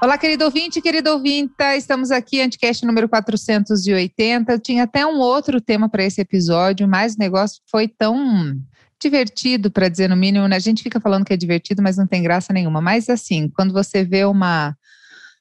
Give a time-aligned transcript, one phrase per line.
[0.00, 4.52] Olá, querido ouvinte, querido ouvinta, estamos aqui, Anticast número 480.
[4.52, 8.56] Eu tinha até um outro tema para esse episódio, mas o negócio foi tão
[9.00, 10.56] divertido, para dizer no mínimo, né?
[10.56, 12.80] A gente fica falando que é divertido, mas não tem graça nenhuma.
[12.80, 14.76] Mas assim, quando você vê uma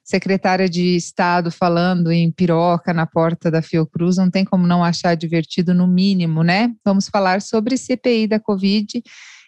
[0.04, 5.16] secretária de Estado falando em piroca na porta da Fiocruz, não tem como não achar
[5.16, 6.74] divertido, no mínimo, né?
[6.84, 9.04] Vamos falar sobre CPI da Covid.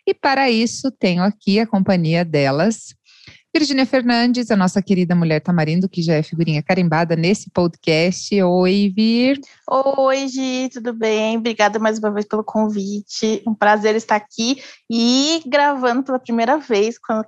[0.05, 2.93] E para isso, tenho aqui a companhia delas,
[3.53, 8.41] Virginia Fernandes, a nossa querida mulher Tamarindo, que já é figurinha carimbada nesse podcast.
[8.41, 9.41] Oi, Vir.
[9.69, 11.37] Oi, Gi, tudo bem?
[11.37, 13.43] Obrigada mais uma vez pelo convite.
[13.45, 17.21] Um prazer estar aqui e gravando pela primeira vez com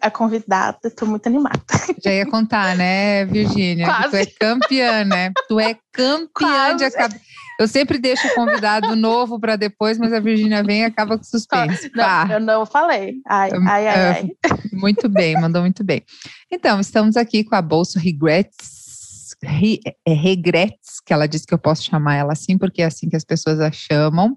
[0.00, 0.78] a convidada.
[0.84, 1.60] Estou muito animada.
[2.02, 3.88] Já ia contar, né, Virgínia?
[4.10, 5.32] Tu é campeã, né?
[5.48, 6.78] Tu é campeã Quase.
[6.78, 7.20] de acabar.
[7.58, 11.24] Eu sempre deixo o convidado novo para depois, mas a Virgínia vem e acaba com
[11.24, 11.90] suspense.
[11.94, 13.16] Não, eu não falei.
[13.26, 14.30] Ai, ai, ai, ai.
[14.72, 16.04] Muito bem, mandou muito bem.
[16.52, 21.58] Então, estamos aqui com a Bolsa Regrets, Re, é, Regrets, que ela disse que eu
[21.58, 24.36] posso chamar ela assim, porque é assim que as pessoas a chamam.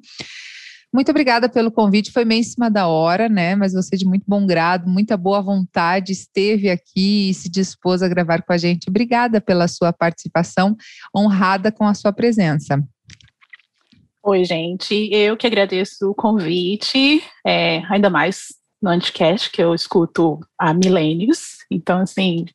[0.94, 3.56] Muito obrigada pelo convite, foi meio em cima da hora, né?
[3.56, 8.10] Mas você de muito bom grado, muita boa vontade, esteve aqui e se dispôs a
[8.10, 8.90] gravar com a gente.
[8.90, 10.76] Obrigada pela sua participação,
[11.16, 12.84] honrada com a sua presença.
[14.24, 18.50] Oi, gente, eu que agradeço o convite, é, ainda mais
[18.82, 21.58] no Anticast, que eu escuto há milênios.
[21.72, 22.46] Então, assim,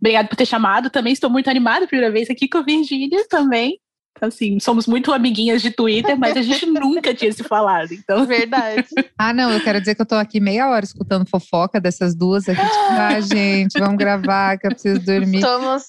[0.00, 0.88] obrigado por ter chamado.
[0.88, 3.80] Também estou muito animada, primeira vez aqui com a Virgínia também
[4.20, 8.26] assim, somos muito amiguinhas de Twitter, mas a gente nunca tinha se falado, então.
[8.26, 8.84] Verdade.
[9.18, 12.48] Ah, não, eu quero dizer que eu tô aqui meia hora escutando fofoca dessas duas
[12.48, 15.38] aqui, tipo, ah, gente, vamos gravar, que eu preciso dormir.
[15.38, 15.84] Estamos,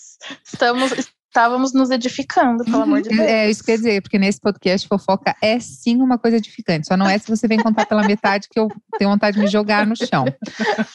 [0.46, 3.22] estamos, estávamos nos edificando, pelo amor de Deus.
[3.22, 7.08] É, isso quer dizer, porque nesse podcast fofoca é sim uma coisa edificante, só não
[7.08, 8.68] é se você vem contar pela metade que eu
[9.00, 10.26] tenho vontade de me jogar no chão.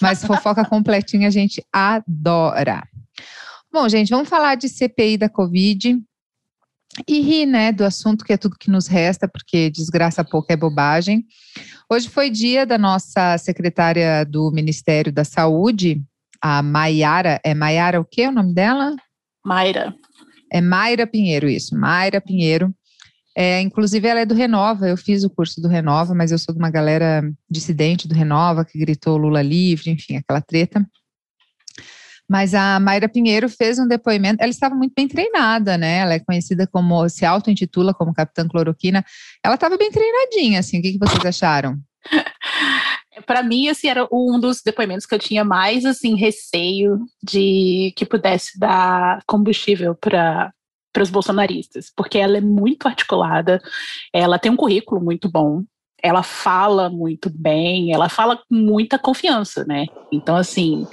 [0.01, 2.87] Mas fofoca completinha a gente adora.
[3.73, 5.99] Bom, gente, vamos falar de CPI da Covid
[7.09, 10.57] e rir, né, do assunto que é tudo que nos resta, porque desgraça pouco é
[10.57, 11.25] bobagem.
[11.91, 16.03] Hoje foi dia da nossa secretária do Ministério da Saúde,
[16.43, 18.95] a Maiara, é Maiara o que o nome dela?
[19.43, 19.95] Mayra.
[20.53, 22.75] É Mayra Pinheiro, isso, Mayra Pinheiro.
[23.37, 26.55] É, inclusive, ela é do Renova, eu fiz o curso do Renova, mas eu sou
[26.55, 30.87] de uma galera dissidente do Renova, que gritou Lula livre, enfim, aquela treta.
[32.29, 35.99] Mas a Mayra Pinheiro fez um depoimento, ela estava muito bem treinada, né?
[35.99, 39.05] Ela é conhecida como, se auto-intitula como Capitã Cloroquina.
[39.45, 40.79] Ela estava bem treinadinha, assim.
[40.79, 41.79] O que, que vocês acharam?
[43.27, 48.05] para mim, assim, era um dos depoimentos que eu tinha mais, assim, receio de que
[48.05, 50.53] pudesse dar combustível para
[50.93, 53.61] para os bolsonaristas, porque ela é muito articulada,
[54.15, 55.63] ela tem um currículo muito bom,
[56.03, 59.85] ela fala muito bem, ela fala com muita confiança, né?
[60.11, 60.87] Então, assim,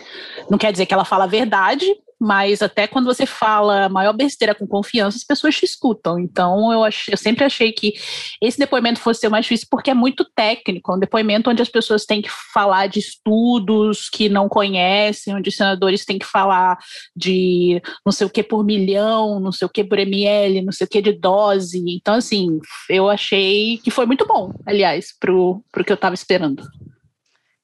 [0.50, 1.86] não quer dizer que ela fala a verdade,
[2.24, 6.18] mas até quando você fala a maior besteira com confiança, as pessoas te escutam.
[6.18, 7.94] Então, eu, ach, eu sempre achei que
[8.42, 11.68] esse depoimento fosse ser mais difícil, porque é muito técnico, é um depoimento onde as
[11.68, 16.78] pessoas têm que falar de estudos que não conhecem, onde os senadores têm que falar
[17.14, 20.86] de não sei o que por milhão, não sei o que por ml, não sei
[20.86, 21.84] o que de dose.
[21.86, 22.58] Então, assim,
[22.90, 26.64] eu achei que foi muito bom, aliás, para o que eu estava esperando.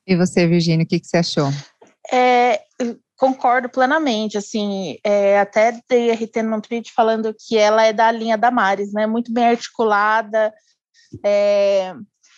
[0.05, 1.49] E você, Virginia, o que, que você achou?
[2.11, 2.59] É,
[3.19, 8.37] concordo plenamente, assim, é, até dei RT no tweet falando que ela é da linha
[8.37, 10.53] da Maris, né, muito bem articulada,
[11.23, 11.93] é,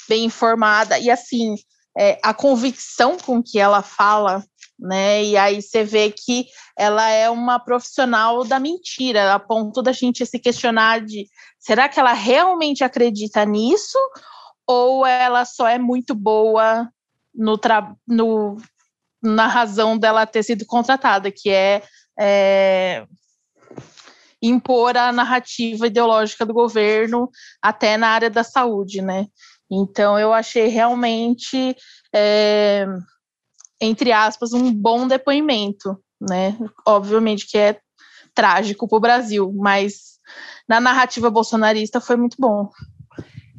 [0.10, 1.54] bem informada, e assim,
[1.96, 4.44] é, a convicção com que ela fala,
[4.80, 9.92] né, e aí você vê que ela é uma profissional da mentira, a ponto da
[9.92, 11.28] gente se questionar de,
[11.60, 14.00] será que ela realmente acredita nisso,
[14.66, 16.90] ou ela só é muito boa
[17.36, 17.60] no,
[18.08, 18.58] no
[19.22, 21.84] na razão dela ter sido contratada, que é,
[22.20, 23.06] é
[24.42, 27.30] impor a narrativa ideológica do governo
[27.62, 29.28] até na área da saúde, né?
[29.70, 31.76] Então eu achei realmente,
[32.14, 32.86] é,
[33.80, 36.58] entre aspas, um bom depoimento, né?
[36.86, 37.80] Obviamente que é
[38.34, 40.20] trágico para o Brasil, mas
[40.68, 42.70] na narrativa bolsonarista foi muito bom.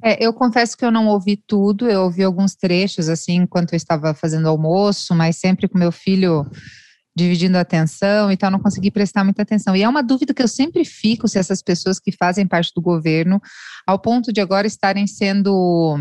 [0.02, 3.76] É, eu confesso que eu não ouvi tudo, eu ouvi alguns trechos, assim, enquanto eu
[3.76, 6.44] estava fazendo almoço, mas sempre com meu filho
[7.14, 9.76] dividindo a atenção, então não consegui prestar muita atenção.
[9.76, 12.80] E é uma dúvida que eu sempre fico se essas pessoas que fazem parte do
[12.80, 13.40] governo,
[13.86, 15.98] ao ponto de agora estarem sendo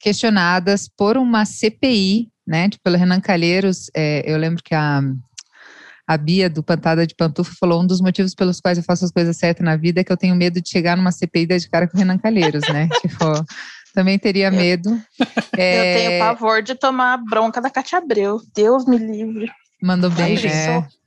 [0.00, 2.68] questionadas por uma CPI, né?
[2.70, 5.02] Tipo, pelo Renan Calheiros, é, eu lembro que a
[6.10, 9.12] a Bia do Pantada de Pantufa falou: um dos motivos pelos quais eu faço as
[9.12, 11.86] coisas certas na vida é que eu tenho medo de chegar numa CPI de cara
[11.86, 12.88] com o Renan Calheiros, né?
[13.00, 13.24] tipo,
[13.94, 15.00] também teria medo.
[15.56, 15.78] É...
[15.78, 18.40] Eu tenho pavor de tomar bronca da Cátia Abreu.
[18.52, 19.48] Deus me livre.
[19.80, 20.84] Mandou bem, Ai, é.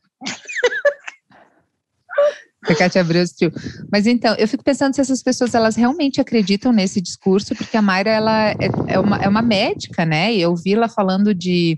[2.66, 3.52] A Cátia Abreu assistiu.
[3.92, 7.82] Mas então, eu fico pensando se essas pessoas elas realmente acreditam nesse discurso, porque a
[7.82, 8.56] Mayra ela é,
[8.88, 10.34] é, uma, é uma médica, né?
[10.34, 11.78] E eu vi ela falando de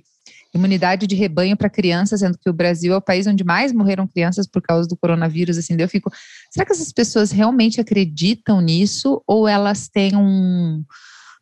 [0.58, 4.08] imunidade de rebanho para crianças, sendo que o Brasil é o país onde mais morreram
[4.08, 6.12] crianças por causa do coronavírus, assim, eu fico,
[6.52, 9.22] será que essas pessoas realmente acreditam nisso?
[9.28, 10.84] Ou elas têm um,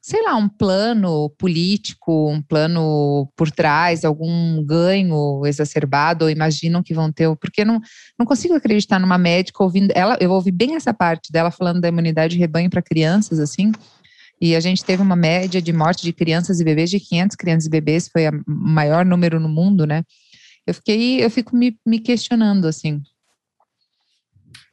[0.01, 6.93] sei lá, um plano político, um plano por trás, algum ganho exacerbado, ou imaginam que
[6.93, 7.79] vão ter, porque não,
[8.19, 11.87] não consigo acreditar numa médica ouvindo, ela, eu ouvi bem essa parte dela falando da
[11.87, 13.71] imunidade de rebanho para crianças, assim,
[14.43, 17.65] e a gente teve uma média de morte de crianças e bebês de 500 crianças
[17.65, 20.03] e bebês, foi o maior número no mundo, né?
[20.67, 23.01] Eu fiquei, eu fico me, me questionando, assim.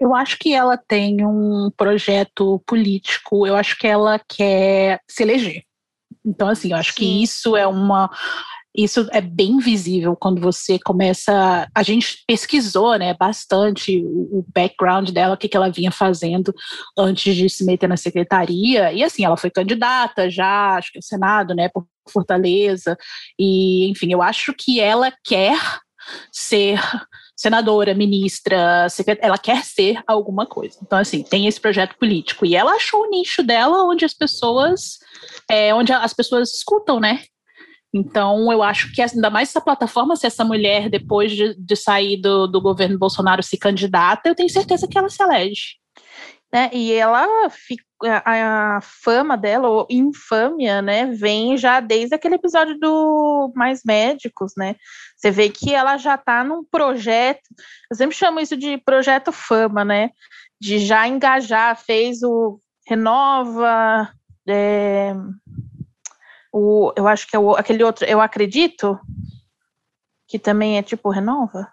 [0.00, 5.62] Eu acho que ela tem um projeto político, eu acho que ela quer se eleger.
[6.26, 6.96] Então, assim, eu acho Sim.
[6.96, 8.10] que isso é uma,
[8.76, 11.68] isso é bem visível quando você começa.
[11.74, 16.54] A gente pesquisou né, bastante o, background dela, o que, que ela vinha fazendo
[16.96, 18.92] antes de se meter na secretaria.
[18.92, 22.96] E assim, ela foi candidata já, acho que ao Senado, né, por Fortaleza.
[23.38, 25.58] E, enfim, eu acho que ela quer
[26.32, 26.80] ser
[27.36, 28.86] senadora, ministra,
[29.20, 30.78] ela quer ser alguma coisa.
[30.82, 32.44] Então, assim, tem esse projeto político.
[32.44, 34.98] E ela achou o nicho dela onde as pessoas,
[35.50, 37.22] é, onde as pessoas escutam, né?
[37.92, 42.20] Então, eu acho que ainda mais essa plataforma, se essa mulher, depois de, de sair
[42.20, 45.80] do, do governo Bolsonaro, se candidata, eu tenho certeza que ela se elege.
[46.52, 46.70] Né?
[46.72, 47.26] E ela
[48.04, 54.52] a, a fama dela, ou infâmia, né, vem já desde aquele episódio do Mais Médicos,
[54.56, 54.76] né?
[55.16, 57.42] Você vê que ela já está num projeto,
[57.90, 60.10] eu sempre chamo isso de projeto fama, né?
[60.60, 64.10] De já engajar, fez o Renova,
[64.48, 65.14] é,
[66.52, 68.98] o, eu acho que é o, aquele outro, eu acredito,
[70.26, 71.68] que também é tipo renova.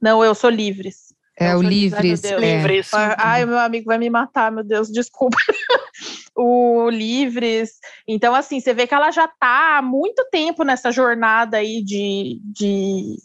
[0.00, 1.14] Não, eu sou livres.
[1.38, 2.24] É o livres.
[2.24, 2.56] Ai, é.
[2.56, 2.90] livres.
[2.94, 5.36] Ai, meu amigo vai me matar, meu Deus, desculpa.
[6.34, 7.72] o livres.
[8.08, 12.40] Então, assim, você vê que ela já está há muito tempo nessa jornada aí de,
[12.42, 13.16] de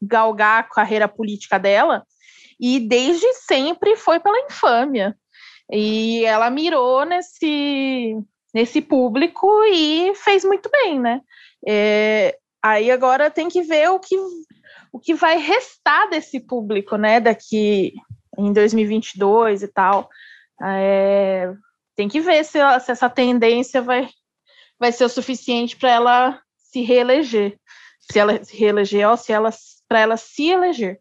[0.00, 2.04] galgar a carreira política dela.
[2.58, 5.14] E desde sempre foi pela infâmia.
[5.70, 8.16] E ela mirou nesse,
[8.54, 11.20] nesse público e fez muito bem, né?
[11.66, 14.16] É, aí agora tem que ver o que,
[14.92, 17.20] o que vai restar desse público, né?
[17.20, 17.94] Daqui
[18.36, 20.08] em 2022 e tal.
[20.62, 21.52] É,
[21.96, 24.08] tem que ver se, se, essa tendência vai,
[24.78, 27.58] vai ser o suficiente para ela se reeleger.
[28.00, 29.50] Se ela se reeleger ou se ela
[29.88, 31.00] para ela se eleger.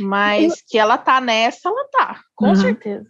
[0.00, 0.58] Mas Eu...
[0.68, 2.56] que ela tá nessa, ela tá, com uhum.
[2.56, 3.08] certeza.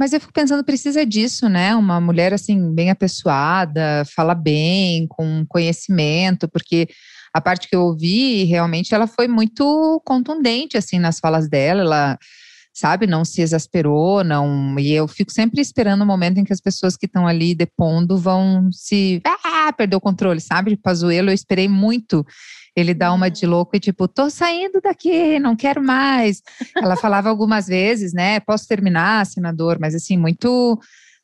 [0.00, 1.76] Mas eu fico pensando, precisa disso, né?
[1.76, 6.88] Uma mulher assim, bem apessoada, fala bem, com conhecimento, porque
[7.34, 12.18] a parte que eu ouvi, realmente, ela foi muito contundente, assim, nas falas dela, ela,
[12.72, 16.62] sabe, não se exasperou, não, e eu fico sempre esperando o momento em que as
[16.62, 21.34] pessoas que estão ali depondo vão se, ah, perder o controle, sabe, de Pazuello, eu
[21.34, 22.24] esperei muito
[22.76, 26.42] ele dá uma de louco e tipo, tô saindo daqui, não quero mais.
[26.76, 28.40] Ela falava algumas vezes, né?
[28.40, 30.78] Posso terminar, senador, mas assim, muito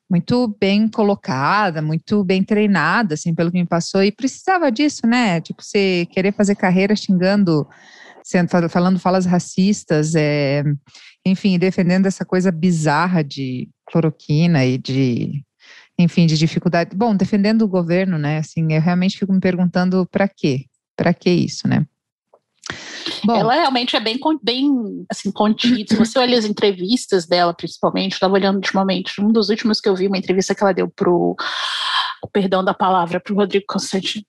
[0.08, 5.40] muito bem colocada, muito bem treinada, assim, pelo que me passou, e precisava disso, né?
[5.40, 7.66] Tipo, você querer fazer carreira xingando,
[8.22, 10.62] sendo, falando falas racistas, é,
[11.24, 15.44] enfim, defendendo essa coisa bizarra de cloroquina e de,
[15.98, 16.94] enfim, de dificuldade.
[16.94, 18.38] Bom, defendendo o governo, né?
[18.38, 20.66] Assim, eu realmente fico me perguntando para quê?
[20.96, 21.86] Para que isso, né?
[23.24, 25.94] Bom, ela realmente é bem, bem assim, contida.
[25.94, 29.94] Se você olha as entrevistas dela, principalmente, estava olhando ultimamente, um dos últimos que eu
[29.94, 31.36] vi, uma entrevista que ela deu pro,
[32.32, 34.24] perdão da palavra, pro Rodrigo Constantino,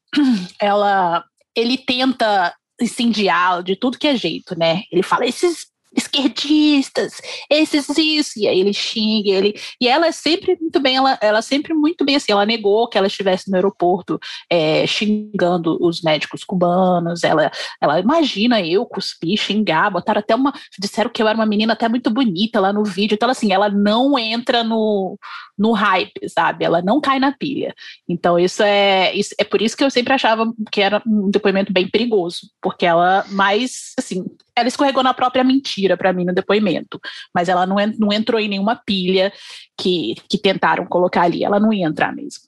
[0.61, 1.23] ela,
[1.55, 4.83] ele tenta incendiar de tudo que é jeito, né?
[4.91, 10.55] Ele fala, esses esquerdistas, esses isso, e aí ele xinga, ele, e ela é sempre
[10.59, 14.19] muito bem, ela, ela sempre muito bem assim, ela negou que ela estivesse no aeroporto
[14.49, 17.51] é, xingando os médicos cubanos, ela,
[17.81, 21.89] ela imagina eu cuspir, xingar, botaram até uma, disseram que eu era uma menina até
[21.89, 25.17] muito bonita lá no vídeo, então assim, ela não entra no,
[25.57, 27.73] no hype, sabe, ela não cai na pilha,
[28.07, 31.73] então isso é, isso, é por isso que eu sempre achava que era um depoimento
[31.73, 34.23] bem perigoso, porque ela mais, assim,
[34.55, 36.99] ela escorregou na própria mentira para mim no depoimento,
[37.33, 39.31] mas ela não, não entrou em nenhuma pilha
[39.77, 42.47] que, que tentaram colocar ali, ela não ia entrar mesmo.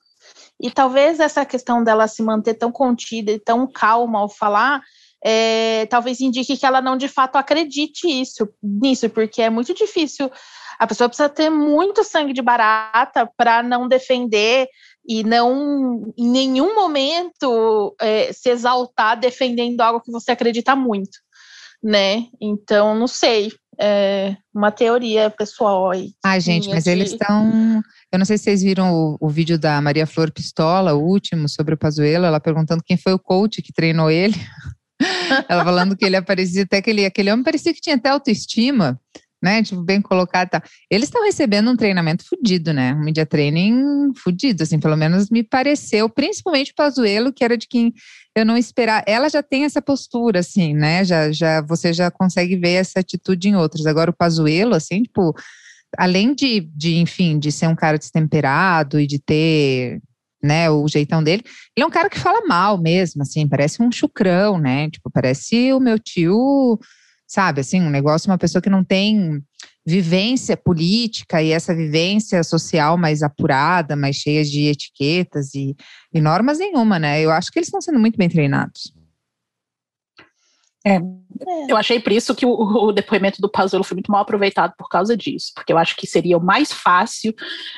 [0.61, 4.81] E talvez essa questão dela se manter tão contida e tão calma ao falar
[5.23, 10.31] é, talvez indique que ela não de fato acredite isso, nisso, porque é muito difícil.
[10.77, 14.67] A pessoa precisa ter muito sangue de barata para não defender
[15.05, 21.17] e não, em nenhum momento, é, se exaltar defendendo algo que você acredita muito,
[21.83, 22.25] né?
[22.41, 23.51] Então, não sei.
[23.81, 26.11] É uma teoria pessoal aí.
[26.25, 26.89] Ai, gente, mas de...
[26.89, 27.81] eles estão.
[28.11, 31.47] Eu não sei se vocês viram o, o, vídeo da Maria Flor Pistola, o último,
[31.47, 34.35] sobre o Pazuello, ela perguntando quem foi o coach que treinou ele.
[35.47, 38.99] ela falando que ele parecia até que ele, aquele homem parecia que tinha até autoestima
[39.41, 39.63] né?
[39.63, 40.49] Tipo, bem colocado.
[40.49, 40.63] Tá.
[40.89, 42.93] Eles estão recebendo um treinamento fudido, né?
[42.93, 47.67] Um media training fudido, assim, pelo menos me pareceu, principalmente o Pazuelo, que era de
[47.67, 47.93] quem
[48.35, 49.03] eu não esperava.
[49.07, 51.03] Ela já tem essa postura, assim, né?
[51.03, 53.85] Já, já, você já consegue ver essa atitude em outros.
[53.85, 55.33] Agora, o Pazuelo, assim, tipo,
[55.97, 60.01] além de, de, enfim, de ser um cara destemperado e de ter
[60.41, 61.43] né, o jeitão dele.
[61.75, 64.89] Ele é um cara que fala mal mesmo, assim, parece um chucrão, né?
[64.89, 66.79] Tipo, parece o meu tio
[67.29, 67.61] sabe?
[67.61, 69.41] Assim, um negócio, uma pessoa que não tem
[69.85, 75.75] vivência política e essa vivência social mais apurada, mais cheia de etiquetas e,
[76.11, 77.21] e normas nenhuma, né?
[77.21, 78.91] Eu acho que eles estão sendo muito bem treinados.
[80.85, 80.97] É,
[81.67, 84.89] eu achei por isso que o, o, depoimento do Pazuello foi muito mal aproveitado por
[84.89, 87.33] causa disso, porque eu acho que seria o mais fácil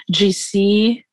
[0.10, 1.04] de se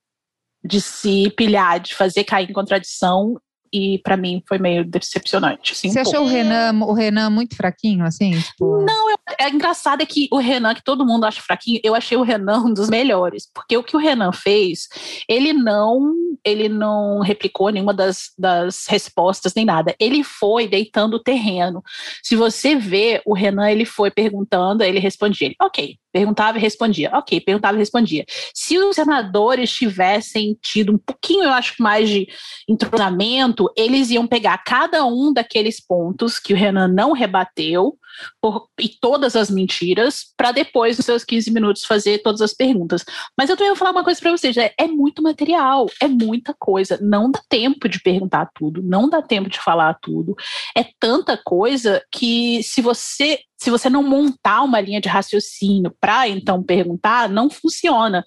[0.63, 3.41] de se pilhar, de fazer cair em contradição
[3.73, 5.73] e para mim foi meio decepcionante.
[5.73, 8.33] Assim, Você um achou o Renan, o Renan muito fraquinho, assim?
[8.39, 8.85] Tipo...
[8.85, 12.17] Não, eu, é engraçado é que o Renan, que todo mundo acha fraquinho, eu achei
[12.17, 14.89] o Renan um dos melhores, porque o que o Renan fez,
[15.29, 19.95] ele não, ele não replicou nenhuma das, das respostas nem nada.
[19.99, 21.83] Ele foi deitando o terreno.
[22.23, 27.11] Se você vê o Renan, ele foi perguntando, ele respondia, ele, ok, Perguntava e respondia.
[27.13, 28.25] Ok, perguntava e respondia.
[28.55, 32.27] Se os senadores tivessem tido um pouquinho, eu acho, mais de
[32.69, 37.99] entrosamento, eles iam pegar cada um daqueles pontos que o Renan não rebateu
[38.41, 43.05] por, e todas as mentiras, para depois, nos seus 15 minutos, fazer todas as perguntas.
[43.37, 46.55] Mas eu também vou falar uma coisa para vocês: é, é muito material, é muita
[46.59, 46.99] coisa.
[47.01, 50.35] Não dá tempo de perguntar tudo, não dá tempo de falar tudo.
[50.77, 56.29] É tanta coisa que se você se você não montar uma linha de raciocínio para
[56.29, 58.25] então perguntar, não funciona.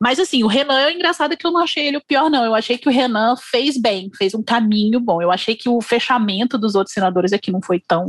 [0.00, 2.44] Mas assim, o Renan é engraçado que eu não achei ele o pior, não.
[2.44, 5.22] Eu achei que o Renan fez bem, fez um caminho bom.
[5.22, 8.04] Eu achei que o fechamento dos outros senadores aqui não foi tão.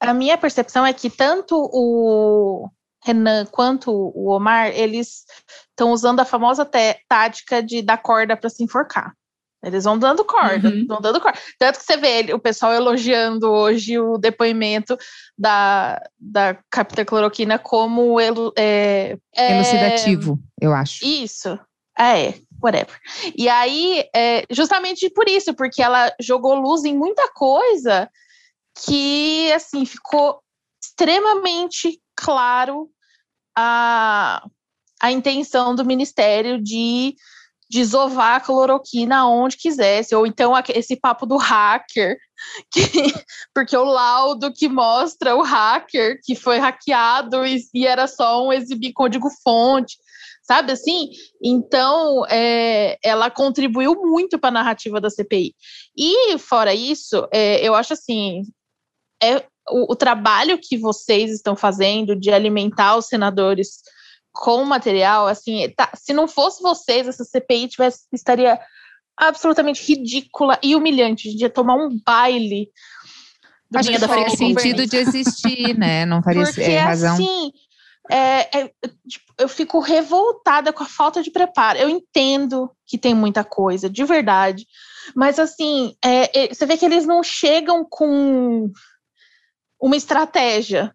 [0.00, 2.68] A minha percepção é que tanto o
[3.04, 5.24] Renan quanto o Omar, eles
[5.68, 6.68] estão usando a famosa
[7.08, 9.14] tática de dar corda para se enforcar.
[9.62, 10.86] Eles vão dando corda, uhum.
[10.88, 11.38] vão dando corda.
[11.58, 14.96] Tanto que você vê o pessoal elogiando hoje o depoimento
[15.36, 21.04] da, da captacloroquina como elu, é, é, elucidativo, eu acho.
[21.04, 21.58] Isso,
[21.98, 22.98] é, whatever.
[23.36, 28.08] E aí, é, justamente por isso, porque ela jogou luz em muita coisa
[28.84, 30.40] que, assim, ficou
[30.82, 32.90] extremamente claro
[33.56, 34.46] a,
[35.00, 37.14] a intenção do Ministério de
[37.70, 42.18] desovar a cloroquina onde quisesse, ou então esse papo do hacker,
[42.72, 42.90] que,
[43.54, 48.52] porque o laudo que mostra o hacker que foi hackeado e, e era só um
[48.52, 49.96] exibir código-fonte,
[50.42, 51.10] sabe assim?
[51.40, 55.54] Então, é, ela contribuiu muito para a narrativa da CPI.
[55.96, 58.42] E, fora isso, é, eu acho assim,
[59.22, 63.82] é o, o trabalho que vocês estão fazendo de alimentar os senadores
[64.32, 68.58] com material, assim, tá, se não fosse vocês, essa CPI tivesse, estaria
[69.16, 71.28] absolutamente ridícula e humilhante.
[71.28, 72.70] A gente ia tomar um baile.
[73.74, 76.06] Acho que faria sentido de existir, né?
[76.06, 77.14] Não faria Porque, é, razão.
[77.14, 77.52] Assim,
[78.10, 78.72] é, é,
[79.06, 81.78] tipo, eu fico revoltada com a falta de preparo.
[81.78, 84.66] Eu entendo que tem muita coisa, de verdade.
[85.14, 88.70] Mas, assim, é, é você vê que eles não chegam com
[89.80, 90.94] uma estratégia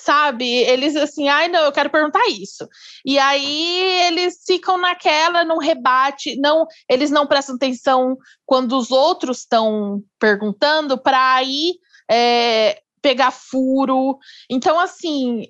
[0.00, 0.48] sabe?
[0.48, 2.68] Eles assim, ai não, eu quero perguntar isso.
[3.04, 8.16] E aí eles ficam naquela, não rebate, não, eles não prestam atenção
[8.46, 11.74] quando os outros estão perguntando para aí
[12.10, 14.18] é, pegar furo.
[14.48, 15.46] Então, assim,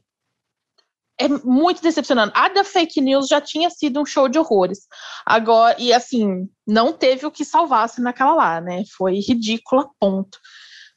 [1.20, 2.32] é muito decepcionante.
[2.34, 4.86] A da fake news já tinha sido um show de horrores.
[5.26, 8.84] Agora, e assim, não teve o que salvasse naquela lá, né?
[8.96, 10.38] Foi ridícula, ponto.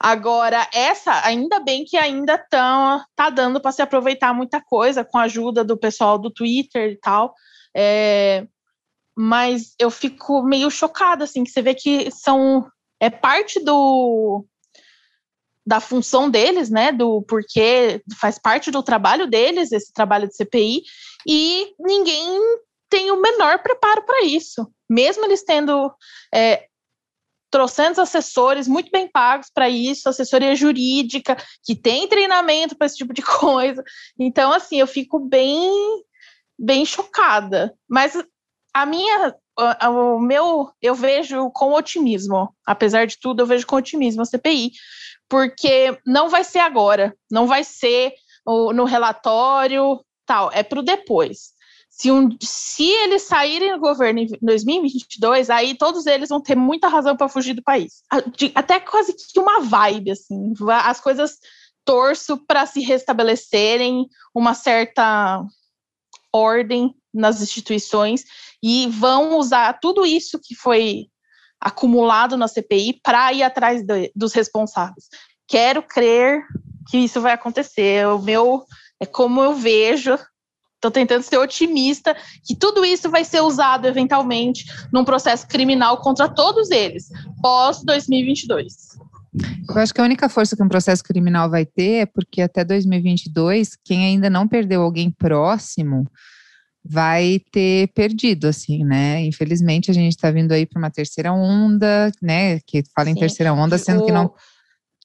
[0.03, 5.19] Agora, essa, ainda bem que ainda tá, tá dando para se aproveitar muita coisa com
[5.19, 7.35] a ajuda do pessoal do Twitter e tal.
[7.77, 8.47] É,
[9.15, 12.67] mas eu fico meio chocada, assim, que você vê que são.
[12.99, 14.43] É parte do.
[15.63, 16.91] Da função deles, né?
[16.91, 20.81] Do porquê faz parte do trabalho deles, esse trabalho de CPI,
[21.27, 22.39] e ninguém
[22.89, 24.67] tem o menor preparo para isso.
[24.89, 25.93] Mesmo eles tendo
[26.33, 26.65] é,
[27.51, 33.13] trocentos assessores muito bem pagos para isso, assessoria jurídica, que tem treinamento para esse tipo
[33.13, 33.83] de coisa.
[34.17, 35.69] Então, assim, eu fico bem,
[36.57, 37.75] bem chocada.
[37.87, 38.17] Mas
[38.73, 44.21] a minha, o meu, eu vejo com otimismo, apesar de tudo, eu vejo com otimismo
[44.21, 44.71] a CPI,
[45.27, 48.13] porque não vai ser agora, não vai ser
[48.45, 51.51] no relatório, tal, é para o depois.
[52.01, 56.87] Se, um, se eles saírem do governo em 2022, aí todos eles vão ter muita
[56.87, 58.01] razão para fugir do país.
[58.55, 60.51] Até quase que uma vibe, assim.
[60.83, 61.37] As coisas
[61.85, 65.45] torço para se restabelecerem, uma certa
[66.33, 68.23] ordem nas instituições
[68.63, 71.05] e vão usar tudo isso que foi
[71.59, 75.07] acumulado na CPI para ir atrás de, dos responsáveis.
[75.47, 76.47] Quero crer
[76.89, 78.07] que isso vai acontecer.
[78.07, 78.65] O meu
[78.99, 80.17] é como eu vejo
[80.81, 86.27] Estou tentando ser otimista que tudo isso vai ser usado eventualmente num processo criminal contra
[86.27, 87.07] todos eles,
[87.39, 88.97] pós 2022.
[89.69, 92.65] Eu acho que a única força que um processo criminal vai ter é porque até
[92.65, 96.07] 2022, quem ainda não perdeu alguém próximo
[96.83, 99.23] vai ter perdido, assim, né?
[99.23, 102.59] Infelizmente, a gente está vindo aí para uma terceira onda, né?
[102.65, 103.11] Que fala Sim.
[103.11, 104.05] em terceira onda, sendo o...
[104.07, 104.33] que não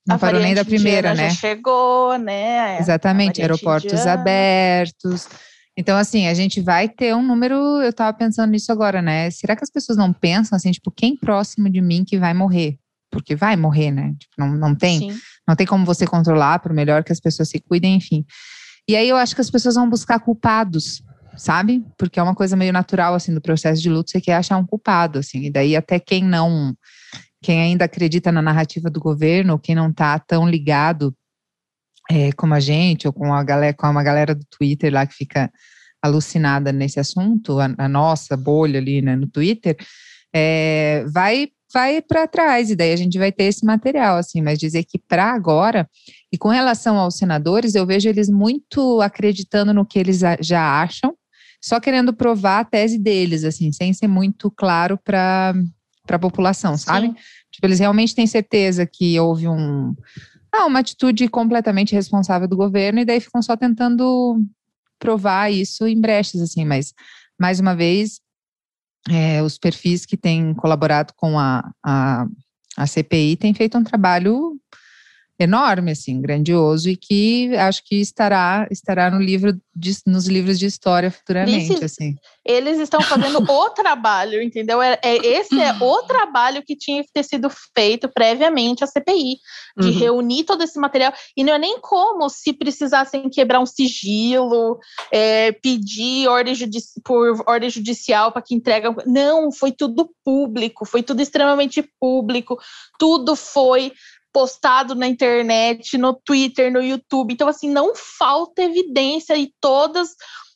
[0.07, 1.29] não parou nem da primeira, né?
[1.31, 2.79] Já chegou, né?
[2.79, 5.29] Exatamente, aeroportos abertos.
[5.77, 7.55] Então, assim, a gente vai ter um número.
[7.83, 9.31] Eu tava pensando nisso agora, né?
[9.31, 12.79] Será que as pessoas não pensam assim, tipo, quem próximo de mim que vai morrer?
[13.11, 14.15] Porque vai morrer, né?
[14.19, 14.99] Tipo, não, não tem.
[14.99, 15.19] Sim.
[15.47, 18.25] Não tem como você controlar, por melhor que as pessoas se cuidem, enfim.
[18.89, 21.03] E aí eu acho que as pessoas vão buscar culpados,
[21.37, 21.85] sabe?
[21.99, 24.67] Porque é uma coisa meio natural, assim, do processo de luto, você quer achar um
[24.67, 25.45] culpado, assim.
[25.45, 26.75] E daí até quem não.
[27.43, 31.15] Quem ainda acredita na narrativa do governo, quem não tá tão ligado
[32.11, 35.15] é, como a gente, ou com a galera, com uma galera do Twitter lá que
[35.15, 35.51] fica
[36.03, 39.77] alucinada nesse assunto, a, a nossa bolha ali né, no Twitter,
[40.35, 44.59] é, vai vai para trás, e daí a gente vai ter esse material, assim, mas
[44.59, 45.87] dizer que para agora,
[46.33, 51.15] e com relação aos senadores, eu vejo eles muito acreditando no que eles já acham,
[51.61, 55.55] só querendo provar a tese deles, assim, sem ser muito claro para
[56.09, 57.09] a população, sabe?
[57.51, 59.95] Tipo, eles realmente têm certeza que houve um,
[60.59, 64.43] ah, uma atitude completamente responsável do governo, e daí ficam só tentando
[64.99, 66.95] provar isso em brechas, assim, mas,
[67.39, 68.21] mais uma vez,
[69.09, 72.27] é, os perfis que têm colaborado com a, a,
[72.77, 74.59] a CPI têm feito um trabalho
[75.39, 80.65] enorme, assim, grandioso e que acho que estará estará no livro de, nos livros de
[80.65, 82.15] história futuramente, Esse, assim.
[82.45, 84.81] Eles estão fazendo o trabalho, entendeu?
[84.81, 89.37] É, é, esse é o trabalho que tinha que ter sido feito previamente à CPI,
[89.79, 89.99] de uhum.
[89.99, 94.79] reunir todo esse material e não é nem como se precisassem quebrar um sigilo,
[95.13, 96.55] é, pedir ordem
[97.05, 98.95] por ordem judicial para que entrega.
[99.05, 102.59] Não, foi tudo público, foi tudo extremamente público,
[102.99, 103.93] tudo foi
[104.37, 107.33] postado na internet, no Twitter, no YouTube.
[107.33, 110.11] Então, assim, não falta evidência e todas,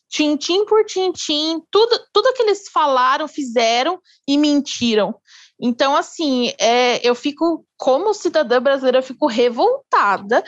[0.07, 5.15] tintim por tintim, tudo, tudo que eles falaram, fizeram e mentiram.
[5.59, 10.45] Então, assim, é, eu fico, como cidadã brasileira, eu fico revoltada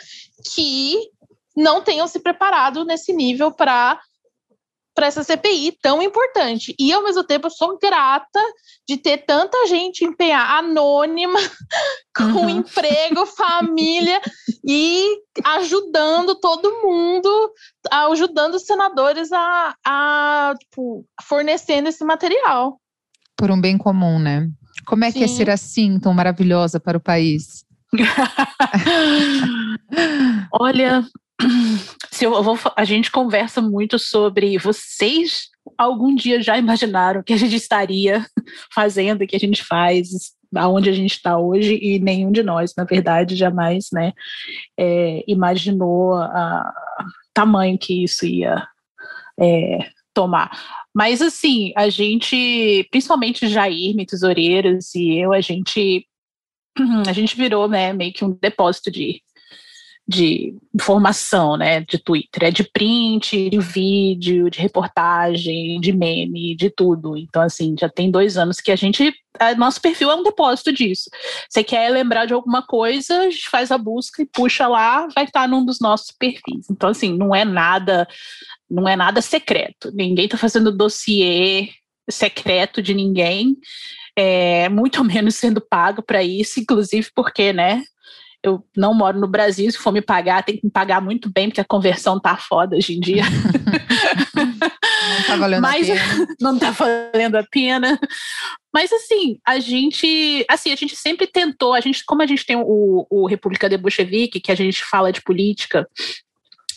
[0.54, 0.98] que
[1.56, 3.98] não tenham se preparado nesse nível para
[4.94, 6.74] para essa CPI tão importante.
[6.78, 8.40] E ao mesmo tempo eu sou grata
[8.86, 11.38] de ter tanta gente empenhar anônima
[12.16, 12.48] com uhum.
[12.48, 14.20] emprego, família
[14.66, 15.06] e
[15.44, 17.52] ajudando todo mundo,
[17.90, 22.78] ajudando os senadores a, a tipo, fornecendo esse material.
[23.36, 24.48] Por um bem comum, né?
[24.86, 25.18] Como é Sim.
[25.18, 27.64] que é ser assim tão maravilhosa para o país?
[30.52, 31.04] Olha,
[32.10, 37.36] se eu vou, a gente conversa muito sobre vocês algum dia já imaginaram que a
[37.36, 38.24] gente estaria
[38.74, 42.74] fazendo o que a gente faz, aonde a gente está hoje e nenhum de nós,
[42.76, 44.12] na verdade, jamais, né,
[44.78, 46.72] é, imaginou a
[47.32, 48.66] tamanho que isso ia
[49.40, 50.50] é, tomar.
[50.94, 56.06] Mas assim, a gente, principalmente Jair, me tesoureiros e eu, a gente
[57.08, 59.22] a gente virou, né, meio que um depósito de
[60.12, 66.70] de informação, né, de Twitter, é de print, de vídeo, de reportagem, de meme, de
[66.70, 67.16] tudo.
[67.16, 70.72] Então, assim, já tem dois anos que a gente, a, nosso perfil é um depósito
[70.72, 71.10] disso.
[71.48, 75.64] Você quer lembrar de alguma coisa, faz a busca e puxa lá, vai estar num
[75.64, 76.68] dos nossos perfis.
[76.70, 78.06] Então, assim, não é nada,
[78.70, 79.90] não é nada secreto.
[79.94, 81.70] Ninguém está fazendo dossiê
[82.10, 83.56] secreto de ninguém.
[84.16, 87.82] É, muito menos sendo pago para isso, inclusive porque, né,
[88.42, 91.48] eu não moro no Brasil, se for me pagar, tem que me pagar muito bem,
[91.48, 93.22] porque a conversão tá foda hoje em dia.
[94.34, 96.28] Não tá valendo Mas, a pena.
[96.40, 98.00] não tá valendo a pena.
[98.72, 102.56] Mas assim, a gente, assim, a gente sempre tentou, a gente, como a gente tem
[102.56, 105.86] o, o República de Bolchevique, que a gente fala de política,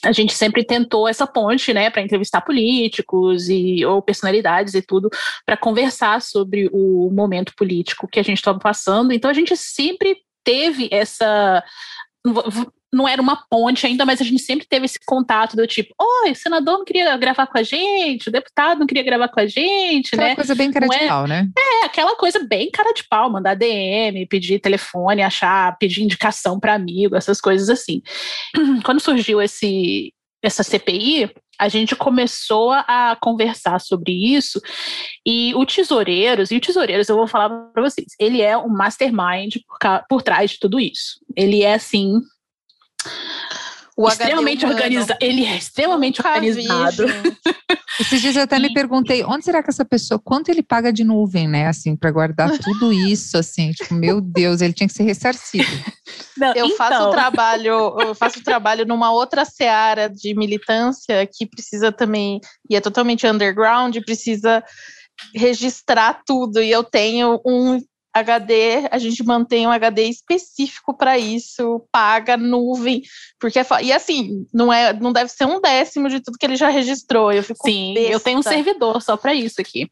[0.04, 5.10] a gente sempre tentou essa ponte, né, para entrevistar políticos e ou personalidades e tudo,
[5.46, 9.12] para conversar sobre o momento político que a gente estava passando.
[9.12, 11.64] Então a gente sempre teve essa
[12.96, 16.32] não era uma ponte ainda, mas a gente sempre teve esse contato do tipo, oi,
[16.32, 19.46] o senador não queria gravar com a gente, o deputado não queria gravar com a
[19.46, 20.36] gente, aquela né?
[20.36, 21.50] coisa bem cara de é, pau, né?
[21.58, 26.74] É, aquela coisa bem cara de pau, mandar DM, pedir telefone, achar, pedir indicação para
[26.74, 28.02] amigo, essas coisas assim.
[28.86, 30.14] Quando surgiu esse
[30.48, 34.60] essa CPI, a gente começou a conversar sobre isso
[35.26, 39.56] e o Tesoureiros, e o Tesoureiros, eu vou falar para vocês, ele é um mastermind
[39.68, 41.20] por, por trás de tudo isso.
[41.36, 42.22] Ele é assim
[43.98, 45.18] o extremamente organizado.
[45.22, 47.08] Ele é extremamente Nunca organizado.
[47.08, 47.38] Vi,
[48.00, 51.04] Esses dias eu até me perguntei, onde será que essa pessoa, quanto ele paga de
[51.04, 51.68] nuvem, né?
[51.68, 55.66] Assim, para guardar tudo isso, assim, tipo, meu Deus, ele tinha que ser ressarcido.
[56.38, 56.78] Não, eu então...
[56.78, 62.82] faço trabalho, eu faço trabalho numa outra seara de militância que precisa também, e é
[62.82, 64.62] totalmente underground, precisa
[65.34, 66.62] registrar tudo.
[66.62, 67.80] E eu tenho um
[68.16, 73.02] HD, a gente mantém um HD específico para isso, paga nuvem,
[73.38, 76.56] porque é e assim, não é, não deve ser um décimo de tudo que ele
[76.56, 77.34] já registrou.
[77.34, 78.14] Eu fico Sim, besta.
[78.14, 79.90] eu tenho um servidor só para isso aqui.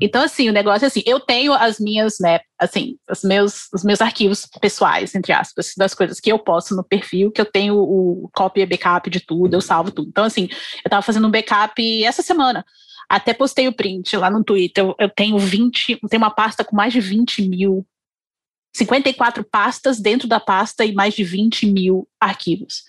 [0.00, 3.82] Então assim, o negócio é assim, eu tenho as minhas, né, assim, os meus os
[3.82, 7.74] meus arquivos pessoais, entre aspas, das coisas que eu posto no perfil, que eu tenho
[7.74, 10.08] o copy e backup de tudo, eu salvo tudo.
[10.08, 10.48] Então assim,
[10.84, 12.64] eu tava fazendo um backup essa semana
[13.08, 14.84] até postei o print lá no Twitter.
[14.84, 17.86] Eu, eu tenho 20, tenho uma pasta com mais de 20 mil
[18.74, 22.82] 54 pastas dentro da pasta e mais de 20 mil arquivos.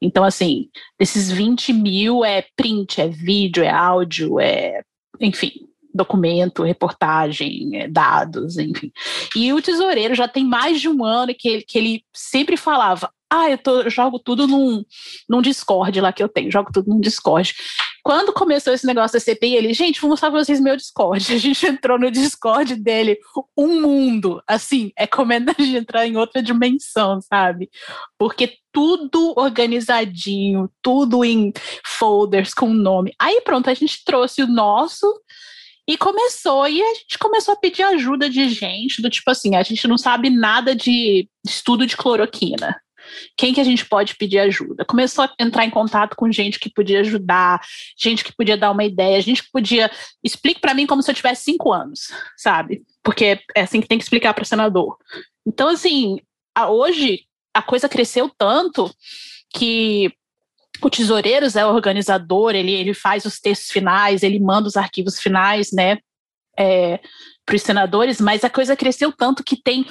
[0.00, 4.82] Então, assim, desses 20 mil é print, é vídeo, é áudio, é,
[5.20, 5.52] enfim,
[5.96, 8.90] documento, reportagem, é dados, enfim.
[9.34, 13.10] E o tesoureiro já tem mais de um ano que ele, que ele sempre falava:
[13.30, 14.84] ah, eu, tô, jogo tudo num,
[15.28, 17.54] num Discord lá que eu tenho, jogo tudo num Discord.
[18.04, 21.26] Quando começou esse negócio da CPI, ele, gente, vou mostrar pra vocês meu Discord.
[21.34, 23.18] A gente entrou no Discord dele,
[23.56, 24.40] um mundo.
[24.46, 27.68] Assim, é como a gente entrar em outra dimensão, sabe?
[28.16, 31.52] Porque tudo organizadinho, tudo em
[31.84, 33.12] folders com nome.
[33.18, 35.06] Aí pronto, a gente trouxe o nosso
[35.88, 39.62] e começou, e a gente começou a pedir ajuda de gente, do tipo assim, a
[39.62, 42.76] gente não sabe nada de estudo de cloroquina.
[43.36, 44.84] Quem que a gente pode pedir ajuda?
[44.84, 47.60] Começou a entrar em contato com gente que podia ajudar,
[47.98, 49.90] gente que podia dar uma ideia, gente que podia.
[50.22, 52.82] Explique para mim como se eu tivesse cinco anos, sabe?
[53.02, 54.96] Porque é assim que tem que explicar para senador.
[55.46, 56.20] Então, assim,
[56.54, 58.90] a, hoje a coisa cresceu tanto
[59.54, 60.12] que
[60.82, 65.18] o Tesoureiros é o organizador, ele, ele faz os textos finais, ele manda os arquivos
[65.18, 65.98] finais, né,
[66.58, 67.00] é,
[67.44, 69.86] para os senadores, mas a coisa cresceu tanto que tem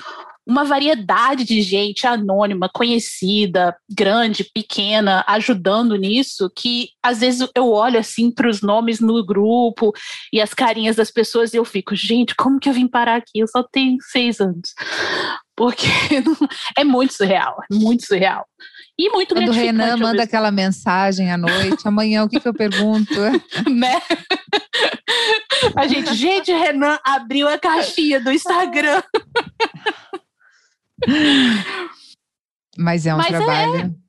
[0.46, 8.00] uma variedade de gente anônima, conhecida, grande, pequena, ajudando nisso, que às vezes eu olho
[8.00, 9.92] assim para os nomes no grupo
[10.32, 13.40] e as carinhas das pessoas e eu fico, gente, como que eu vim parar aqui?
[13.40, 14.74] Eu só tenho seis anos.
[15.56, 15.88] Porque
[16.78, 18.46] é muito surreal, é muito surreal.
[18.98, 22.54] E muito Quando o Renan manda aquela mensagem à noite, amanhã o que, que eu
[22.54, 23.14] pergunto?
[23.70, 24.02] né?
[25.76, 29.02] A gente, gente, Renan abriu a caixinha do Instagram.
[32.78, 33.76] Mas é um Mas é, trabalho.
[33.78, 34.06] É,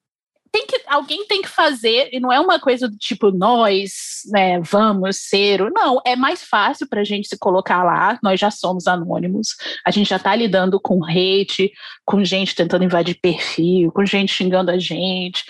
[0.53, 4.59] tem que, alguém tem que fazer, e não é uma coisa do tipo, nós, né,
[4.61, 5.61] vamos ser.
[5.71, 9.91] Não, é mais fácil para a gente se colocar lá, nós já somos anônimos, a
[9.91, 11.71] gente já está lidando com hate,
[12.05, 15.45] com gente tentando invadir perfil, com gente xingando a gente,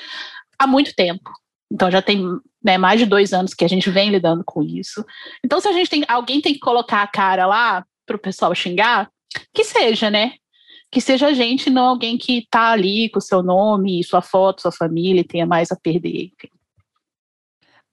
[0.58, 1.30] há muito tempo.
[1.70, 2.24] Então já tem
[2.66, 5.04] né, mais de dois anos que a gente vem lidando com isso.
[5.44, 6.04] Então, se a gente tem.
[6.08, 9.08] Alguém tem que colocar a cara lá para o pessoal xingar,
[9.54, 10.34] que seja, né?
[10.96, 14.62] Que seja a gente, não alguém que está ali com o seu nome, sua foto,
[14.62, 16.48] sua família e tenha mais a perder, enfim.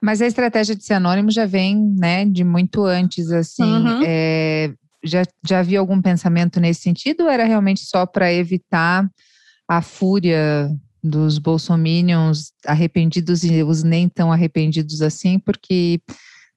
[0.02, 3.62] Mas a estratégia de ser anônimo já vem, né, de muito antes, assim.
[3.62, 4.02] Uhum.
[4.06, 9.06] É, já, já havia algum pensamento nesse sentido ou era realmente só para evitar
[9.68, 10.72] a fúria
[11.04, 16.00] dos bolsominions arrependidos e os nem tão arrependidos assim, porque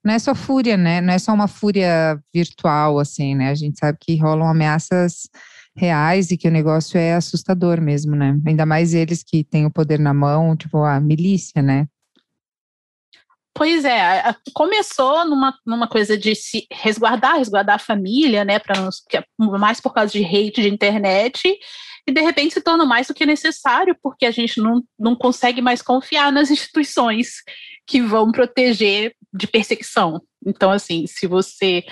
[0.04, 1.00] não é só fúria, né?
[1.00, 3.50] Não é só uma fúria virtual, assim, né?
[3.50, 5.28] A gente sabe que rolam ameaças
[5.76, 8.36] reais e que o negócio é assustador mesmo, né?
[8.46, 11.86] Ainda mais eles que têm o poder na mão, tipo a milícia, né?
[13.54, 19.24] Pois é, começou numa, numa coisa de se resguardar, resguardar a família, né, para é
[19.38, 21.58] mais por causa de hate de internet,
[22.06, 25.62] e de repente se torna mais do que necessário, porque a gente não, não consegue
[25.62, 27.42] mais confiar nas instituições
[27.86, 31.84] que vão proteger de perseguição, Então, assim, se você.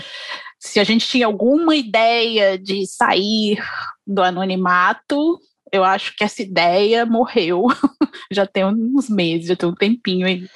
[0.64, 3.62] Se a gente tinha alguma ideia de sair
[4.06, 5.38] do anonimato,
[5.70, 7.66] eu acho que essa ideia morreu
[8.32, 10.48] já tem uns meses, já tem um tempinho aí.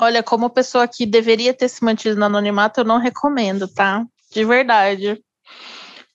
[0.00, 4.06] Olha, como pessoa que deveria ter se mantido no anonimato, eu não recomendo, tá?
[4.32, 5.22] De verdade.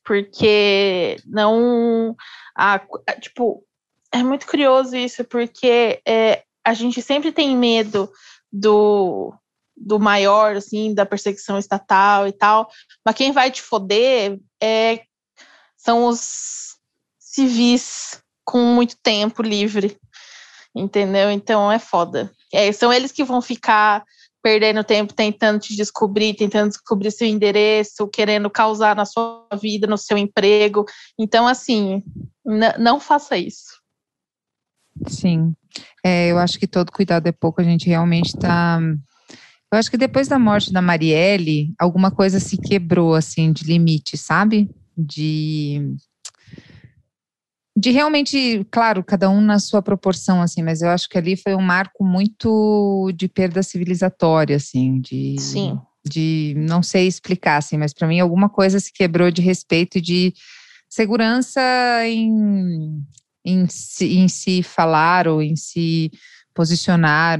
[0.03, 2.15] Porque não.
[2.57, 3.63] A, a, tipo,
[4.11, 8.09] é muito curioso isso, porque é, a gente sempre tem medo
[8.51, 9.31] do,
[9.81, 12.69] do maior, assim, da perseguição estatal e tal,
[13.05, 15.01] mas quem vai te foder é,
[15.77, 16.77] são os
[17.19, 19.97] civis com muito tempo livre,
[20.75, 21.31] entendeu?
[21.31, 22.31] Então é foda.
[22.53, 24.03] É, são eles que vão ficar
[24.43, 29.97] perdendo tempo tentando te descobrir, tentando descobrir seu endereço, querendo causar na sua vida, no
[29.97, 30.85] seu emprego.
[31.17, 32.03] Então, assim,
[32.79, 33.79] não faça isso.
[35.07, 35.53] Sim.
[36.03, 38.79] É, eu acho que todo cuidado é pouco, a gente realmente está.
[39.71, 44.17] Eu acho que depois da morte da Marielle, alguma coisa se quebrou, assim, de limite,
[44.17, 44.69] sabe?
[44.97, 45.95] De
[47.77, 51.55] de realmente, claro, cada um na sua proporção, assim, mas eu acho que ali foi
[51.55, 55.39] um marco muito de perda civilizatória, assim, de.
[55.39, 55.79] Sim.
[56.03, 60.01] De não sei explicar, assim, mas para mim alguma coisa se quebrou de respeito e
[60.01, 60.33] de
[60.89, 61.61] segurança
[62.07, 63.03] em,
[63.45, 66.31] em, se, em se falar ou em se posicionar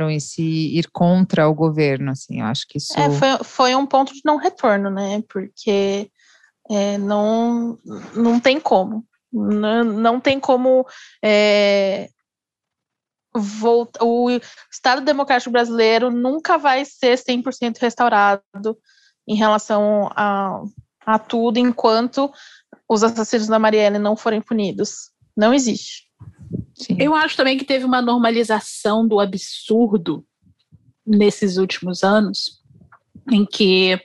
[0.04, 2.98] ou em se ir contra o governo, assim, eu acho que isso...
[2.98, 6.10] É, foi, foi um ponto de não retorno, né, porque
[6.70, 7.78] é, não,
[8.16, 10.86] não tem como, não, não tem como
[11.24, 12.10] é,
[13.34, 14.04] voltar.
[14.04, 14.30] O
[14.72, 18.78] Estado Democrático Brasileiro nunca vai ser 100% restaurado
[19.28, 20.62] em relação a,
[21.06, 22.32] a tudo enquanto
[22.88, 25.12] os assassinos da Marielle não forem punidos.
[25.36, 26.11] Não existe.
[26.74, 26.98] Sim.
[27.00, 30.26] Eu acho também que teve uma normalização do absurdo
[31.06, 32.62] nesses últimos anos,
[33.32, 34.00] em que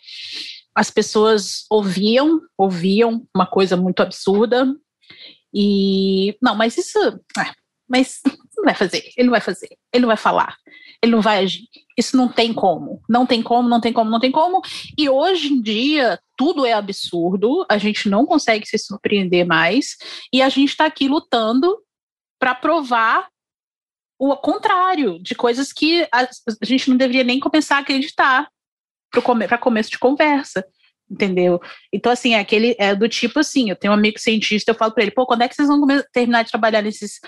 [0.74, 4.66] as pessoas ouviam, ouviam uma coisa muito absurda,
[5.54, 7.50] e não, mas isso, é,
[7.88, 8.20] mas
[8.56, 10.54] não vai fazer, ele não vai fazer, ele não vai falar,
[11.02, 11.66] ele não vai agir.
[11.96, 14.60] Isso não tem como, não tem como, não tem como, não tem como.
[14.98, 19.96] E hoje em dia tudo é absurdo, a gente não consegue se surpreender mais
[20.30, 21.78] e a gente está aqui lutando
[22.38, 23.28] para provar
[24.18, 26.28] o contrário de coisas que a, a,
[26.64, 28.48] gente não deveria nem começar a acreditar
[29.10, 30.64] para come, começo de conversa
[31.10, 31.60] entendeu?
[31.92, 34.92] Então, assim, é aquele é do tipo assim, eu tenho um amigo cientista, eu falo
[34.92, 35.80] para ele, pô, quando é que vocês vão
[36.12, 37.20] terminar de trabalhar nesses,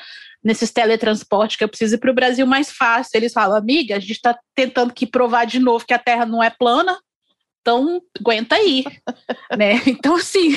[0.42, 3.12] nesses teletransportes que eu preciso ir para o Brasil mais fácil?
[3.14, 6.42] Eles falam, amiga, a gente está tentando que provar de novo que a Terra não
[6.42, 6.99] é plana,
[7.61, 8.85] então aguenta aí,
[9.57, 9.83] né?
[9.87, 10.57] Então, assim,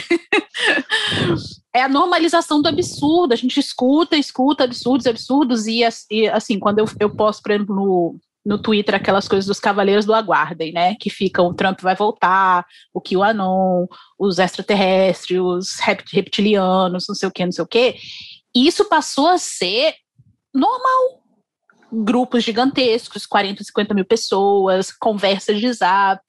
[1.74, 5.84] é a normalização do absurdo, a gente escuta, escuta absurdos, absurdos, e,
[6.32, 10.14] assim, quando eu, eu posto, por exemplo, no no Twitter aquelas coisas dos cavaleiros do
[10.14, 10.96] aguardem, né?
[10.96, 13.86] Que ficam, o Trump vai voltar, o QAnon,
[14.18, 17.96] os extraterrestres, os reptilianos, não sei o que, não sei o que.
[18.54, 19.94] Isso passou a ser
[20.54, 21.22] normal.
[21.94, 26.24] Grupos gigantescos, 40, 50 mil pessoas, conversas de zap,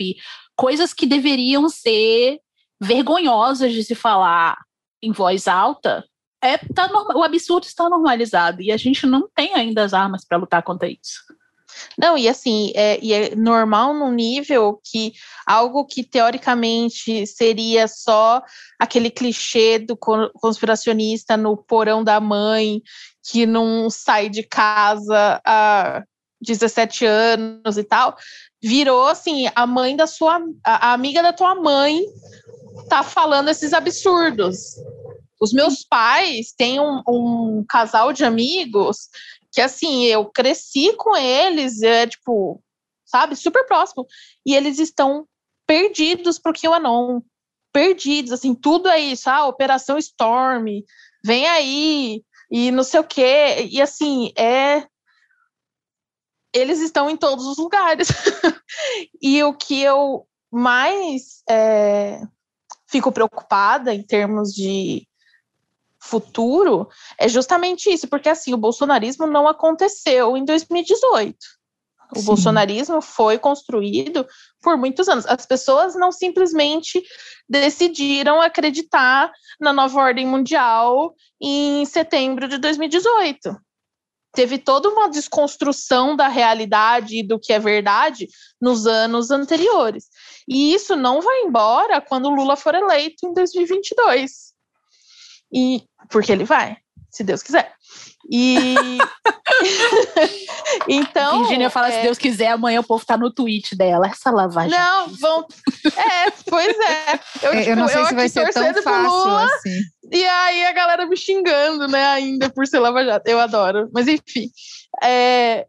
[0.56, 2.40] coisas que deveriam ser
[2.80, 4.56] vergonhosas de se falar
[5.02, 6.04] em voz alta,
[6.42, 10.38] é, tá, o absurdo está normalizado e a gente não tem ainda as armas para
[10.38, 11.20] lutar contra isso.
[11.96, 15.12] Não, e assim, é, e é normal num nível que
[15.46, 18.42] algo que teoricamente seria só
[18.78, 22.82] aquele clichê do conspiracionista no porão da mãe,
[23.24, 26.02] que não sai de casa há
[26.42, 28.16] 17 anos e tal,
[28.62, 32.04] virou assim, a mãe da sua, a amiga da tua mãe
[32.88, 34.76] tá falando esses absurdos.
[35.40, 39.08] Os meus pais têm um, um casal de amigos
[39.52, 42.62] que assim, eu cresci com eles, é tipo,
[43.04, 44.06] sabe, super próximo.
[44.46, 45.26] E eles estão
[45.66, 47.20] perdidos pro QAnon.
[47.72, 50.66] Perdidos, assim, tudo é isso, ah, Operação Storm,
[51.24, 53.68] vem aí, e não sei o quê.
[53.70, 54.86] E assim, é.
[56.52, 58.08] Eles estão em todos os lugares.
[59.20, 62.20] e o que eu mais é,
[62.86, 65.06] fico preocupada em termos de
[65.98, 71.36] futuro é justamente isso, porque assim, o bolsonarismo não aconteceu em 2018.
[72.14, 72.24] O Sim.
[72.26, 74.26] bolsonarismo foi construído
[74.60, 75.24] por muitos anos.
[75.26, 77.02] As pessoas não simplesmente
[77.48, 83.56] decidiram acreditar na nova ordem mundial em setembro de 2018.
[84.32, 88.28] Teve toda uma desconstrução da realidade e do que é verdade
[88.60, 90.06] nos anos anteriores.
[90.48, 94.52] E isso não vai embora quando Lula for eleito em 2022.
[95.52, 96.78] E porque ele vai,
[97.10, 97.74] se Deus quiser.
[98.30, 98.74] E
[100.88, 101.40] Então.
[101.40, 101.92] Virginia fala: é...
[101.92, 104.06] se Deus quiser, amanhã o povo tá no tweet dela.
[104.06, 104.70] Essa lavagem.
[104.70, 105.46] Não, vão.
[105.84, 107.20] É, pois é.
[107.42, 109.80] Eu, é, tipo, eu não sei eu se vai ser tão fácil Lula, assim.
[110.12, 113.28] E aí a galera me xingando, né, ainda por ser lava-jato.
[113.28, 113.88] Eu adoro.
[113.92, 114.50] Mas enfim.
[115.02, 115.66] É...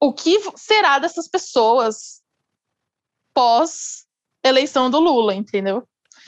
[0.00, 2.22] O que será dessas pessoas
[3.34, 4.06] pós
[4.44, 5.82] eleição do Lula, entendeu?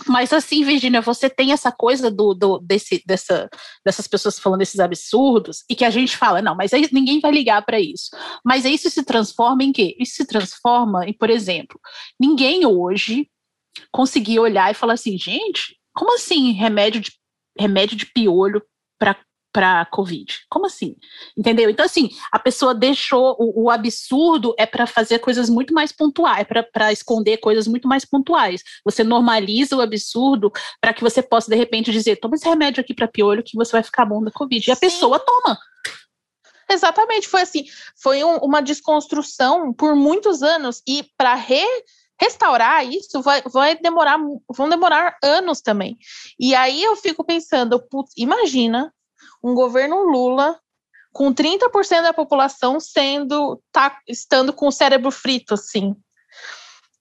[0.07, 3.49] Mas assim, Virginia, você tem essa coisa do, do desse, dessa,
[3.85, 7.31] dessas pessoas falando esses absurdos e que a gente fala, não, mas aí ninguém vai
[7.31, 8.09] ligar para isso.
[8.45, 9.95] Mas isso se transforma em quê?
[9.99, 11.79] Isso se transforma em, por exemplo,
[12.19, 13.29] ninguém hoje
[13.93, 17.13] conseguia olhar e falar assim, gente, como assim remédio de,
[17.59, 18.63] remédio de piolho
[18.99, 19.17] para
[19.53, 20.33] para Covid.
[20.49, 20.97] Como assim?
[21.37, 21.69] Entendeu?
[21.69, 26.47] Então, assim, a pessoa deixou o, o absurdo é para fazer coisas muito mais pontuais,
[26.49, 28.63] é para esconder coisas muito mais pontuais.
[28.85, 32.95] Você normaliza o absurdo para que você possa, de repente, dizer: toma esse remédio aqui
[32.95, 34.69] para piolho que você vai ficar bom da Covid.
[34.69, 34.81] E a Sim.
[34.81, 35.59] pessoa toma.
[36.71, 37.65] Exatamente, foi assim,
[38.01, 41.65] foi um, uma desconstrução por muitos anos e para re,
[42.21, 45.97] restaurar isso vai, vai demorar, vão demorar anos também.
[46.39, 48.93] E aí eu fico pensando, putz, imagina
[49.43, 50.61] um governo Lula
[51.13, 55.97] com 30% da população sendo tá, estando com o cérebro frito assim.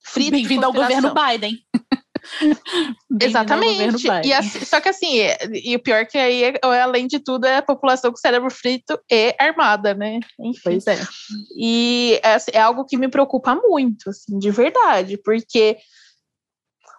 [0.01, 1.59] Frito Bem-vindo ao governo Biden.
[3.21, 4.07] Exatamente.
[4.23, 7.19] E assim, só que assim, é, e o pior é que aí, é, além de
[7.19, 10.19] tudo, é a população com cérebro frito e armada, né?
[10.39, 10.61] Enfim.
[10.63, 10.99] Pois é.
[11.57, 15.77] E é, é algo que me preocupa muito, assim, de verdade, porque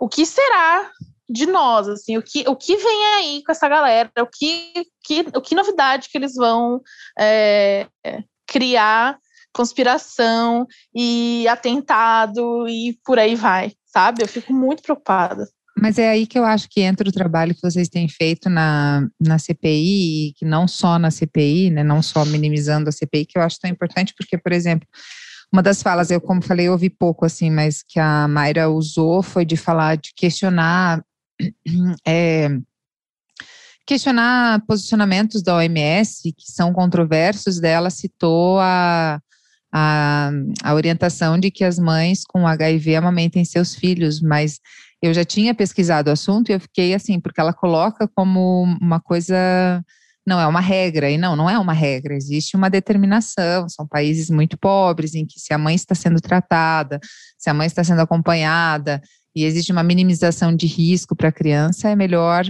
[0.01, 0.91] o que será
[1.29, 5.27] de nós, assim, o que, o que vem aí com essa galera, o que, que,
[5.35, 6.81] o que novidade que eles vão
[7.17, 7.87] é,
[8.47, 9.17] criar,
[9.53, 14.23] conspiração e atentado e por aí vai, sabe?
[14.23, 15.47] Eu fico muito preocupada.
[15.81, 19.07] Mas é aí que eu acho que entra o trabalho que vocês têm feito na,
[19.19, 23.43] na CPI, que não só na CPI, né, não só minimizando a CPI, que eu
[23.43, 24.87] acho tão importante, porque, por exemplo,
[25.53, 29.23] uma das falas, eu como falei, eu ouvi pouco assim, mas que a Mayra usou
[29.23, 31.03] foi de falar, de questionar
[32.07, 32.51] é,
[33.87, 39.21] questionar posicionamentos da OMS que são controversos dela citou a,
[39.73, 40.31] a,
[40.63, 44.59] a, orientação de que as mães com HIV amamentem seus filhos, mas
[45.03, 49.01] eu já tinha pesquisado o assunto e eu fiquei assim, porque ela coloca como uma
[49.01, 49.83] coisa,
[50.27, 54.29] não é uma regra, e não, não é uma regra, existe uma determinação, são países
[54.29, 56.99] muito pobres em que se a mãe está sendo tratada,
[57.39, 59.01] se a mãe está sendo acompanhada,
[59.35, 62.45] e existe uma minimização de risco para a criança, é melhor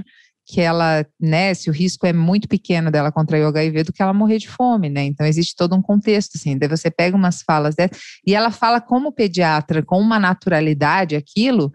[0.51, 4.03] que ela, né, se o risco é muito pequeno dela contrair o HIV do que
[4.03, 5.05] ela morrer de fome, né?
[5.05, 6.59] Então existe todo um contexto assim.
[6.59, 11.71] Daí você pega umas falas dessas e ela fala como pediatra com uma naturalidade aquilo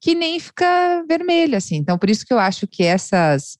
[0.00, 1.76] que nem fica vermelho assim.
[1.76, 3.58] Então por isso que eu acho que essas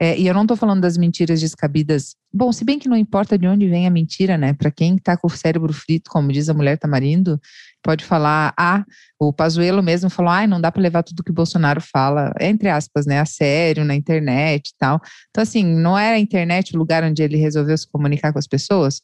[0.00, 2.14] é, e eu não estou falando das mentiras descabidas.
[2.32, 4.52] Bom, se bem que não importa de onde vem a mentira, né?
[4.52, 7.40] Para quem está com o cérebro frito, como diz a mulher tamarindo,
[7.84, 8.82] pode falar, ah,
[9.20, 12.70] o Pazuello mesmo falou, ah, não dá para levar tudo que o Bolsonaro fala, entre
[12.70, 15.00] aspas, né, a sério, na internet e tal.
[15.28, 18.46] Então, assim, não era a internet o lugar onde ele resolveu se comunicar com as
[18.46, 19.02] pessoas?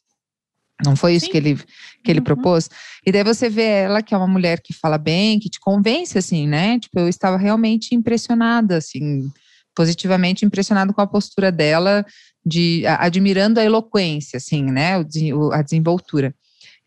[0.83, 1.55] Não foi isso que ele,
[2.03, 2.25] que ele uhum.
[2.25, 2.67] propôs?
[3.05, 6.17] E daí você vê ela, que é uma mulher que fala bem, que te convence,
[6.17, 6.79] assim, né?
[6.79, 9.31] Tipo, eu estava realmente impressionada, assim,
[9.75, 12.03] positivamente impressionado com a postura dela,
[12.43, 14.97] de admirando a eloquência, assim, né,
[15.35, 16.33] o, a desenvoltura.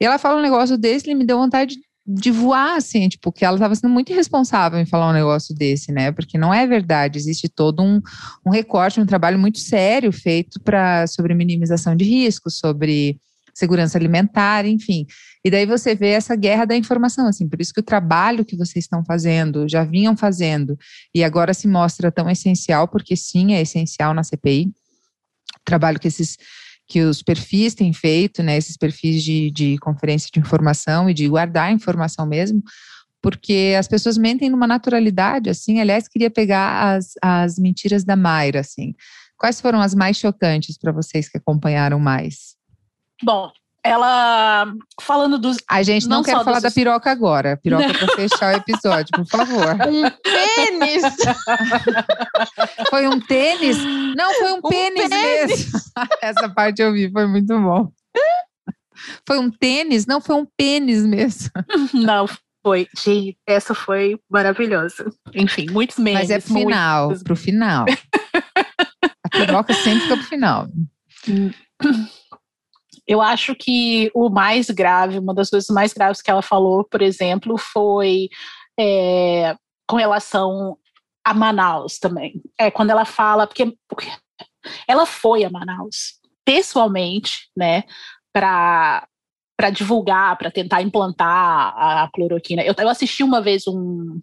[0.01, 1.77] E ela fala um negócio desse, ele me deu vontade
[2.07, 5.91] de voar, assim, tipo, que ela estava sendo muito irresponsável em falar um negócio desse,
[5.91, 6.13] né?
[6.13, 8.01] Porque não é verdade, existe todo um,
[8.47, 13.19] um recorte, um trabalho muito sério feito para sobre minimização de riscos, sobre
[13.55, 15.07] segurança alimentar, enfim.
[15.43, 18.57] E daí você vê essa guerra da informação, assim, por isso que o trabalho que
[18.57, 20.77] vocês estão fazendo, já vinham fazendo,
[21.15, 26.09] e agora se mostra tão essencial, porque sim, é essencial na CPI, o trabalho que
[26.09, 26.37] esses
[26.87, 31.29] que os perfis têm feito, né, esses perfis de, de conferência de informação e de
[31.29, 32.63] guardar informação mesmo,
[33.23, 38.61] porque as pessoas mentem numa naturalidade, assim, aliás, queria pegar as, as mentiras da Mayra,
[38.61, 38.95] assim,
[39.39, 42.55] quais foram as mais chocantes para vocês que acompanharam mais?
[43.23, 43.51] Bom,
[43.85, 45.59] ela falando dos.
[45.71, 46.63] A gente não, não quer falar dos...
[46.63, 47.59] da piroca agora.
[47.59, 49.65] Piroca para fechar o episódio, por favor.
[49.85, 51.03] Um pênis!
[52.89, 53.77] foi um tênis?
[54.17, 55.81] Não, foi um, um pênis, pênis, mesmo.
[56.23, 57.93] Essa parte eu vi, foi muito bom.
[59.27, 60.07] Foi um tênis?
[60.07, 61.51] Não, foi um pênis mesmo.
[61.93, 62.27] Não,
[62.63, 62.89] foi.
[62.97, 65.13] Gente, essa foi maravilhosa.
[65.35, 66.21] Enfim, muitos memes.
[66.21, 67.23] Mas é pro final, muitos...
[67.23, 67.85] pro final.
[69.23, 70.69] A piroca sempre fica pro final.
[73.07, 77.03] Eu acho que o mais grave, uma das coisas mais graves que ela falou, por
[77.03, 78.29] exemplo, foi
[78.79, 80.79] é, com relação
[81.25, 82.43] a Manaus também.
[82.59, 84.09] É quando ela fala, porque, porque
[84.89, 87.85] ela foi a Manaus pessoalmente, né,
[88.33, 89.07] para
[89.57, 92.61] para divulgar, para tentar implantar a, cloroquina.
[92.65, 94.21] Eu, eu assisti uma vez um,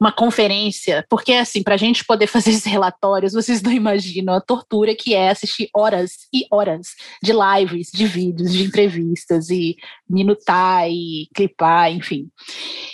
[0.00, 4.40] uma conferência, porque assim, para a gente poder fazer esses relatórios, vocês não imaginam a
[4.40, 9.76] tortura que é assistir horas e horas de lives, de vídeos, de entrevistas e
[10.08, 12.28] minutar e clipar, enfim.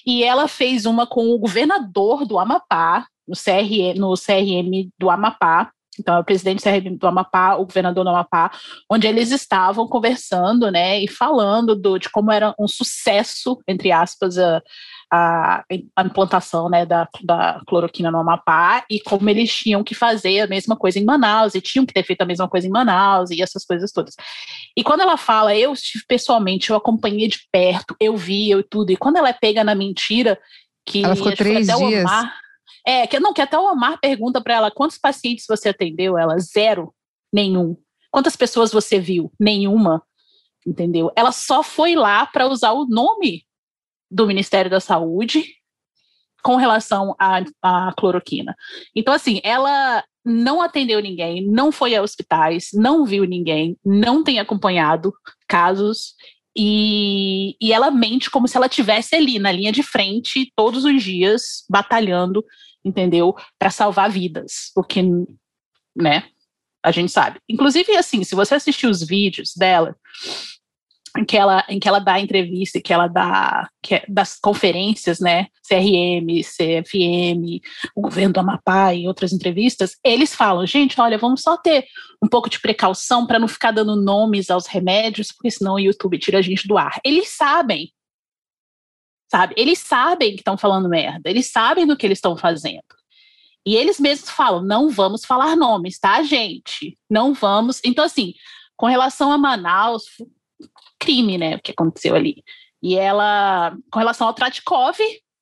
[0.04, 5.72] E ela fez uma com o governador do Amapá, no CRM, no CRM do Amapá,
[5.98, 8.50] então, é o presidente do Amapá, o governador do Amapá,
[8.90, 14.38] onde eles estavam conversando, né, e falando do, de como era um sucesso, entre aspas,
[14.38, 14.62] a,
[15.12, 15.64] a,
[15.96, 20.46] a implantação né, da, da cloroquina no Amapá e como eles tinham que fazer a
[20.46, 23.42] mesma coisa em Manaus e tinham que ter feito a mesma coisa em Manaus e
[23.42, 24.14] essas coisas todas.
[24.76, 28.90] E quando ela fala, eu estive pessoalmente, eu acompanhei de perto, eu vi, eu tudo,
[28.90, 30.38] e quando ela é pega na mentira,
[30.84, 32.04] que ela ficou três dias.
[32.04, 32.34] Omar,
[32.86, 36.38] é, que não, que até o Omar pergunta para ela quantos pacientes você atendeu, ela
[36.38, 36.94] zero,
[37.32, 37.76] nenhum.
[38.10, 39.32] Quantas pessoas você viu?
[39.38, 40.02] Nenhuma.
[40.64, 41.12] Entendeu?
[41.16, 43.44] Ela só foi lá para usar o nome
[44.10, 45.44] do Ministério da Saúde
[46.42, 48.54] com relação à, à cloroquina.
[48.94, 54.38] Então, assim, ela não atendeu ninguém, não foi a hospitais, não viu ninguém, não tem
[54.38, 55.12] acompanhado
[55.48, 56.14] casos
[56.56, 61.02] e, e ela mente como se ela tivesse ali na linha de frente todos os
[61.02, 62.44] dias batalhando,
[62.86, 65.02] entendeu, para salvar vidas, porque,
[65.96, 66.24] né?
[66.82, 67.40] A gente sabe.
[67.48, 69.96] Inclusive, assim, se você assistir os vídeos dela,
[71.18, 75.18] em que ela, em que ela dá entrevista, que ela dá que é, das conferências,
[75.18, 77.60] né, CRM, CFM,
[77.94, 81.86] o governo do Amapá e outras entrevistas, eles falam, gente, olha, vamos só ter
[82.22, 86.18] um pouco de precaução para não ficar dando nomes aos remédios, porque senão o YouTube
[86.18, 87.00] tira a gente do ar.
[87.04, 87.90] Eles sabem,
[89.30, 89.54] sabe?
[89.56, 92.82] Eles sabem que estão falando merda, eles sabem do que eles estão fazendo.
[93.66, 96.96] E eles mesmos falam, não vamos falar nomes, tá, gente?
[97.10, 97.80] Não vamos.
[97.84, 98.32] Então, assim,
[98.76, 100.04] com relação a Manaus,
[101.00, 102.44] crime, né, o que aconteceu ali.
[102.80, 104.98] E ela, com relação ao Tratkov,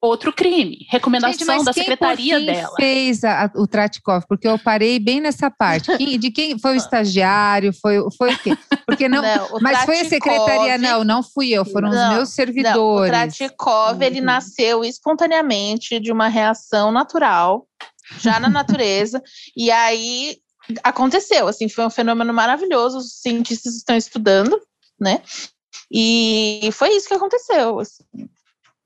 [0.07, 0.87] outro crime.
[0.91, 2.77] Recomendação Gente, da secretaria quem dela.
[2.77, 4.25] fez a, o Tratkov?
[4.29, 5.97] Porque eu parei bem nessa parte.
[5.97, 7.73] Quem, de quem foi o estagiário?
[7.73, 8.57] Foi, foi o quê?
[8.87, 10.79] Porque não, não mas Tratkov, foi a secretaria?
[10.79, 13.13] Não, não fui eu, foram não, os meus servidores.
[13.13, 14.03] Não, o Tratkov, uhum.
[14.03, 17.67] ele nasceu espontaneamente de uma reação natural,
[18.19, 19.23] já na natureza,
[19.57, 20.39] e aí
[20.83, 24.59] aconteceu, assim, foi um fenômeno maravilhoso, os cientistas estão estudando,
[24.99, 25.23] né?
[25.91, 27.79] E foi isso que aconteceu.
[27.79, 28.05] Assim.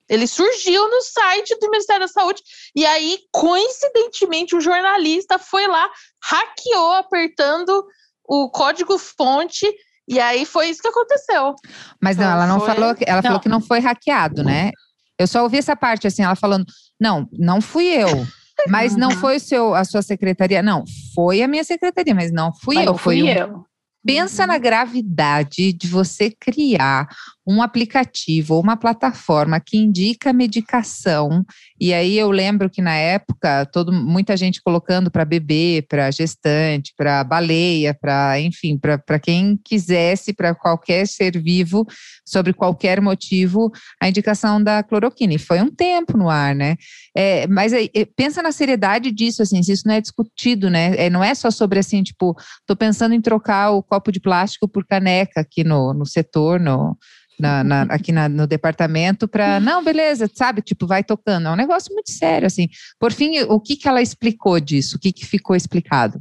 [0.09, 2.43] Ele surgiu no site do Ministério da Saúde
[2.75, 5.89] e aí, coincidentemente, um jornalista foi lá,
[6.23, 7.85] hackeou apertando
[8.25, 9.67] o código fonte
[10.09, 11.55] e aí foi isso que aconteceu.
[12.01, 12.75] Mas não, ela não foi...
[12.75, 13.23] falou, que, ela não.
[13.23, 14.71] falou que não foi hackeado, né?
[15.19, 16.65] Eu só ouvi essa parte assim, ela falando,
[16.99, 18.09] não, não fui eu.
[18.67, 20.83] Mas não foi o seu, a sua secretaria, não,
[21.15, 23.65] foi a minha secretaria, mas não fui mas eu, fui eu.
[24.05, 27.07] Pensa na gravidade de você criar
[27.49, 31.47] um aplicativo ou uma plataforma que indica medicação.
[31.81, 36.93] E aí eu lembro que na época, todo, muita gente colocando para bebê, para gestante,
[36.95, 41.87] para baleia, para enfim, para quem quisesse, para qualquer ser vivo,
[42.23, 45.33] sobre qualquer motivo, a indicação da cloroquina.
[45.33, 46.77] E foi um tempo no ar, né?
[47.17, 50.95] É, mas aí, pensa na seriedade disso, assim, se isso não é discutido, né?
[50.99, 52.37] É, não é só sobre assim, tipo,
[52.67, 56.95] tô pensando em trocar o copo de plástico por caneca aqui no, no setor, no
[57.39, 60.63] na, na, aqui na, no departamento para não, beleza, sabe?
[60.63, 61.49] Tipo, vai tocando.
[61.49, 62.69] É um negócio muito sério, assim.
[62.99, 64.97] Por fim, o que, que ela explicou disso?
[64.97, 66.21] O que, que ficou explicado?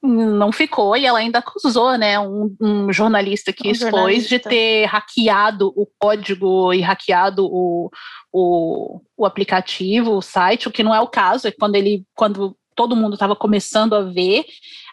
[0.00, 4.28] Não ficou, e ela ainda acusou, né, um, um jornalista que um expôs jornalista.
[4.28, 7.90] de ter hackeado o código e hackeado o,
[8.32, 12.56] o, o aplicativo, o site, o que não é o caso, é quando ele, quando
[12.76, 14.44] todo mundo estava começando a ver,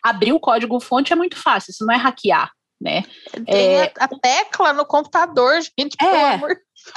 [0.03, 3.03] abrir o código fonte é muito fácil, isso não é hackear, né?
[3.45, 6.39] Tem é, a tecla no computador, gente, é,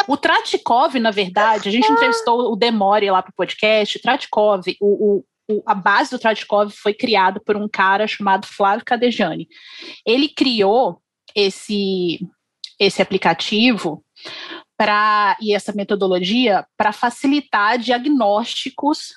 [0.07, 3.99] O Tratkov, na verdade, a gente entrevistou o Demore lá para o podcast.
[4.01, 9.49] Tratkov, o, o, a base do Tratkov foi criada por um cara chamado Flávio Cadejani.
[10.05, 11.01] Ele criou
[11.35, 12.21] esse,
[12.79, 14.05] esse aplicativo
[14.77, 19.15] para e essa metodologia para facilitar diagnósticos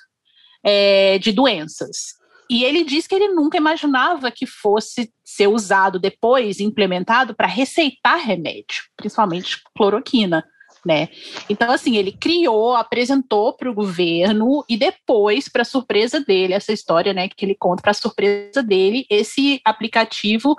[0.64, 2.14] é, de doenças.
[2.52, 8.18] E ele diz que ele nunca imaginava que fosse ser usado depois, implementado, para receitar
[8.18, 10.44] remédio, principalmente cloroquina.
[10.84, 11.08] Né?
[11.48, 17.14] Então, assim, ele criou, apresentou para o governo e depois, para surpresa dele, essa história,
[17.14, 20.54] né, que ele conta para surpresa dele, esse aplicativo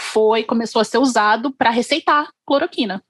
[0.00, 3.04] foi começou a ser usado para receitar cloroquina.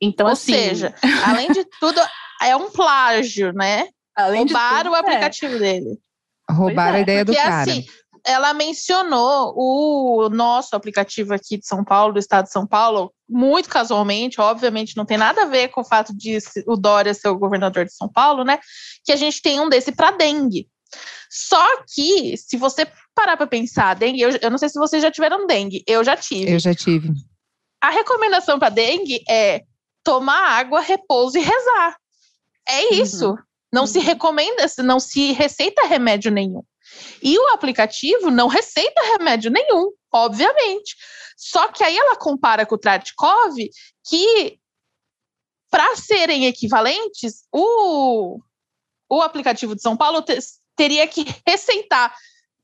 [0.00, 0.94] Então, Ou assim, seja,
[1.26, 2.00] além de tudo,
[2.40, 3.86] é um plágio, né?
[4.16, 5.58] Além Roubaram tudo, o aplicativo é.
[5.58, 5.98] dele.
[6.50, 7.62] Roubaram é, a ideia do cara.
[7.62, 7.84] Assim,
[8.24, 13.68] ela mencionou o nosso aplicativo aqui de São Paulo, do estado de São Paulo, muito
[13.68, 17.38] casualmente, obviamente não tem nada a ver com o fato de o Dória ser o
[17.38, 18.58] governador de São Paulo, né?
[19.04, 20.68] Que a gente tem um desse para dengue.
[21.30, 25.10] Só que, se você parar para pensar, dengue, eu, eu, não sei se vocês já
[25.10, 26.52] tiveram dengue, eu já tive.
[26.52, 27.10] Eu já tive.
[27.80, 29.62] A recomendação para dengue é
[30.02, 31.96] tomar água, repouso e rezar.
[32.68, 33.02] É uhum.
[33.02, 33.30] isso.
[33.30, 33.36] Uhum.
[33.72, 33.86] Não uhum.
[33.86, 36.62] se recomenda, não se receita remédio nenhum.
[37.22, 40.96] E o aplicativo não receita remédio nenhum, obviamente.
[41.36, 43.54] Só que aí ela compara com o Tradikov
[44.08, 44.58] que
[45.70, 48.40] para serem equivalentes, o,
[49.08, 50.36] o aplicativo de São Paulo te,
[50.74, 52.14] teria que receitar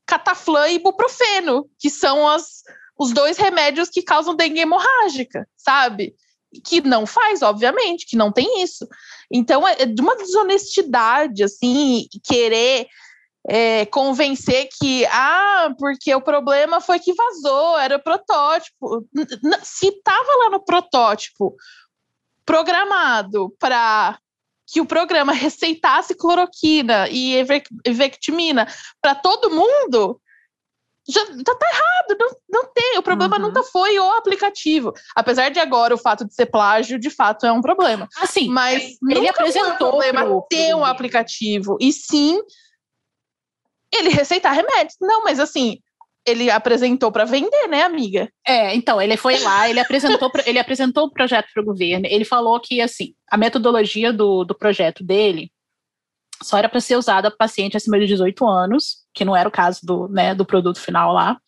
[0.05, 2.63] cataflã e ibuprofeno, que são as,
[2.99, 6.15] os dois remédios que causam dengue hemorrágica, sabe?
[6.61, 8.87] Que não faz, obviamente, que não tem isso.
[9.31, 12.87] Então, é de uma desonestidade, assim, querer
[13.47, 19.05] é, convencer que, ah, porque o problema foi que vazou, era o protótipo.
[19.63, 21.55] Se estava lá no protótipo
[22.45, 24.17] programado para
[24.69, 27.35] que o programa receitasse cloroquina e
[27.85, 28.67] evectimina
[29.01, 30.19] para todo mundo,
[31.07, 32.97] já, já tá errado, não, não tem.
[32.97, 33.43] O problema uhum.
[33.43, 34.93] nunca foi o aplicativo.
[35.15, 38.07] Apesar de agora o fato de ser plágio, de fato, é um problema.
[38.17, 41.77] Assim, mas ele apresentou o problema pro, ter um aplicativo.
[41.79, 42.41] E sim
[43.93, 44.97] ele receitar remédios.
[44.99, 45.77] Não, mas assim,
[46.25, 48.29] ele apresentou para vender, né, amiga?
[48.45, 52.25] É, então, ele foi lá, ele apresentou, ele apresentou o projeto para o governo, ele
[52.25, 55.49] falou que, assim, a metodologia do, do projeto dele
[56.43, 59.51] só era para ser usada para paciente acima de 18 anos, que não era o
[59.51, 61.39] caso do, né, do produto final lá,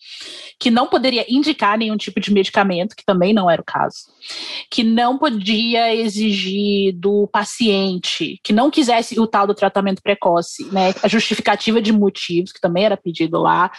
[0.59, 4.07] que não poderia indicar nenhum tipo de medicamento, que também não era o caso,
[4.71, 10.95] que não podia exigir do paciente que não quisesse o tal do tratamento precoce, né,
[11.03, 13.71] a justificativa de motivos, que também era pedido lá,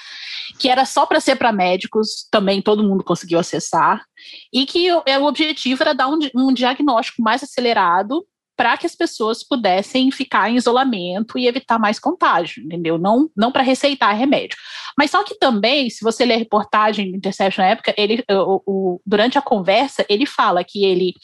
[0.56, 4.04] que era só para ser para médicos, também todo mundo conseguiu acessar,
[4.52, 8.24] e que o, o objetivo era dar um, um diagnóstico mais acelerado
[8.60, 12.98] para que as pessoas pudessem ficar em isolamento e evitar mais contágio, entendeu?
[12.98, 14.58] Não, não para receitar remédio.
[14.98, 18.62] Mas só que também, se você ler a reportagem do Intercept na época, ele, o,
[18.66, 21.14] o, durante a conversa, ele fala que ele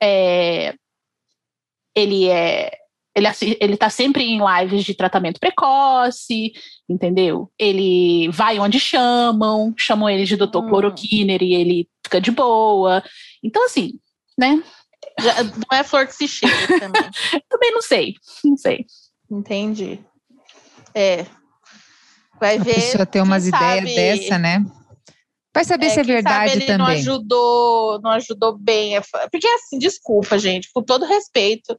[0.00, 0.76] é,
[1.96, 2.70] ele é
[3.16, 3.26] ele
[3.60, 6.52] ele está sempre em lives de tratamento precoce,
[6.88, 7.50] entendeu?
[7.58, 10.68] Ele vai onde chamam, chamam ele de doutor hum.
[10.68, 13.02] cloroquiner e ele fica de boa.
[13.42, 13.94] Então assim,
[14.38, 14.62] né?
[15.70, 17.10] Não é flor que se cheira também.
[17.48, 18.86] também não sei, não sei.
[19.30, 20.00] Entendi.
[20.94, 21.26] É.
[22.40, 22.72] Vai a ver.
[22.72, 24.64] A pessoa ter umas ideias dessa, né?
[25.54, 26.78] Vai saber é, se é verdade sabe, ele também.
[26.78, 29.00] Não ajudou, não ajudou bem.
[29.30, 31.76] Porque assim, desculpa, gente, com todo respeito.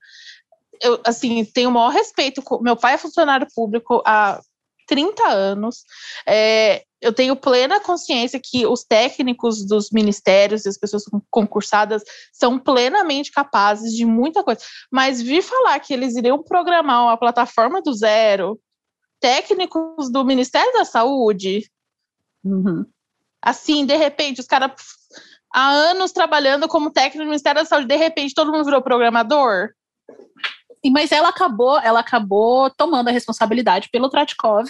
[0.81, 2.41] Eu, assim, tenho o maior respeito.
[2.61, 4.39] Meu pai é funcionário público há
[4.85, 5.83] 30 anos.
[6.27, 12.57] É, eu tenho plena consciência que os técnicos dos ministérios e as pessoas concursadas são
[12.57, 14.61] plenamente capazes de muita coisa.
[14.91, 18.59] Mas vir falar que eles iriam programar uma plataforma do zero,
[19.19, 21.69] técnicos do Ministério da Saúde,
[22.43, 22.85] uhum.
[23.41, 24.71] assim, de repente, os caras
[25.53, 29.69] há anos trabalhando como técnico do Ministério da Saúde, de repente todo mundo virou programador.
[30.91, 34.69] Mas ela acabou, ela acabou tomando a responsabilidade pelo Tratkov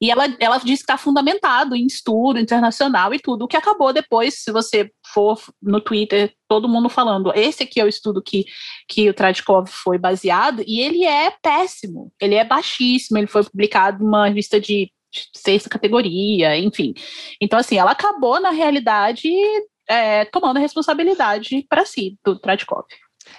[0.00, 3.92] e ela, ela diz que está fundamentado em estudo internacional e tudo, o que acabou
[3.92, 8.44] depois, se você for no Twitter, todo mundo falando, esse aqui é o estudo que,
[8.88, 14.02] que o Tradikov foi baseado, e ele é péssimo, ele é baixíssimo, ele foi publicado
[14.02, 14.90] numa revista de
[15.34, 16.92] sexta categoria, enfim.
[17.40, 19.30] Então, assim, ela acabou, na realidade,
[19.88, 22.84] é, tomando a responsabilidade para si, do Tradikov.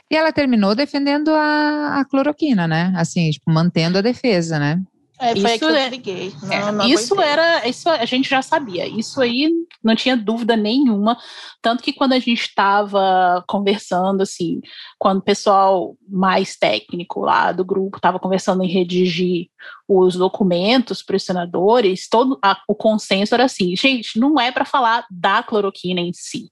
[0.10, 2.94] E ela terminou defendendo a, a cloroquina, né?
[2.96, 4.82] Assim, tipo, mantendo a defesa, né?
[5.18, 6.34] É, foi isso, que eu liguei.
[6.52, 8.86] É, não, não isso era, isso a gente já sabia.
[8.86, 9.50] Isso aí
[9.82, 11.18] não tinha dúvida nenhuma.
[11.62, 14.60] Tanto que quando a gente estava conversando, assim,
[15.00, 19.48] quando o pessoal mais técnico lá do grupo estava conversando em redigir
[19.88, 24.66] os documentos para os senadores, todo a, o consenso era assim, gente, não é para
[24.66, 26.50] falar da cloroquina em si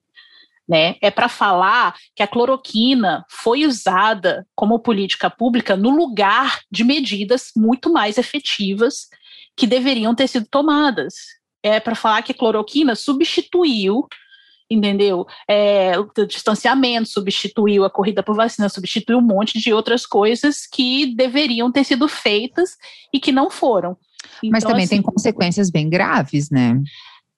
[0.68, 0.95] né?
[1.01, 7.51] É para falar que a cloroquina foi usada como política pública no lugar de medidas
[7.55, 9.07] muito mais efetivas
[9.55, 11.14] que deveriam ter sido tomadas.
[11.61, 14.07] É para falar que a cloroquina substituiu
[14.70, 15.28] entendeu?
[15.47, 21.16] É, o distanciamento substituiu a corrida por vacina, substituiu um monte de outras coisas que
[21.16, 22.72] deveriam ter sido feitas
[23.14, 23.95] e que não foram.
[24.43, 26.82] Mas também assim, tem consequências bem graves, né?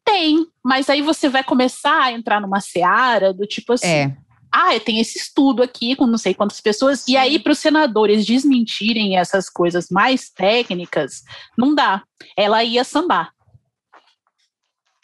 [0.05, 3.87] Tem, mas aí você vai começar a entrar numa seara do tipo assim.
[3.87, 4.17] É.
[4.51, 7.01] Ah, tem esse estudo aqui com não sei quantas pessoas.
[7.01, 7.11] Sim.
[7.11, 11.23] E aí, para os senadores desmentirem essas coisas mais técnicas,
[11.57, 12.03] não dá.
[12.37, 13.31] Ela ia sambar.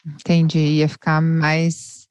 [0.05, 2.07] Entendi, ia ficar mais.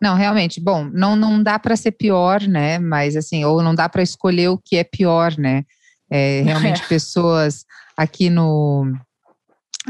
[0.00, 2.78] Não, realmente, bom, não, não dá para ser pior, né?
[2.78, 5.64] Mas assim, ou não dá para escolher o que é pior, né?
[6.10, 6.86] É, realmente, é.
[6.86, 7.64] pessoas
[7.96, 8.92] aqui no.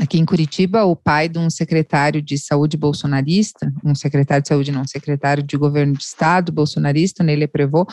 [0.01, 4.71] Aqui em Curitiba, o pai de um secretário de saúde bolsonarista, um secretário de saúde,
[4.71, 7.87] não, um secretário de governo de estado bolsonarista, Nele Prevô,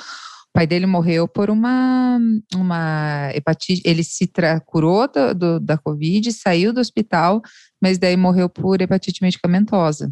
[0.55, 2.17] pai dele morreu por uma,
[2.55, 3.81] uma hepatite.
[3.83, 4.31] Ele se
[4.65, 7.41] curou do, do, da Covid, saiu do hospital,
[7.81, 10.09] mas daí morreu por hepatite medicamentosa.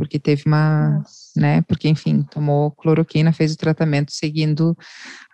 [0.00, 1.32] Porque teve uma, Nossa.
[1.36, 1.62] né?
[1.62, 4.76] Porque, enfim, tomou cloroquina, fez o tratamento seguindo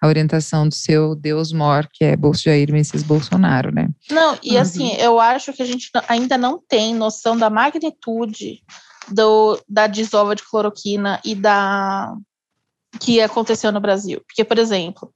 [0.03, 3.89] a orientação do seu Deus mor, que é Jair Messias Bolsonaro, né?
[4.11, 4.61] Não, e uhum.
[4.61, 8.63] assim, eu acho que a gente ainda não tem noção da magnitude
[9.09, 12.15] do, da desova de cloroquina e da
[13.01, 14.21] que aconteceu no Brasil.
[14.27, 15.13] Porque, por exemplo,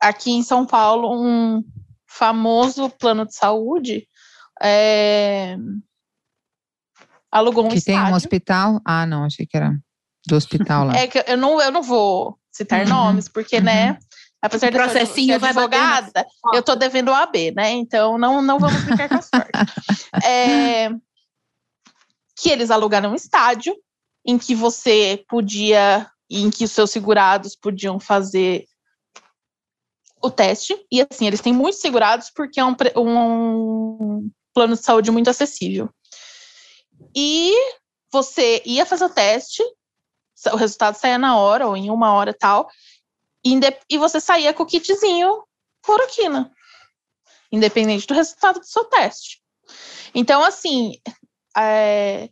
[0.00, 1.62] aqui em São Paulo, um
[2.06, 4.08] famoso plano de saúde
[4.62, 5.56] é,
[7.30, 8.02] alugou um que estádio.
[8.02, 8.80] tem um hospital?
[8.84, 9.76] Ah, não, achei que era
[10.26, 10.96] do hospital lá.
[10.96, 13.92] É que eu não, eu não vou citar uhum, nomes, porque, né, uhum.
[13.92, 13.98] né,
[14.42, 18.82] apesar de processinho ser advogada, eu tô devendo o AB, né, então não, não vamos
[18.82, 19.50] brincar com a sorte.
[20.24, 20.90] é,
[22.36, 23.74] que eles alugaram um estádio
[24.26, 28.66] em que você podia em que os seus segurados podiam fazer
[30.20, 30.76] o teste.
[30.90, 35.88] E assim, eles têm muitos segurados porque é um, um plano de saúde muito acessível.
[37.14, 37.52] E
[38.12, 39.62] você ia fazer o teste,
[40.52, 42.68] o resultado saía na hora, ou em uma hora tal,
[43.44, 45.44] e você saía com o kitzinho
[45.82, 46.52] cloroquina,
[47.50, 49.40] independente do resultado do seu teste.
[50.14, 50.94] Então, assim,
[51.56, 52.28] é,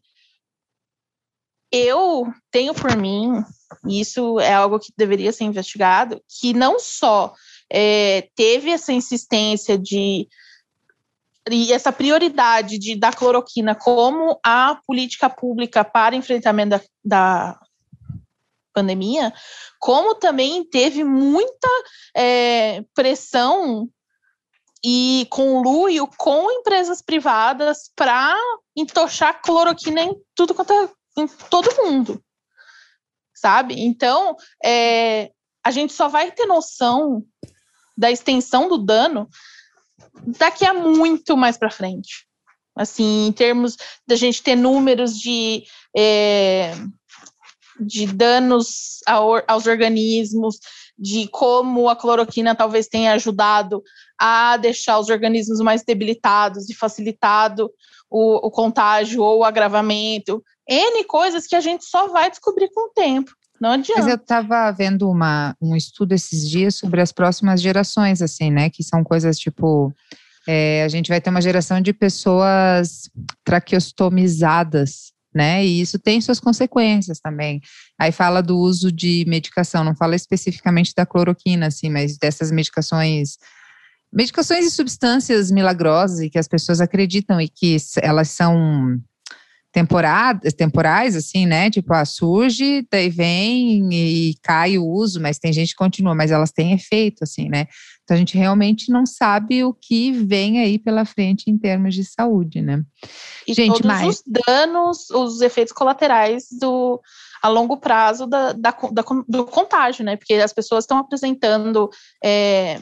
[1.71, 3.31] eu tenho por mim,
[3.87, 7.35] e isso é algo que deveria ser investigado, que não só
[7.71, 10.29] é, teve essa insistência de
[11.51, 17.61] e essa prioridade de da cloroquina como a política pública para enfrentamento da, da
[18.73, 19.33] pandemia,
[19.79, 21.69] como também teve muita
[22.17, 23.89] é, pressão
[24.85, 28.37] e conluio com empresas privadas para
[28.77, 32.23] entochar cloroquina em tudo quanto é em todo mundo,
[33.35, 33.81] sabe?
[33.81, 35.31] Então, é,
[35.65, 37.25] a gente só vai ter noção
[37.97, 39.29] da extensão do dano
[40.39, 42.27] daqui a muito mais para frente.
[42.77, 45.63] Assim, em termos da gente ter números de,
[45.97, 46.75] é,
[47.79, 50.59] de danos ao, aos organismos,
[50.99, 53.83] de como a cloroquina talvez tenha ajudado
[54.19, 57.71] a deixar os organismos mais debilitados e facilitado
[58.11, 60.43] o, o contágio ou o agravamento.
[60.69, 63.33] N coisas que a gente só vai descobrir com o tempo.
[63.61, 64.03] Não adianta.
[64.03, 68.71] Mas eu estava vendo uma, um estudo esses dias sobre as próximas gerações, assim, né?
[68.71, 69.93] Que são coisas tipo.
[70.47, 73.09] É, a gente vai ter uma geração de pessoas
[73.43, 75.65] traqueostomizadas, né?
[75.65, 77.63] E isso tem suas consequências também.
[77.99, 83.39] Aí fala do uso de medicação, não fala especificamente da cloroquina, assim, mas dessas medicações.
[84.13, 89.01] Medicações e substâncias milagrosas e que as pessoas acreditam e que elas são
[89.75, 91.69] temporadas, temporais, assim, né?
[91.69, 96.31] Tipo, ah, surge, daí vem e cai o uso, mas tem gente que continua, mas
[96.31, 97.67] elas têm efeito, assim, né?
[98.05, 102.05] Então a gente realmente não sabe o que vem aí pela frente em termos de
[102.05, 102.85] saúde, né?
[103.49, 104.07] E gente, todos mas...
[104.07, 107.03] os danos, os efeitos colaterais do
[107.43, 110.17] a longo prazo da, da, da do contágio, né?
[110.17, 111.91] Porque as pessoas estão apresentando
[112.23, 112.81] é,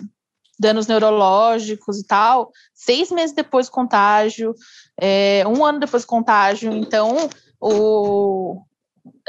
[0.58, 4.54] danos neurológicos e tal, seis meses depois do contágio,
[5.00, 7.28] é, um ano depois do contágio, então
[7.60, 8.62] o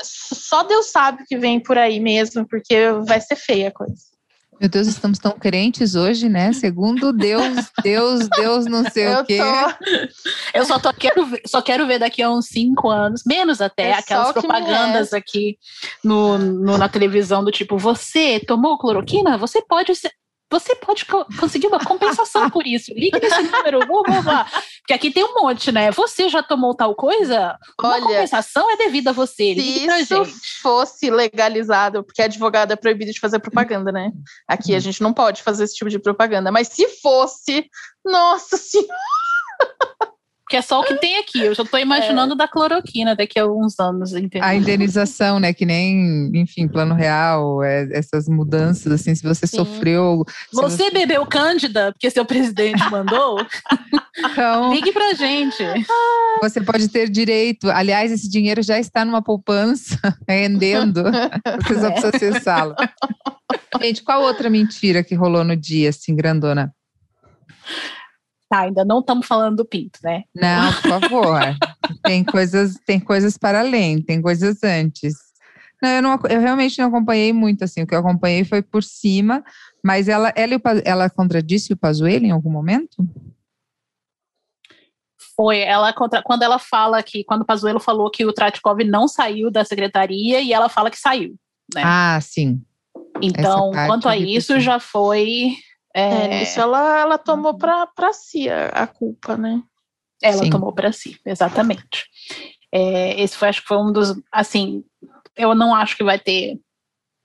[0.02, 4.14] só Deus sabe o que vem por aí mesmo, porque vai ser feia a coisa.
[4.60, 6.54] Meu Deus, estamos tão crentes hoje, né?
[6.54, 9.40] Segundo Deus, Deus, Deus, não sei eu o quê.
[9.40, 10.58] Tô...
[10.58, 13.94] Eu só tô, quero, só quero ver daqui a uns cinco anos, menos até, é
[13.94, 15.58] aquelas propagandas aqui
[16.04, 19.38] no, no, na televisão do tipo, você tomou cloroquina?
[19.38, 20.12] Você pode ser
[20.54, 22.94] você pode co conseguir uma compensação por isso.
[22.94, 24.46] Ligue nesse número, blá, blá, blá.
[24.80, 25.92] Porque aqui tem um monte, né?
[25.92, 27.58] Você já tomou tal coisa?
[27.82, 29.56] Uma Olha, compensação é devida a você.
[29.56, 30.62] Ligue se isso gente.
[30.62, 34.12] fosse legalizado, porque advogado é proibido de fazer propaganda, né?
[34.48, 36.52] Aqui a gente não pode fazer esse tipo de propaganda.
[36.52, 37.68] Mas se fosse,
[38.06, 38.94] nossa senhora!
[40.54, 41.40] Que é só o que tem aqui.
[41.40, 42.38] Eu já estou imaginando é.
[42.38, 44.48] da cloroquina daqui a alguns anos, entendeu?
[44.48, 45.52] A indenização, né?
[45.52, 49.58] Que nem, enfim, plano real, é, essas mudanças, assim, se você Sim.
[49.58, 50.24] sofreu.
[50.28, 53.44] Se você, você, bebeu Cândida, porque seu presidente mandou?
[54.16, 55.64] então, Ligue pra gente.
[56.40, 57.72] Você pode ter direito.
[57.72, 59.98] Aliás, esse dinheiro já está numa poupança
[60.30, 61.02] rendendo.
[61.64, 62.76] Você só precisa acessá-lo.
[63.82, 66.72] Gente, qual outra mentira que rolou no dia, assim, grandona?
[68.54, 70.26] Tá, ainda não estamos falando do pinto, né?
[70.36, 71.40] Não, por favor.
[72.06, 75.16] tem coisas, tem coisas para além, tem coisas antes.
[75.82, 77.82] Não, eu, não, eu realmente não acompanhei muito assim.
[77.82, 79.44] O que eu acompanhei foi por cima,
[79.84, 83.04] mas ela, ela, ela contradisse o Pazuello em algum momento?
[85.36, 89.08] Foi, ela contra, quando ela fala que, quando o Pazuello falou que o Tratkov não
[89.08, 91.36] saiu da secretaria e ela fala que saiu.
[91.74, 91.82] Né?
[91.84, 92.62] Ah, sim.
[93.20, 95.56] Então, quanto a isso, já foi.
[95.94, 99.62] É, é, isso ela, ela tomou para si a, a, culpa, né?
[100.22, 100.50] Ela Sim.
[100.50, 102.06] tomou para si, exatamente.
[102.72, 104.16] É, esse foi, acho que foi um dos.
[104.32, 104.84] Assim,
[105.36, 106.60] eu não acho que vai ter.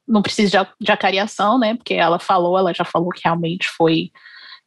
[0.06, 1.76] Não precisa de, de acariação, né?
[1.76, 4.10] Porque ela falou, ela já falou que realmente foi.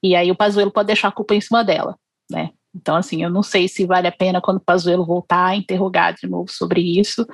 [0.02, 1.95] E aí o Pazuello pode deixar a culpa em cima dela,
[2.30, 2.52] né?
[2.74, 6.14] Então, assim, eu não sei se vale a pena quando o Pazuello voltar a interrogar
[6.14, 7.28] de novo sobre isso,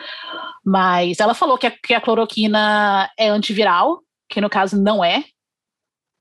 [0.65, 5.23] mas ela falou que a, que a cloroquina é antiviral, que no caso não é,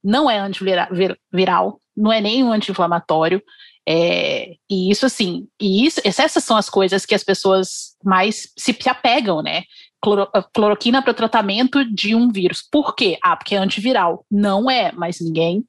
[0.03, 3.43] não é antiviral, não é nem um anti-inflamatório,
[3.89, 8.73] é, e isso assim, e isso, essas são as coisas que as pessoas mais se,
[8.73, 9.63] se apegam, né?
[10.03, 12.63] Cloro, cloroquina para o tratamento de um vírus.
[12.71, 13.17] Por quê?
[13.23, 14.27] Ah, porque é antiviral.
[14.31, 15.65] Não é, mas ninguém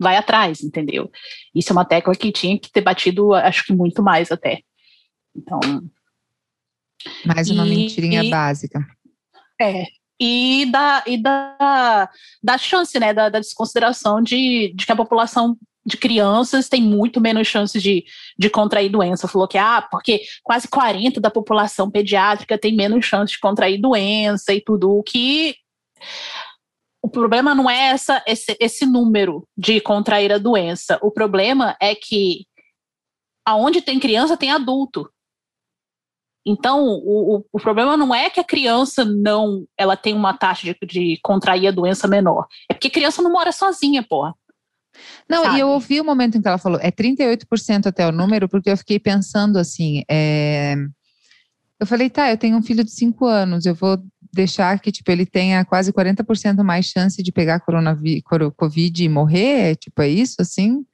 [0.00, 1.10] vai atrás, entendeu?
[1.54, 4.62] Isso é uma tecla que tinha que ter batido, acho que muito mais até.
[5.36, 5.60] Então.
[7.26, 8.80] Mais uma e, mentirinha e, básica.
[9.60, 9.84] É.
[10.20, 12.10] E da, e da,
[12.42, 17.20] da chance, né, da, da desconsideração de, de que a população de crianças tem muito
[17.20, 18.04] menos chances de,
[18.38, 19.26] de contrair doença.
[19.26, 24.52] Falou que, ah, porque quase 40% da população pediátrica tem menos chance de contrair doença
[24.52, 25.56] e tudo, o que
[27.02, 30.98] o problema não é essa, esse, esse número de contrair a doença.
[31.02, 32.46] O problema é que
[33.44, 35.10] aonde tem criança tem adulto.
[36.46, 40.86] Então, o, o, problema não é que a criança não ela tem uma taxa de,
[40.86, 42.46] de contrair a doença menor.
[42.68, 44.34] É porque a criança não mora sozinha, porra.
[45.28, 45.56] Não, Sabe?
[45.56, 48.70] e eu ouvi o momento em que ela falou, é 38% até o número, porque
[48.70, 50.74] eu fiquei pensando assim, é...
[51.78, 53.98] eu falei, tá, eu tenho um filho de 5 anos, eu vou
[54.32, 58.22] deixar que, tipo, ele tenha quase 40% mais chance de pegar coronavírus,
[58.56, 59.76] Covid e morrer?
[59.76, 60.84] Tipo, é isso, assim?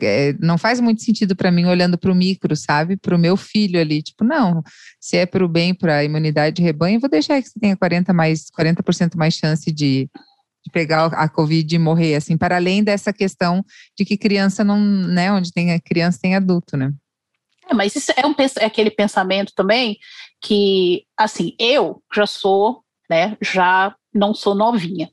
[0.00, 2.96] É, não faz muito sentido para mim olhando para o micro, sabe?
[2.96, 4.02] Para o meu filho ali.
[4.02, 4.62] Tipo, não,
[5.00, 7.76] se é para o bem, para a imunidade de rebanho, vou deixar que você tenha
[7.76, 8.82] 40%, mais, 40
[9.16, 10.08] mais chance de,
[10.64, 13.64] de pegar a Covid e morrer, assim, para além dessa questão
[13.96, 16.92] de que criança não, né, onde tem criança tem adulto, né?
[17.68, 19.98] É, mas isso é, um, é aquele pensamento também
[20.40, 25.10] que, assim, eu já sou, né, já não sou novinha.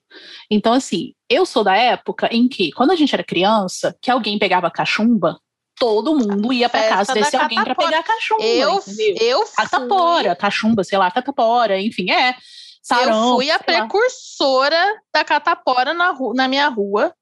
[0.50, 4.40] Então, assim, eu sou da época em que, quando a gente era criança, que alguém
[4.40, 5.40] pegava cachumba,
[5.78, 8.44] todo mundo ia para casa desse alguém para pegar cachumba.
[8.44, 9.16] Eu, entendeu?
[9.20, 9.56] eu fui...
[9.56, 12.36] Catapora, cachumba, sei lá, catapora, enfim, é.
[12.82, 14.94] Sarão, eu fui a precursora lá.
[15.14, 17.14] da catapora na, rua, na minha rua.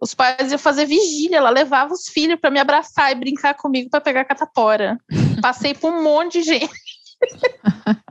[0.00, 3.90] Os pais iam fazer vigília, ela levava os filhos para me abraçar e brincar comigo
[3.90, 4.96] para pegar catapora.
[5.42, 6.70] Passei por um monte de gente.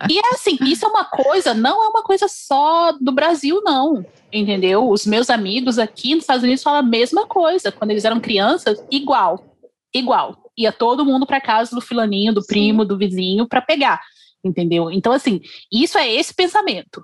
[0.10, 4.06] E é assim, isso é uma coisa, não é uma coisa só do Brasil, não.
[4.32, 4.90] Entendeu?
[4.90, 7.72] Os meus amigos aqui nos Estados Unidos falam a mesma coisa.
[7.72, 9.56] Quando eles eram crianças, igual.
[9.94, 10.52] Igual.
[10.58, 12.48] Ia todo mundo para casa do filaninho, do Sim.
[12.48, 14.02] primo, do vizinho para pegar.
[14.44, 14.92] Entendeu?
[14.92, 15.42] Então, assim,
[15.72, 17.04] isso é esse pensamento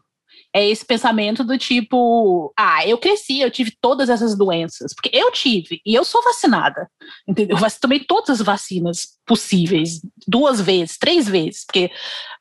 [0.53, 5.31] é esse pensamento do tipo, ah, eu cresci, eu tive todas essas doenças, porque eu
[5.31, 6.87] tive, e eu sou vacinada,
[7.27, 7.57] entendeu?
[7.57, 11.91] Eu tomei todas as vacinas possíveis, duas vezes, três vezes, porque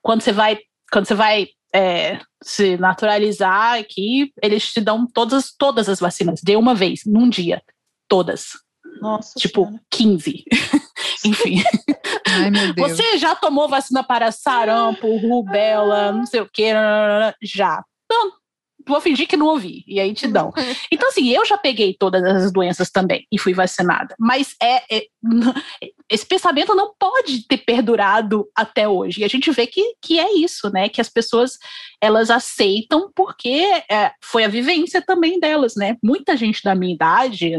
[0.03, 0.59] quando você vai,
[0.93, 6.55] quando você vai é, se naturalizar aqui, eles te dão todas, todas as vacinas, de
[6.55, 7.63] uma vez, num dia,
[8.07, 8.51] todas.
[9.01, 9.83] Nossa tipo, senhora.
[9.91, 10.45] 15.
[11.25, 11.63] Enfim.
[12.29, 12.91] Ai, meu Deus.
[12.91, 16.73] Você já tomou vacina para sarampo, rubela, não sei o que,
[17.41, 17.83] já.
[18.13, 18.33] Não,
[18.87, 20.53] vou fingir que não ouvi, e aí te dão.
[20.93, 25.07] Então, assim, eu já peguei todas as doenças também e fui vacinada, mas é, é,
[26.11, 29.21] esse pensamento não pode ter perdurado até hoje.
[29.21, 30.89] E a gente vê que, que é isso, né?
[30.89, 31.59] Que as pessoas
[32.01, 35.97] elas aceitam porque é, foi a vivência também delas, né?
[36.03, 37.53] Muita gente da minha idade,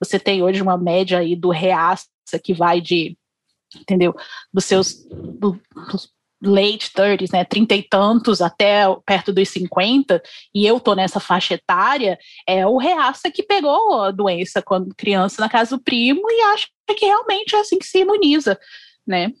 [0.00, 2.08] você tem hoje uma média aí do reaça
[2.42, 3.16] que vai de
[3.76, 4.14] entendeu?
[4.52, 5.04] Dos seus
[5.38, 5.60] do,
[5.92, 6.10] dos
[6.42, 10.22] late 30s, né, trinta e tantos até perto dos 50,
[10.54, 15.40] e eu tô nessa faixa etária, é o reaça que pegou a doença quando criança
[15.40, 18.58] na casa do primo e acha que realmente é assim que se imuniza,
[19.06, 19.32] né?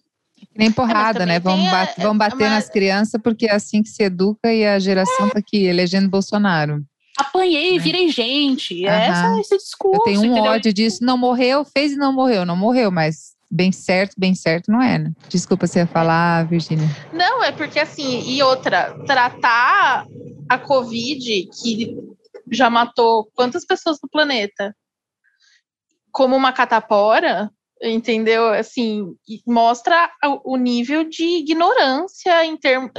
[0.56, 1.40] Nem porrada, é, né?
[1.40, 2.50] Vão, a, bat, vão bater uma...
[2.50, 5.30] nas crianças porque é assim que se educa e a geração é.
[5.30, 6.84] tá aqui elegendo Bolsonaro.
[7.16, 7.78] Apanhei, é.
[7.80, 8.84] virei gente.
[8.84, 8.88] Uhum.
[8.88, 10.00] Essa, esse discurso.
[10.00, 10.44] Eu tenho um entendeu?
[10.44, 11.04] ódio disso.
[11.04, 12.46] Não morreu, fez e não morreu.
[12.46, 15.12] Não morreu, mas bem certo, bem certo não é, né?
[15.28, 16.88] Desculpa você ia falar, Virginia.
[17.12, 20.06] Não, é porque assim, e outra, tratar
[20.48, 21.96] a Covid, que
[22.50, 24.74] já matou quantas pessoas no planeta?
[26.18, 27.48] como uma catapora,
[27.80, 28.48] entendeu?
[28.48, 29.14] Assim,
[29.46, 30.10] mostra
[30.44, 32.90] o nível de ignorância em termos.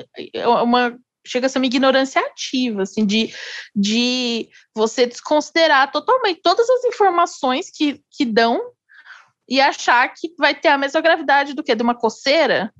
[0.64, 3.34] Uma, chega a ser uma ignorância ativa, assim, de,
[3.76, 8.62] de você desconsiderar totalmente todas as informações que, que dão
[9.50, 12.72] e achar que vai ter a mesma gravidade do que de uma coceira.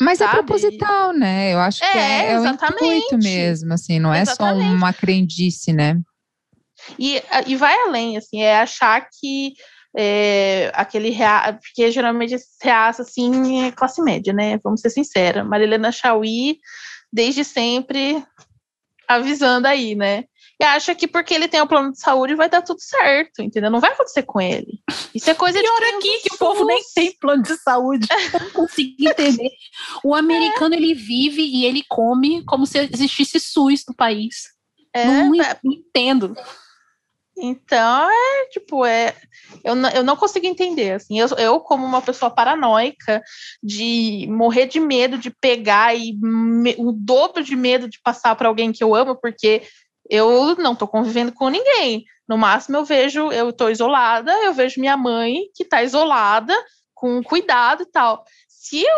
[0.00, 0.38] Mas é sabe?
[0.38, 1.52] é proposital, né?
[1.52, 4.64] Eu acho é, que é, é o intuito mesmo, assim, não exatamente.
[4.64, 6.00] é só uma crendice, né?
[6.98, 9.52] E, e vai além, assim, é achar que
[9.96, 11.58] é, aquele rea...
[11.60, 14.58] porque geralmente esse reaça assim é classe média, né?
[14.64, 15.46] Vamos ser sinceros.
[15.46, 16.58] Marilena Chauí,
[17.12, 18.24] desde sempre
[19.06, 20.24] avisando aí, né?
[20.60, 23.70] E acha que porque ele tem um plano de saúde vai dar tudo certo, entendeu?
[23.70, 24.78] Não vai acontecer com ele.
[25.14, 25.86] Isso é coisa Pior de.
[25.86, 28.06] Pior aqui que o povo nem tem plano de saúde.
[28.34, 29.50] Eu não consigo entender.
[30.04, 30.76] O americano, é.
[30.76, 34.50] ele vive e ele come como se existisse SUS no país.
[34.92, 36.36] É, não, não entendo.
[37.42, 39.14] Então, é tipo, é,
[39.64, 40.92] eu, não, eu não consigo entender.
[40.92, 43.22] Assim, eu, eu, como uma pessoa paranoica,
[43.62, 48.48] de morrer de medo de pegar e me, o dobro de medo de passar para
[48.48, 49.62] alguém que eu amo, porque
[50.10, 52.04] eu não estou convivendo com ninguém.
[52.28, 56.54] No máximo, eu vejo, eu estou isolada, eu vejo minha mãe que está isolada,
[56.94, 58.24] com cuidado e tal.
[58.48, 58.96] Se eu,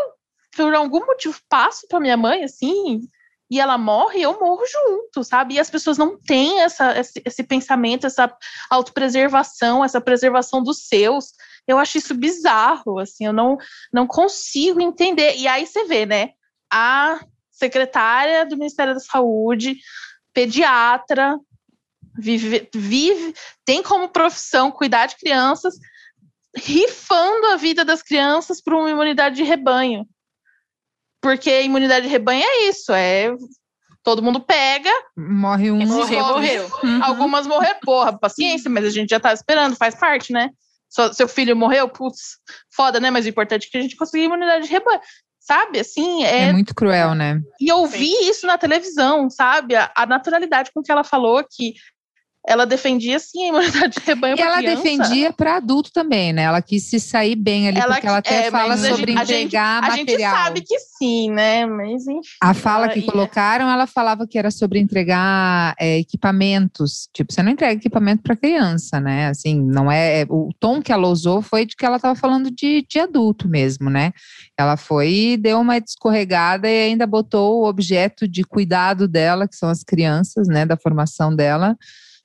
[0.57, 3.03] por algum motivo, passo para minha mãe, assim,
[3.51, 5.55] e ela morre, eu morro junto, sabe?
[5.55, 8.35] E as pessoas não têm essa, esse, esse pensamento, essa
[8.71, 11.33] autopreservação, essa preservação dos seus.
[11.69, 13.59] Eu acho isso bizarro, assim, eu não,
[13.93, 15.37] não consigo entender.
[15.37, 16.31] E aí você vê, né?
[16.73, 19.77] A secretária do Ministério da Saúde,
[20.33, 21.39] pediatra,
[22.19, 25.75] vive, vive tem como profissão cuidar de crianças,
[26.57, 30.07] rifando a vida das crianças por uma imunidade de rebanho.
[31.21, 33.33] Porque a imunidade de rebanho é isso, é
[34.03, 34.91] todo mundo pega.
[35.17, 35.87] Morre um.
[35.87, 36.71] Morreu, morreu.
[36.83, 37.05] Uhum.
[37.05, 40.51] Algumas morreram, porra, paciência, mas a gente já tá esperando, faz parte, né?
[41.15, 42.39] Seu filho morreu, putz,
[42.71, 43.11] foda, né?
[43.11, 45.01] Mas o importante é que a gente conseguiu imunidade de rebanho.
[45.43, 46.45] Sabe, assim, é...
[46.45, 47.43] é muito cruel, né?
[47.61, 49.75] E eu vi isso na televisão, sabe?
[49.75, 51.75] A, a naturalidade com que ela falou que
[52.47, 56.43] ela defendia sim a imunidade de rebanho para ela defendia para adulto também, né?
[56.43, 59.85] Ela quis se sair bem ali, ela, porque ela até é, fala sobre a entregar
[59.85, 60.35] gente, material.
[60.35, 61.67] A gente sabe que sim, né?
[61.67, 62.21] Mas enfim.
[62.41, 67.09] A fala que colocaram, ela falava que era sobre entregar é, equipamentos.
[67.13, 69.29] Tipo, você não entrega equipamento para criança, né?
[69.29, 70.27] Assim, não é, é.
[70.29, 73.89] O tom que ela usou foi de que ela estava falando de, de adulto mesmo,
[73.89, 74.13] né?
[74.59, 79.57] Ela foi e deu uma escorregada e ainda botou o objeto de cuidado dela, que
[79.57, 80.67] são as crianças, né?
[80.67, 81.77] Da formação dela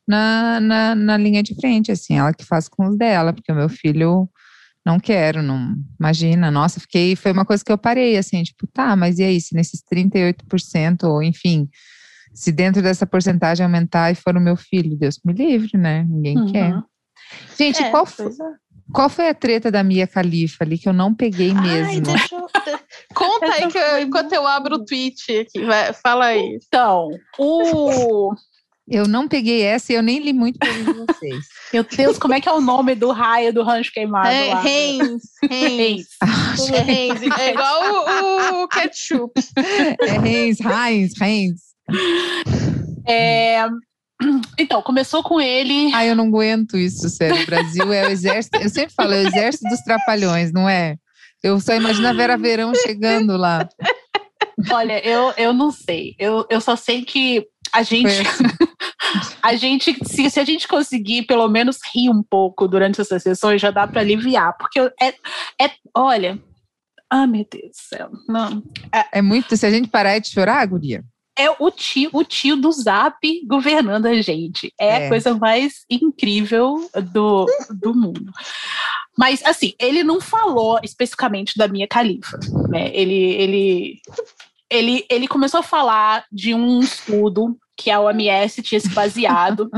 [0.07, 3.55] na, na, na linha de frente, assim, ela que faz com os dela, porque o
[3.55, 4.29] meu filho
[4.85, 5.75] não quero, não.
[5.99, 7.15] Imagina, nossa, fiquei.
[7.15, 11.03] Foi uma coisa que eu parei, assim, tipo, tá, mas e aí, se nesses 38%,
[11.03, 11.69] ou enfim,
[12.33, 16.05] se dentro dessa porcentagem aumentar e for o meu filho, Deus me livre, né?
[16.09, 16.51] Ninguém uhum.
[16.51, 16.73] quer.
[17.57, 18.29] Gente, é, qual, foi, é.
[18.93, 21.89] qual foi a treta da Mia Khalifa ali que eu não peguei mesmo?
[21.89, 22.47] Ai, deixa eu,
[23.13, 26.59] conta aí que eu, enquanto eu abro o tweet aqui, vai, fala aí.
[26.65, 28.33] Então, o
[28.87, 31.45] eu não peguei essa e eu nem li muito para vocês.
[31.73, 34.29] Meu Deus, como é que é o nome do raio do rancho queimado?
[34.29, 34.61] É, lá?
[34.61, 35.23] Reins.
[35.49, 36.07] Reins.
[36.73, 37.21] é Reins.
[37.37, 39.33] É igual o, o ketchup.
[39.99, 41.61] É Reins, Reins, Reins.
[43.05, 43.67] É,
[44.57, 45.93] então, começou com ele.
[45.93, 47.43] Ai, eu não aguento isso, sério.
[47.43, 48.57] O Brasil é o exército.
[48.57, 50.95] Eu sempre falo, é o exército dos trapalhões, não é?
[51.43, 53.67] Eu só imagino a Vera Verão chegando lá.
[54.71, 56.15] Olha, eu, eu não sei.
[56.17, 58.43] Eu, eu só sei que a gente, assim.
[59.47, 63.61] A gente se, se, a gente conseguir pelo menos rir um pouco durante essas sessões,
[63.61, 65.13] já dá para aliviar, porque é,
[65.61, 66.37] é, olha,
[67.09, 68.61] ah, meu Deus do céu, não.
[68.93, 71.01] É, é muito, se a gente parar de chorar, guria.
[71.39, 73.15] É o tio, o tio do Zap
[73.47, 74.73] governando a gente.
[74.77, 75.05] É, é.
[75.05, 78.31] a coisa mais incrível do, do mundo.
[79.17, 82.37] Mas, assim, ele não falou especificamente da minha califa.
[82.69, 82.91] Né?
[82.93, 84.01] Ele, ele
[84.69, 89.69] ele, ele começou a falar de um estudo que a OMS tinha se baseado.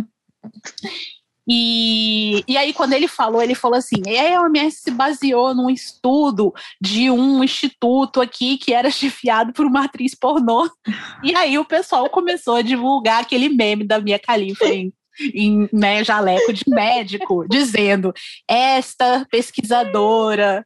[1.51, 5.55] E, e aí, quando ele falou, ele falou assim: e aí a OMS se baseou
[5.55, 10.69] num estudo de um instituto aqui que era chefiado por uma atriz pornô.
[11.23, 14.93] E aí o pessoal começou a divulgar aquele meme da Mia Khalifa em,
[15.33, 18.13] em né, jaleco de médico, dizendo:
[18.47, 20.63] esta pesquisadora,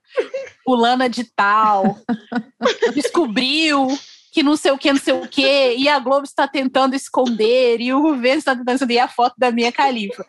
[0.66, 1.98] fulana de tal,
[2.94, 3.88] descobriu
[4.34, 7.80] que não sei o que, não sei o que, e a Globo está tentando esconder,
[7.80, 10.26] e o governo está tentando esconder a foto da minha califa.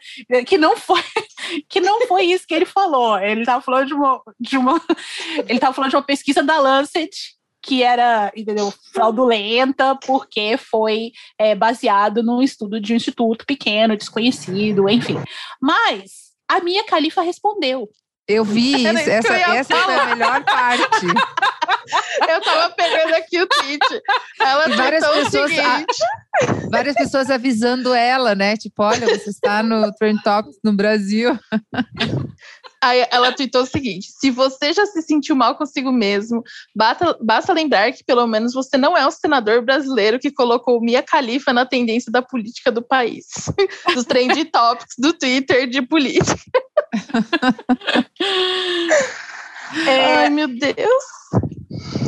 [0.47, 1.01] Que não foi,
[1.71, 3.19] que não foi isso que ele falou.
[3.19, 4.81] Ele estava falando de uma, de uma.
[5.49, 7.11] Ele estava falando de uma pesquisa da Lancet
[7.63, 14.87] que era, entendeu, fraudulenta, porque foi é, baseado num estudo de um instituto pequeno, desconhecido,
[14.87, 15.17] enfim.
[15.63, 17.89] Mas a minha califa respondeu.
[18.27, 21.07] Eu vi isso, essa, essa foi a melhor parte.
[22.29, 24.03] Eu tava pegando aqui o tweet.
[24.41, 25.85] Ela várias pessoas, a,
[26.71, 28.57] várias pessoas avisando ela, né?
[28.57, 31.39] Tipo, olha, você está no Trend Topics no Brasil.
[32.83, 36.43] Aí ela tweetou o seguinte: se você já se sentiu mal consigo mesmo,
[36.75, 41.03] basta, basta lembrar que pelo menos você não é um senador brasileiro que colocou Mia
[41.03, 43.27] Khalifa na tendência da política do país.
[43.95, 46.39] Dos trend topics do Twitter de política.
[49.87, 51.05] É, Ai, meu Deus.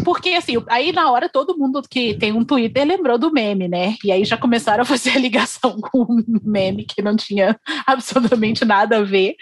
[0.05, 3.97] Porque, assim, aí na hora todo mundo que tem um Twitter lembrou do meme, né?
[4.05, 8.64] E aí já começaram a fazer a ligação com o meme que não tinha absolutamente
[8.64, 9.34] nada a ver.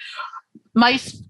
[0.74, 1.22] Mas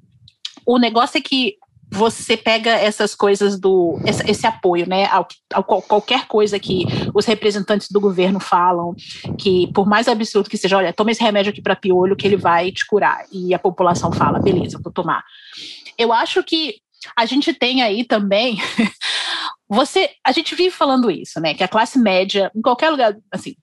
[0.67, 1.57] o negócio é que
[1.95, 5.25] você pega essas coisas do esse, esse apoio, né, a,
[5.55, 6.85] a, qualquer coisa que
[7.15, 8.95] os representantes do governo falam,
[9.39, 12.37] que por mais absurdo que seja, olha, toma esse remédio aqui para piolho que ele
[12.37, 15.23] vai te curar, e a população fala, beleza, vou tomar.
[15.97, 16.77] Eu acho que
[17.17, 18.59] a gente tem aí também
[19.69, 23.55] você, a gente vive falando isso, né, que a classe média em qualquer lugar, assim,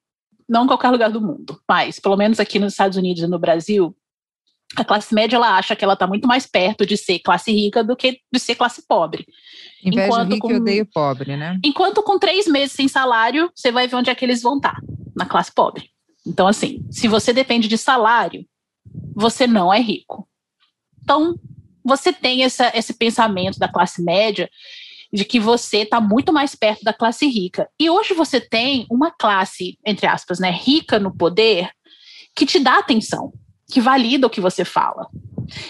[0.47, 3.39] não em qualquer lugar do mundo, mas pelo menos aqui nos Estados Unidos e no
[3.39, 3.95] Brasil,
[4.75, 7.83] a classe média ela acha que ela está muito mais perto de ser classe rica
[7.83, 9.25] do que de ser classe pobre.
[9.83, 11.59] Inveja enquanto rico com, odeio pobre, né?
[11.63, 14.75] Enquanto com três meses sem salário, você vai ver onde é que eles vão estar,
[14.75, 14.81] tá,
[15.15, 15.89] na classe pobre.
[16.25, 18.45] Então, assim, se você depende de salário,
[19.15, 20.27] você não é rico.
[21.03, 21.35] Então,
[21.83, 24.49] você tem essa, esse pensamento da classe média
[25.11, 27.67] de que você está muito mais perto da classe rica.
[27.79, 31.69] E hoje você tem uma classe, entre aspas, né, rica no poder,
[32.33, 33.33] que te dá atenção
[33.71, 35.07] que valida o que você fala.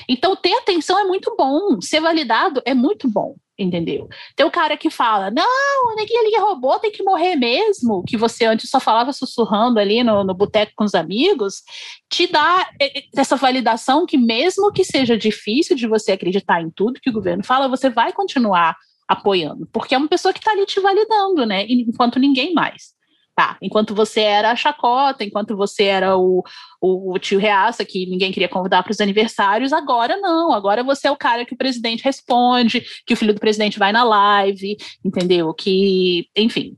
[0.08, 4.08] Então, ter atenção é muito bom, ser validado é muito bom, entendeu?
[4.36, 8.18] Tem o cara que fala, não, ninguém ali é robô, tem que morrer mesmo, que
[8.18, 11.64] você antes só falava sussurrando ali no, no boteco com os amigos,
[12.10, 12.70] te dá
[13.16, 17.44] essa validação que mesmo que seja difícil de você acreditar em tudo que o governo
[17.44, 18.76] fala, você vai continuar
[19.08, 21.66] apoiando, porque é uma pessoa que está ali te validando, né?
[21.68, 22.94] Enquanto ninguém mais.
[23.34, 26.44] Tá, enquanto você era a chacota, enquanto você era o,
[26.82, 31.08] o, o tio reaça que ninguém queria convidar para os aniversários, agora não, agora você
[31.08, 34.76] é o cara que o presidente responde, que o filho do presidente vai na live,
[35.04, 35.54] entendeu?
[35.54, 36.76] Que, enfim.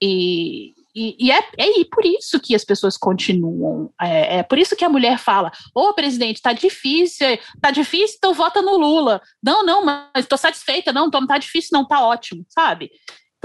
[0.00, 3.90] E, e, e, é, é por isso que as pessoas continuam.
[4.00, 8.32] É, é, por isso que a mulher fala: Ô presidente, tá difícil, tá difícil, então
[8.32, 9.20] vota no Lula.
[9.42, 12.90] Não, não, mas tô satisfeita, não, não tá difícil, não, tá ótimo, sabe?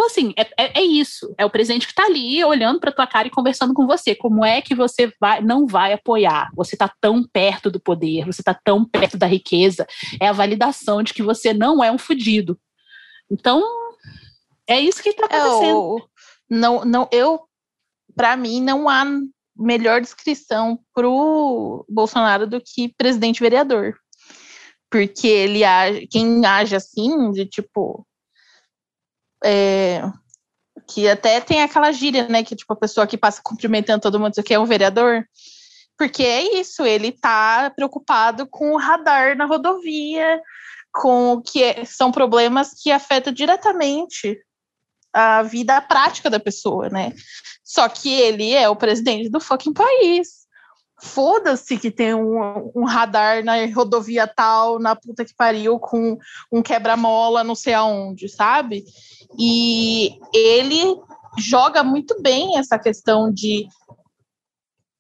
[0.02, 1.32] Então, assim, é, é, é isso.
[1.38, 4.16] É o presidente que está ali olhando para tua cara e conversando com você.
[4.16, 6.50] Como é que você vai, não vai apoiar?
[6.56, 9.86] Você está tão perto do poder, você está tão perto da riqueza.
[10.20, 12.60] É a validação de que você não é um fudido.
[13.30, 13.62] Então,
[14.68, 15.98] é isso que está é, acontecendo.
[15.98, 16.02] É,
[16.50, 17.42] não, não, eu,
[18.16, 19.06] para mim, não há
[19.56, 23.94] melhor descrição para o Bolsonaro do que presidente vereador.
[24.90, 28.04] Porque ele age, quem age assim, de tipo,
[29.44, 30.02] é,
[30.88, 32.44] que até tem aquela gíria, né?
[32.44, 35.26] Que tipo, a pessoa que passa cumprimentando todo mundo, que é um vereador.
[35.98, 40.42] Porque é isso, ele tá preocupado com o radar na rodovia,
[40.92, 44.40] com que é, são problemas que afetam diretamente
[45.14, 47.14] a vida prática da pessoa, né?
[47.64, 50.42] Só que ele é o presidente do fucking país
[51.02, 56.18] foda-se que tem um, um, radar na rodovia tal, na puta que pariu, com
[56.52, 58.86] um quebra-mola não sei aonde, sabe?
[59.40, 61.00] E ele
[61.38, 63.68] joga muito bem essa questão de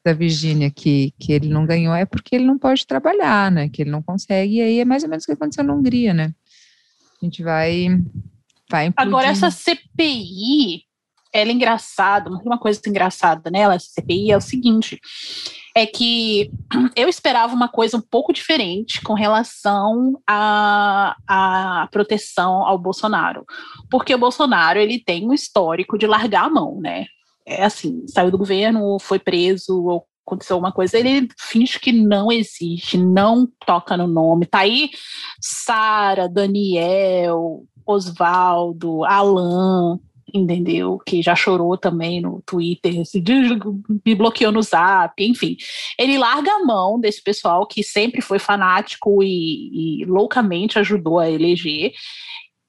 [0.05, 3.83] da Virgínia, que, que ele não ganhou, é porque ele não pode trabalhar, né, que
[3.83, 6.33] ele não consegue, e aí é mais ou menos o que aconteceu na Hungria, né.
[7.25, 7.89] A gente vai...
[8.71, 10.83] vai Agora, essa CPI,
[11.33, 15.01] ela é engraçada, uma coisa engraçada nela, essa CPI, é o seguinte:
[15.75, 16.51] é que
[16.95, 23.47] eu esperava uma coisa um pouco diferente com relação à, à proteção ao Bolsonaro.
[23.91, 27.07] Porque o Bolsonaro ele tem um histórico de largar a mão, né?
[27.47, 32.97] É assim, saiu do governo, foi preso, aconteceu uma coisa, ele finge que não existe,
[32.97, 34.47] não toca no nome.
[34.47, 34.91] Tá aí
[35.41, 39.99] Sara, Daniel, Osvaldo, Alan,
[40.33, 40.99] entendeu?
[41.07, 42.95] Que já chorou também no Twitter,
[44.05, 45.57] me bloqueou no Zap, enfim.
[45.99, 51.31] Ele larga a mão desse pessoal que sempre foi fanático e, e loucamente ajudou a
[51.31, 51.93] eleger.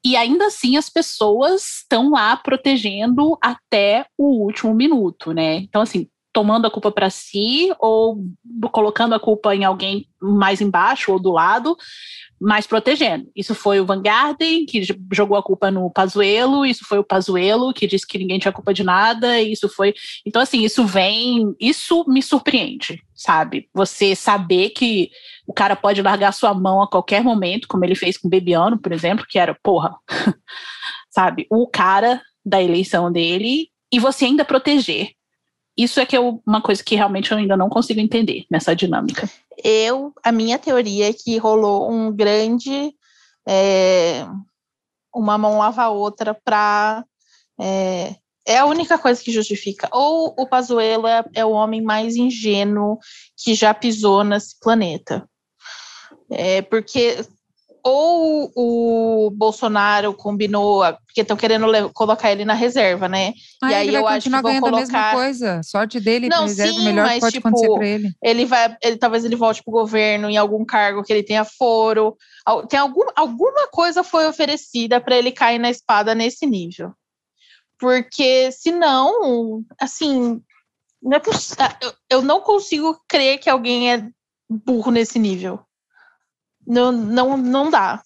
[0.06, 5.56] E ainda assim as pessoas estão lá protegendo até o último minuto, né?
[5.56, 8.22] Então, assim, tomando a culpa para si ou
[8.70, 11.78] colocando a culpa em alguém mais embaixo ou do lado,
[12.38, 13.32] mas protegendo.
[13.34, 17.88] Isso foi o Vanguardian que jogou a culpa no Pazuello, isso foi o Pazuello que
[17.88, 19.94] disse que ninguém tinha culpa de nada, isso foi...
[20.26, 21.56] Então, assim, isso vem...
[21.58, 23.70] Isso me surpreende, sabe?
[23.74, 25.10] Você saber que
[25.48, 28.78] o cara pode largar sua mão a qualquer momento, como ele fez com o Bebiano,
[28.78, 29.96] por exemplo, que era, porra,
[31.10, 31.48] sabe?
[31.50, 35.15] O cara da eleição dele e você ainda proteger
[35.78, 39.30] isso é que é uma coisa que realmente eu ainda não consigo entender nessa dinâmica.
[39.64, 42.94] Eu, a minha teoria é que rolou um grande.
[43.48, 44.26] É,
[45.14, 47.04] uma mão lava a outra para.
[47.60, 48.16] É,
[48.48, 49.90] é, a única coisa que justifica.
[49.92, 52.98] Ou o Pazuello é, é o homem mais ingênuo
[53.36, 55.28] que já pisou nesse planeta.
[56.32, 57.18] É, porque
[57.88, 63.34] ou o Bolsonaro combinou, porque estão querendo colocar ele na reserva, né?
[63.62, 65.62] Ah, e aí eu acho que vão colocar a mesma coisa.
[65.64, 68.12] Sorte dele, não, reserva, sim, melhor mas, pode tipo, acontecer para ele.
[68.24, 72.18] Ele vai, ele talvez ele volte pro governo em algum cargo que ele tenha foro.
[72.68, 76.92] Tem algum, alguma coisa foi oferecida para ele cair na espada nesse nível.
[77.78, 80.42] Porque senão, assim,
[81.04, 81.22] não é
[81.82, 84.10] eu, eu não consigo crer que alguém é
[84.50, 85.60] burro nesse nível.
[86.68, 88.02] Não, não, não dá.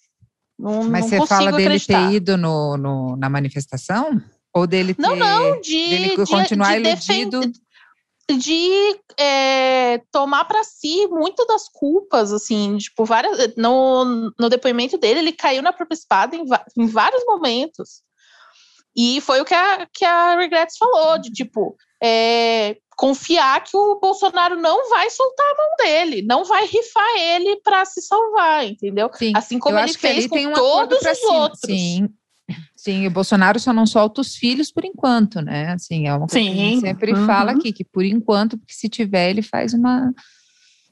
[0.57, 2.09] Não, Mas não você fala dele acreditar.
[2.09, 4.21] ter ido no, no, na manifestação?
[4.53, 7.51] Ou dele ter, Não, não, de, dele continuar de, de iludido?
[8.37, 15.19] de é, tomar para si muito das culpas, assim, tipo, várias, no, no depoimento dele,
[15.19, 16.43] ele caiu na própria espada em,
[16.77, 18.01] em vários momentos.
[18.95, 23.97] E foi o que a, que a Regrets falou, de tipo, é, confiar que o
[23.97, 29.09] Bolsonaro não vai soltar a mão dele, não vai rifar ele para se salvar, entendeu?
[29.13, 31.33] Sim, assim como ele fez com um todos os cima.
[31.33, 31.61] outros.
[31.65, 32.09] Sim.
[32.75, 35.71] Sim, o Bolsonaro só não solta os filhos por enquanto, né?
[35.71, 36.53] Assim, é uma coisa Sim.
[36.53, 37.25] que a gente sempre uhum.
[37.25, 40.13] fala aqui, que por enquanto, porque se tiver, ele faz uma.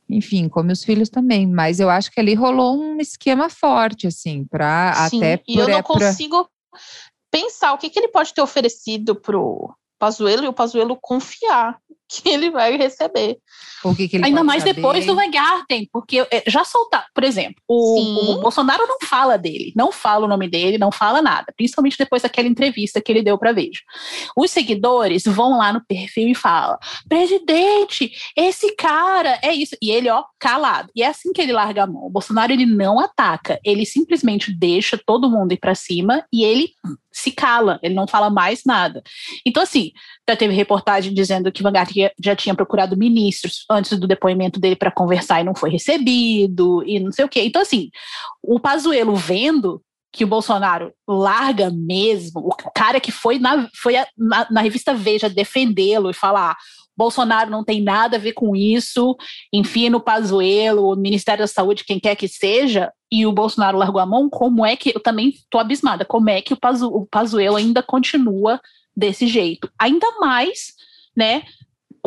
[0.10, 1.46] Enfim, come os filhos também.
[1.46, 5.42] Mas eu acho que ali rolou um esquema forte, assim, para até.
[5.46, 6.80] E eu não é, consigo pra...
[7.30, 11.78] pensar o que, que ele pode ter oferecido pro Pazuello e o Pazuello confiar
[12.24, 13.38] que ele vai receber.
[13.84, 14.76] O que, que ele Ainda mais saber?
[14.76, 19.72] depois do Wegarten, porque eh, já soltar, por exemplo, o, o, Bolsonaro não fala dele,
[19.76, 23.38] não fala o nome dele, não fala nada, principalmente depois daquela entrevista que ele deu
[23.38, 23.82] para Veja.
[24.36, 26.78] Os seguidores vão lá no perfil e falam:
[27.08, 29.76] presidente, esse cara é isso.
[29.82, 30.90] E ele, ó, calado.
[30.96, 32.06] E é assim que ele larga a mão.
[32.06, 36.72] O Bolsonaro, ele não ataca, ele simplesmente deixa todo mundo ir para cima e ele
[37.18, 39.02] se cala, ele não fala mais nada.
[39.44, 39.92] Então, assim,
[40.30, 41.90] já teve reportagem dizendo que Vanguard
[42.22, 47.00] já tinha procurado ministros antes do depoimento dele para conversar e não foi recebido, e
[47.00, 47.44] não sei o quê.
[47.44, 47.90] Então, assim,
[48.42, 49.82] o Pazuello vendo
[50.12, 54.94] que o Bolsonaro larga mesmo, o cara que foi na, foi a, na, na revista
[54.94, 56.56] Veja defendê-lo e falar
[56.98, 59.16] Bolsonaro não tem nada a ver com isso,
[59.54, 64.02] enfim, no Pazuello, o Ministério da Saúde, quem quer que seja, e o Bolsonaro largou
[64.02, 67.06] a mão, como é que, eu também estou abismada, como é que o, Pazu, o
[67.06, 68.60] Pazuello ainda continua
[68.96, 69.70] desse jeito?
[69.80, 70.74] Ainda mais,
[71.16, 71.44] né,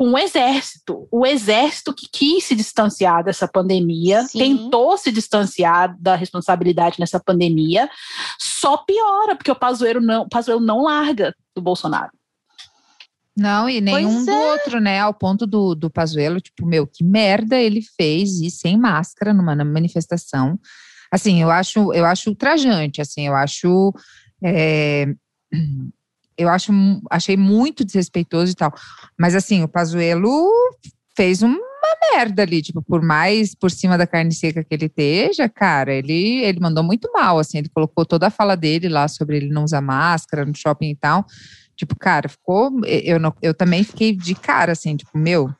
[0.01, 1.06] com o exército.
[1.10, 4.39] O exército que quis se distanciar dessa pandemia, Sim.
[4.39, 7.86] tentou se distanciar da responsabilidade nessa pandemia,
[8.39, 12.12] só piora, porque o Pazuello não, o Pazuello não larga do Bolsonaro.
[13.36, 14.52] Não, e nenhum do é.
[14.52, 14.98] outro, né?
[15.01, 19.55] Ao ponto do, do Pazuello, tipo, meu, que merda ele fez e sem máscara numa
[19.55, 20.59] manifestação.
[21.12, 23.93] Assim, eu acho, eu acho ultrajante, assim, eu acho.
[24.43, 25.09] É,
[26.41, 26.73] eu acho,
[27.11, 28.73] achei muito desrespeitoso e tal.
[29.19, 30.49] Mas assim, o Pazuello
[31.17, 31.59] fez uma
[32.12, 36.43] merda ali, tipo, por mais por cima da carne seca que ele esteja, cara, ele,
[36.43, 39.65] ele mandou muito mal, assim, ele colocou toda a fala dele lá sobre ele não
[39.65, 41.27] usar máscara no shopping e tal.
[41.77, 42.71] Tipo, cara, ficou.
[42.85, 45.51] Eu, não, eu também fiquei de cara, assim, tipo, meu,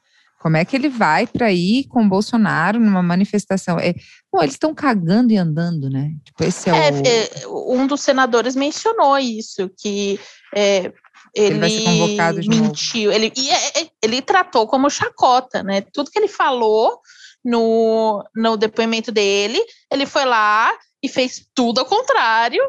[0.41, 3.79] como é que ele vai para ir com o Bolsonaro numa manifestação?
[3.79, 3.95] É,
[4.33, 6.15] bom, eles estão cagando e andando, né?
[6.25, 7.75] Tipo, esse é, é, o...
[7.75, 10.19] é, Um dos senadores mencionou isso, que
[10.55, 10.91] é,
[11.35, 13.11] ele, ele, mentiu.
[13.11, 13.23] Novo.
[13.23, 15.83] Ele, e é, é, ele tratou como chacota, né?
[15.93, 16.99] Tudo que ele falou
[17.45, 19.61] no, no depoimento dele,
[19.93, 20.73] ele foi lá
[21.03, 22.63] e fez tudo ao contrário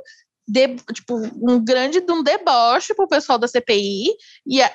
[0.45, 4.09] de, tipo, um grande um deboche pro pessoal da CPI.
[4.45, 4.69] E a,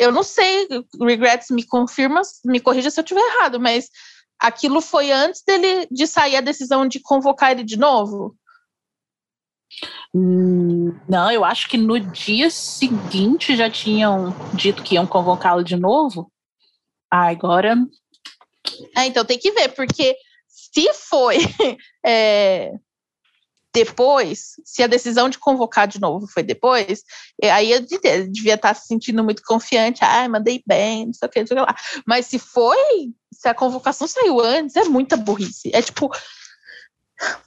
[0.00, 0.66] eu não sei,
[0.98, 3.90] Regrets me confirma, me corrija se eu estiver errado, mas
[4.38, 8.34] aquilo foi antes dele de sair a decisão de convocar ele de novo?
[10.14, 15.76] Hum, não, eu acho que no dia seguinte já tinham dito que iam convocá-lo de
[15.76, 16.32] novo.
[17.12, 17.76] Ah, agora.
[18.96, 20.16] É, então tem que ver, porque
[20.48, 21.36] se foi
[22.04, 22.72] é,
[23.72, 27.02] depois, se a decisão de convocar de novo foi depois,
[27.40, 31.30] é, aí eu devia estar se sentindo muito confiante, ah, mandei bem, não sei o
[31.30, 31.76] que, não sei o que lá.
[32.06, 35.70] Mas se foi, se a convocação saiu antes, é muita burrice.
[35.72, 36.10] É tipo,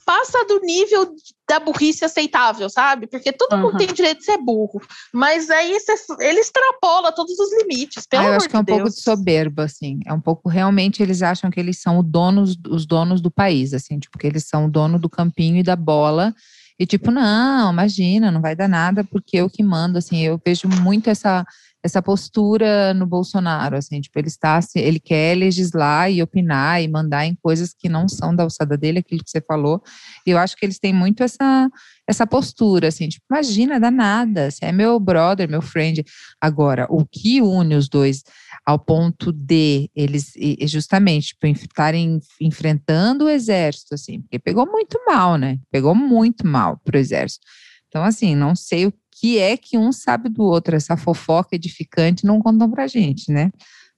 [0.04, 1.14] passa do nível
[1.48, 3.06] da burrice aceitável, sabe?
[3.06, 3.62] Porque todo uhum.
[3.62, 4.80] mundo tem direito de ser burro.
[5.12, 5.76] Mas aí
[6.20, 8.06] ele extrapola todos os limites.
[8.06, 8.78] Pelo ah, eu acho que é um Deus.
[8.78, 10.00] pouco de soberba, assim.
[10.06, 13.98] É um pouco, realmente, eles acham que eles são donos, os donos do país, assim,
[13.98, 16.34] tipo, que eles são o dono do campinho e da bola.
[16.78, 20.66] E tipo, não, imagina, não vai dar nada, porque eu que mando, assim, eu vejo
[20.68, 21.46] muito essa
[21.84, 27.26] essa postura no Bolsonaro, assim, tipo, ele está, ele quer legislar e opinar e mandar
[27.26, 29.82] em coisas que não são da alçada dele, aquilo que você falou.
[30.26, 31.68] E eu acho que eles têm muito essa
[32.06, 36.04] essa postura, assim, tipo, imagina, dá nada, você é meu brother, meu friend.
[36.38, 38.22] Agora, o que une os dois
[38.66, 40.32] ao ponto de eles
[40.66, 45.58] justamente tipo, estarem enfrentando o exército, assim, porque pegou muito mal, né?
[45.70, 47.46] Pegou muito mal pro exército.
[47.88, 48.92] Então, assim, não sei o
[49.24, 50.76] que é que um sabe do outro.
[50.76, 53.50] Essa fofoca edificante não contam pra gente, né?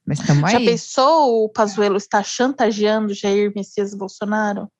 [0.05, 0.53] Mas estamos aí.
[0.53, 4.71] Já pensou o Pazuello está chantageando Jair Messias Bolsonaro?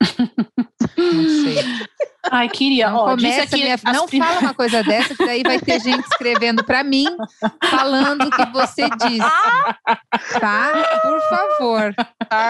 [0.96, 1.86] Não sei.
[2.30, 2.90] Ai, queria.
[2.90, 3.78] Não, Ó, começa minha...
[3.92, 4.18] não prim...
[4.18, 7.06] fala uma coisa dessa, que daí vai ter gente escrevendo para mim,
[7.70, 10.40] falando o que você disse.
[10.40, 11.00] Tá?
[11.02, 11.94] Por favor.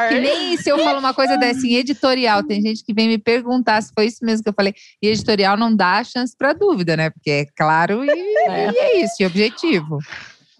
[0.08, 3.18] Que nem se eu falo uma coisa dessa em editorial, tem gente que vem me
[3.18, 4.74] perguntar se foi isso mesmo que eu falei.
[5.02, 7.10] E editorial não dá chance para dúvida, né?
[7.10, 9.98] Porque é claro e é, e é isso, e objetivo.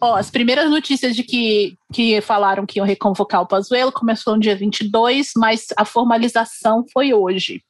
[0.01, 4.40] Ó, as primeiras notícias de que, que falaram que iam reconvocar o Pazuello começou no
[4.40, 7.62] dia 22, mas a formalização foi hoje,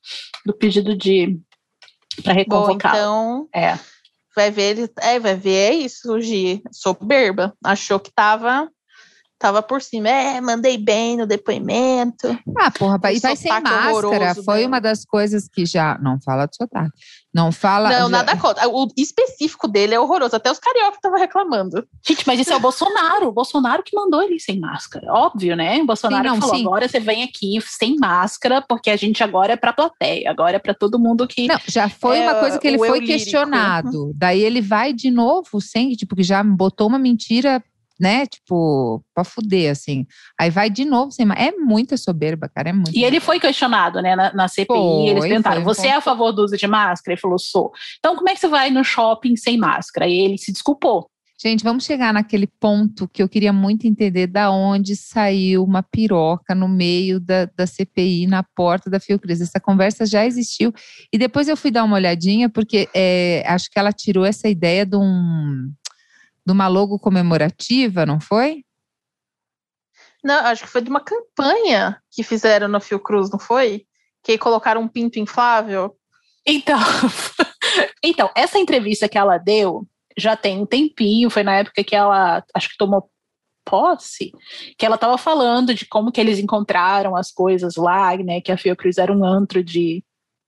[0.44, 1.38] do pedido de
[2.22, 2.94] para reconvocar.
[2.94, 3.78] então, é.
[4.34, 7.54] vai ver, é, vai ver é isso, Gi, soberba.
[7.62, 8.68] Achou que tava
[9.38, 10.08] tava por cima.
[10.08, 12.26] É, mandei bem no depoimento.
[12.58, 14.34] Ah, porra, e vai sem máscara.
[14.34, 14.66] Foi dela.
[14.66, 15.98] uma das coisas que já.
[15.98, 16.92] Não fala do sotaque.
[17.36, 17.90] Não fala.
[17.90, 18.08] Não, já...
[18.08, 18.66] nada contra.
[18.66, 20.34] O específico dele é horroroso.
[20.34, 21.86] Até os carioca estavam reclamando.
[22.02, 23.28] Gente, mas isso é o Bolsonaro.
[23.28, 25.12] O Bolsonaro que mandou ele sem máscara.
[25.12, 25.78] Óbvio, né?
[25.82, 26.62] O Bolsonaro sim, não, falou: sim.
[26.62, 30.30] agora você vem aqui sem máscara, porque a gente agora é pra plateia.
[30.30, 31.46] Agora é pra todo mundo que.
[31.46, 34.12] Não, já foi é, uma coisa que ele foi questionado.
[34.14, 37.62] Daí ele vai de novo sem, tipo, que já botou uma mentira
[38.00, 38.26] né?
[38.26, 40.06] Tipo, pra fuder, assim.
[40.38, 42.70] Aí vai de novo sem É muita soberba, cara.
[42.70, 42.94] É muito.
[42.94, 44.66] E ele foi questionado, né, na, na CPI.
[44.66, 47.14] Foi, eles perguntaram: você é a favor do uso de máscara?
[47.14, 47.72] Ele falou: sou.
[47.98, 50.06] Então, como é que você vai no shopping sem máscara?
[50.06, 51.08] E ele se desculpou.
[51.38, 56.54] Gente, vamos chegar naquele ponto que eu queria muito entender da onde saiu uma piroca
[56.54, 59.42] no meio da, da CPI, na porta da Fiocruz.
[59.42, 60.72] Essa conversa já existiu.
[61.12, 64.86] E depois eu fui dar uma olhadinha, porque é, acho que ela tirou essa ideia
[64.86, 65.70] de um
[66.46, 68.64] de uma logo comemorativa, não foi?
[70.22, 73.86] Não, acho que foi de uma campanha que fizeram no Fiocruz, não foi?
[74.22, 75.96] Que colocaram um pinto inflável.
[76.46, 76.78] Então,
[78.02, 79.86] então, essa entrevista que ela deu
[80.18, 83.10] já tem um tempinho, foi na época que ela acho que tomou
[83.64, 84.32] posse,
[84.78, 88.56] que ela estava falando de como que eles encontraram as coisas lá, né, que a
[88.56, 90.04] Fiocruz era um antro de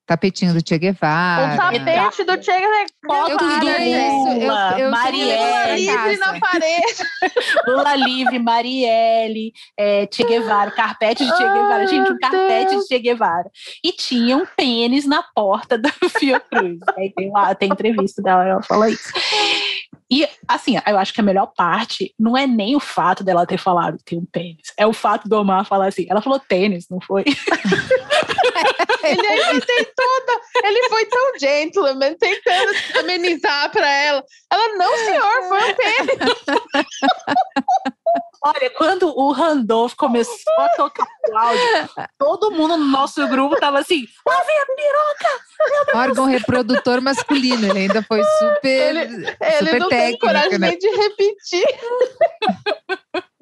[0.09, 1.53] Tapetinho do Che Guevara.
[1.53, 3.31] O tapete do Che Guevara.
[3.31, 4.29] Eu tudo isso.
[4.41, 5.37] Eu, eu Marielle.
[5.37, 7.03] Lula livre na parede.
[7.69, 11.87] Lula livre, Marielle, é, Che Guevara, carpete de Che Guevara.
[11.87, 13.51] Gente, um carpete de Che Guevara.
[13.85, 16.79] E tinha um pênis na porta da Fiocruz.
[16.97, 19.13] Aí tem lá, tem entrevista dela, ela fala isso.
[20.11, 23.59] E, assim, eu acho que a melhor parte não é nem o fato dela ter
[23.59, 26.07] falado que tem um pênis, é o fato do Omar falar assim.
[26.09, 27.25] Ela falou tênis, não foi?
[29.05, 30.41] ele ainda tem toda.
[30.65, 34.25] Ele foi tão gentleman, tentando amenizar para ela.
[34.51, 36.19] Ela, não, senhor, foi um pênis.
[38.45, 43.81] Olha, quando o Randolph começou a tocar o áudio, todo mundo no nosso grupo tava
[43.81, 45.99] assim: lá vem a piroca!
[45.99, 48.97] Órgão reprodutor masculino, ele ainda foi super.
[48.97, 49.27] Ele,
[49.59, 50.69] super não técnico, tem coragem né?
[50.69, 51.67] nem de repetir.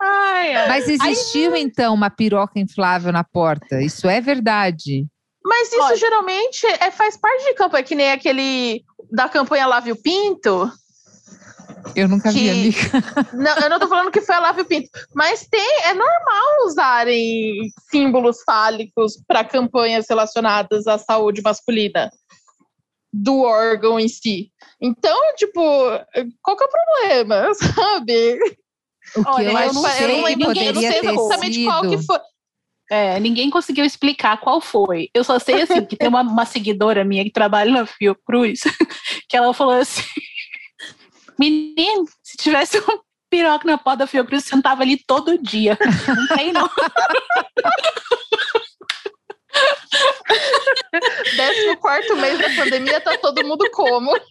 [0.00, 0.68] ai, ai.
[0.68, 1.62] Mas existiu Aí...
[1.62, 3.82] então uma piroca inflável na porta?
[3.82, 5.06] Isso é verdade?
[5.44, 9.92] Mas isso Olha, geralmente é, faz parte de campanha, que nem aquele da campanha Lave
[9.92, 10.70] o Pinto.
[11.96, 12.78] Eu nunca que, vi, amiga.
[13.34, 16.66] Não, eu não tô falando que foi a Lave o Pinto, mas tem, é normal
[16.66, 22.10] usarem símbolos fálicos para campanhas relacionadas à saúde masculina.
[23.12, 24.50] Do órgão em si.
[24.80, 25.60] Então, tipo,
[26.42, 28.38] qual que é o problema, sabe?
[29.16, 31.64] O que Olha, eu, eu não sei, eu não, ninguém, eu não sei exatamente sido.
[31.64, 32.18] qual que foi.
[32.90, 35.08] É, ninguém conseguiu explicar qual foi.
[35.14, 38.60] Eu só sei assim que tem uma, uma seguidora minha que trabalha na Fiocruz,
[39.28, 40.02] que ela falou assim:
[41.38, 45.78] Menino, se tivesse um piroca na porta da Fiocruz, sentava ali todo dia.
[46.06, 46.68] Não tem, não.
[51.36, 54.12] Décimo quarto mês da pandemia, tá todo mundo como?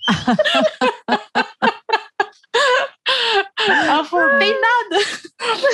[3.68, 4.98] Ela falou, tem nada.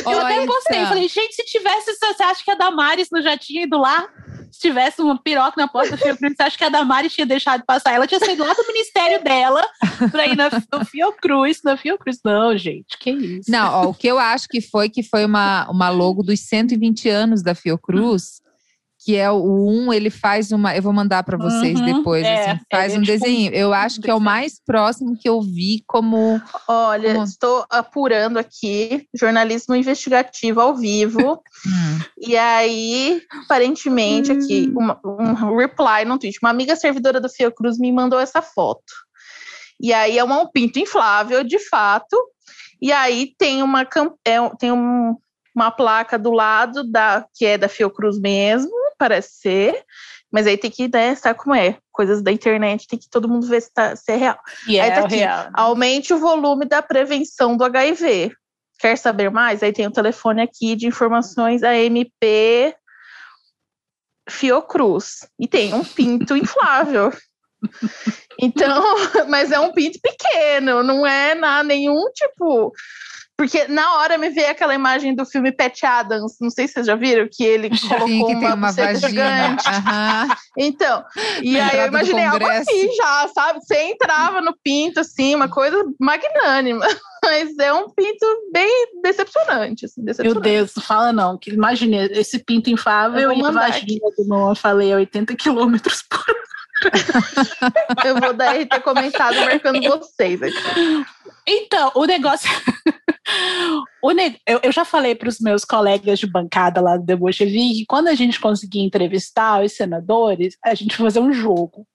[0.06, 3.64] Eu até postei, falei, gente, se tivesse, você acha que a Damares não já tinha
[3.64, 4.08] ido lá?
[4.52, 7.60] Se tivesse uma piroca na porta da Fiocruz, você acha que a Damares tinha deixado
[7.60, 7.94] de passar?
[7.94, 9.68] Ela tinha saído lá do ministério dela
[10.12, 12.20] pra ir na, no Fiocruz, na Fiocruz.
[12.24, 13.52] Não, gente, que isso.
[13.52, 17.10] Não, ó, o que eu acho que foi, que foi uma, uma logo dos 120
[17.10, 18.42] anos da Fiocruz,
[19.08, 20.76] que é o um, ele faz uma.
[20.76, 23.54] Eu vou mandar para vocês uhum, depois, é, assim, faz é, um tipo, desenho.
[23.54, 26.42] Eu acho que é o mais próximo que eu vi como.
[26.68, 27.24] Olha, como...
[27.24, 31.42] estou apurando aqui jornalismo investigativo ao vivo.
[32.20, 34.80] E aí, aparentemente, aqui, hum.
[34.80, 36.38] uma, um reply no Twitch.
[36.42, 38.82] Uma amiga servidora do Fiocruz me mandou essa foto.
[39.80, 42.18] E aí é um pinto inflável, de fato.
[42.82, 43.88] E aí tem uma
[44.26, 45.16] é, tem um,
[45.56, 49.86] uma placa do lado da que é da Fiocruz mesmo parece ser,
[50.32, 51.78] mas aí tem que, né, sabe como é?
[51.92, 54.40] Coisas da internet, tem que todo mundo ver se, tá, se é real.
[54.68, 55.50] E aí é tá aqui, real.
[55.54, 58.32] aumente o volume da prevenção do HIV.
[58.80, 59.64] Quer saber mais?
[59.64, 62.76] Aí tem o telefone aqui de informações AMP
[64.30, 65.28] Fiocruz.
[65.40, 67.12] E tem um pinto inflável.
[68.40, 68.84] Então,
[69.30, 72.72] mas é um pinto pequeno, não é na nenhum tipo
[73.38, 76.88] porque na hora me veio aquela imagem do filme Pat Adams, não sei se vocês
[76.88, 79.08] já viram, que ele colocou Sim, que uma, uma vagina.
[79.08, 79.68] gigante.
[79.68, 80.36] Uhum.
[80.58, 81.06] Então,
[81.44, 83.60] e aí eu imaginei algo assim já, sabe?
[83.60, 86.86] Você entrava no pinto, assim, uma coisa magnânima.
[87.24, 90.42] Mas é um pinto bem decepcionante, assim, decepcionante.
[90.42, 94.00] Meu Deus, não fala não, que imagine esse pinto infável e a vagina aqui.
[94.18, 96.26] do Noah, falei, 80 quilômetros por
[98.06, 100.56] eu vou dar RT comentado marcando vocês aqui.
[101.48, 102.50] Então, o negócio.
[104.04, 104.38] o ne...
[104.46, 108.08] eu, eu, já falei para os meus colegas de bancada lá do Deboche que quando
[108.10, 111.88] a gente conseguir entrevistar os senadores, a gente vai fazer um jogo.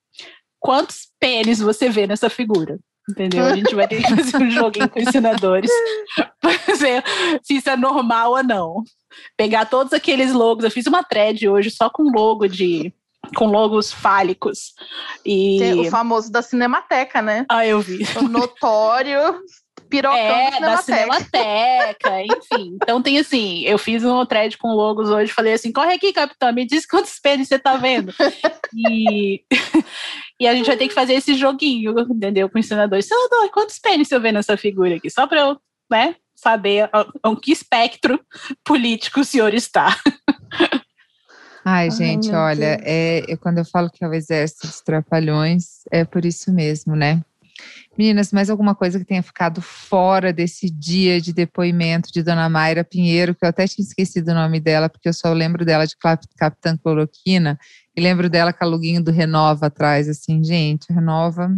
[0.59, 2.79] Quantos pênis você vê nessa figura?
[3.11, 3.45] Entendeu?
[3.45, 5.71] A gente vai ter que fazer um joguinho com os senadores
[6.41, 7.03] para ver
[7.43, 8.85] se isso é normal ou não.
[9.37, 10.65] Pegar todos aqueles logos.
[10.65, 12.95] Eu fiz uma thread hoje só com logo de
[13.37, 14.75] com logos fálicos.
[15.25, 15.75] E...
[15.75, 17.47] O famoso da Cinemateca, né?
[17.49, 18.05] Ah, eu vi.
[18.17, 19.41] O notório
[19.93, 22.23] pirocão é, da Cinemateca.
[22.23, 22.77] enfim.
[22.83, 26.51] Então tem assim, eu fiz um thread com logos hoje, falei assim, corre aqui, capitão,
[26.53, 28.13] me diz quantos pênis você tá vendo.
[28.75, 29.45] e,
[30.41, 32.49] e a gente vai ter que fazer esse joguinho, entendeu?
[32.49, 33.03] Com o senador.
[33.03, 35.11] Senador, quantos pênis você vê nessa figura aqui?
[35.11, 36.89] Só pra eu, né, saber
[37.25, 38.19] em que espectro
[38.65, 39.95] político o senhor está.
[41.65, 46.05] Ai, gente, Ai, olha, é, quando eu falo que é o exército dos trapalhões, é
[46.05, 47.23] por isso mesmo, né?
[47.97, 52.83] Meninas, mais alguma coisa que tenha ficado fora desse dia de depoimento de Dona Mayra
[52.83, 55.95] Pinheiro, que eu até tinha esquecido o nome dela, porque eu só lembro dela de
[56.37, 57.59] Capitã Cloroquina,
[57.95, 61.55] e lembro dela com a luguinho do Renova atrás, assim, gente, Renova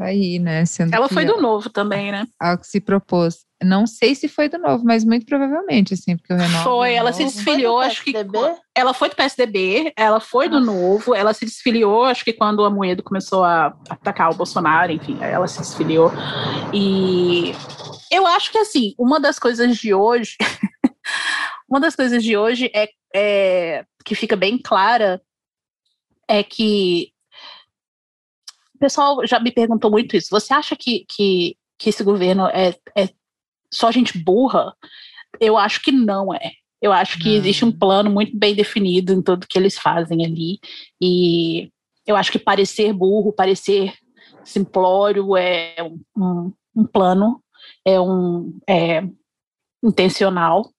[0.00, 0.64] tá aí, né?
[0.64, 2.26] Sendo ela foi do novo também, né?
[2.40, 3.44] Ao que se propôs.
[3.62, 6.64] Não sei se foi do novo, mas muito provavelmente, assim, porque o Renova.
[6.64, 8.14] Foi, ela se desfiliou, acho que.
[8.74, 12.70] Ela foi do PSDB, ela foi do novo, ela se desfiliou, acho que quando a
[12.70, 16.10] Moedo começou a atacar o Bolsonaro, enfim, ela se desfiliou.
[16.72, 17.54] E
[18.10, 20.36] eu acho que, assim, uma das coisas de hoje.
[21.68, 25.20] uma das coisas de hoje é, é que fica bem clara
[26.26, 27.12] é que
[28.80, 30.28] pessoal já me perguntou muito isso.
[30.30, 33.08] Você acha que, que, que esse governo é, é
[33.72, 34.74] só gente burra,
[35.38, 36.52] eu acho que não é.
[36.82, 40.58] Eu acho que existe um plano muito bem definido em tudo que eles fazem ali.
[41.00, 41.70] E
[42.06, 43.92] eu acho que parecer burro, parecer
[44.42, 45.76] simplório é
[46.16, 47.42] um, um plano,
[47.84, 49.02] é um é
[49.84, 50.70] intencional.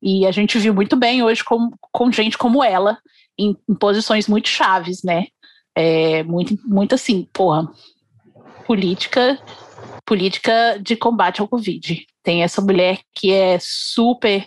[0.00, 2.98] E a gente viu muito bem hoje com, com gente como ela,
[3.38, 5.26] em, em posições muito chaves, né?
[5.74, 7.68] É, muito, muito assim, porra,
[8.66, 9.38] política
[10.04, 12.06] política de combate ao Covid.
[12.22, 14.46] Tem essa mulher que é super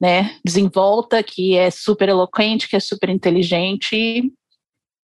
[0.00, 4.32] né, desenvolta, que é super eloquente, que é super inteligente.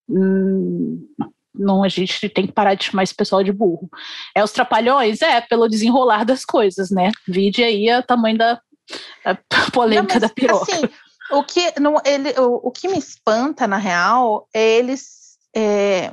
[0.08, 1.06] Hum,
[1.54, 3.88] não, a gente tem que parar de chamar esse pessoal de burro.
[4.34, 5.22] É os trapalhões?
[5.22, 7.10] É, pelo desenrolar das coisas, né?
[7.26, 8.60] Vide aí o tamanho da
[9.72, 10.72] polêmica não, mas, da piroca.
[10.72, 10.88] Assim,
[11.30, 15.21] o que, não, ele, o, o que me espanta, na real, é eles
[15.54, 16.12] é,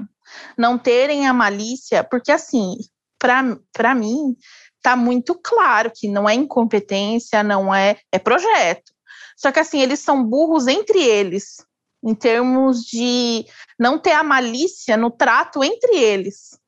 [0.58, 2.78] não terem a malícia, porque assim,
[3.18, 4.36] para mim,
[4.82, 8.92] tá muito claro que não é incompetência, não é, é projeto.
[9.36, 11.66] Só que assim, eles são burros entre eles,
[12.04, 13.46] em termos de
[13.78, 16.60] não ter a malícia no trato entre eles,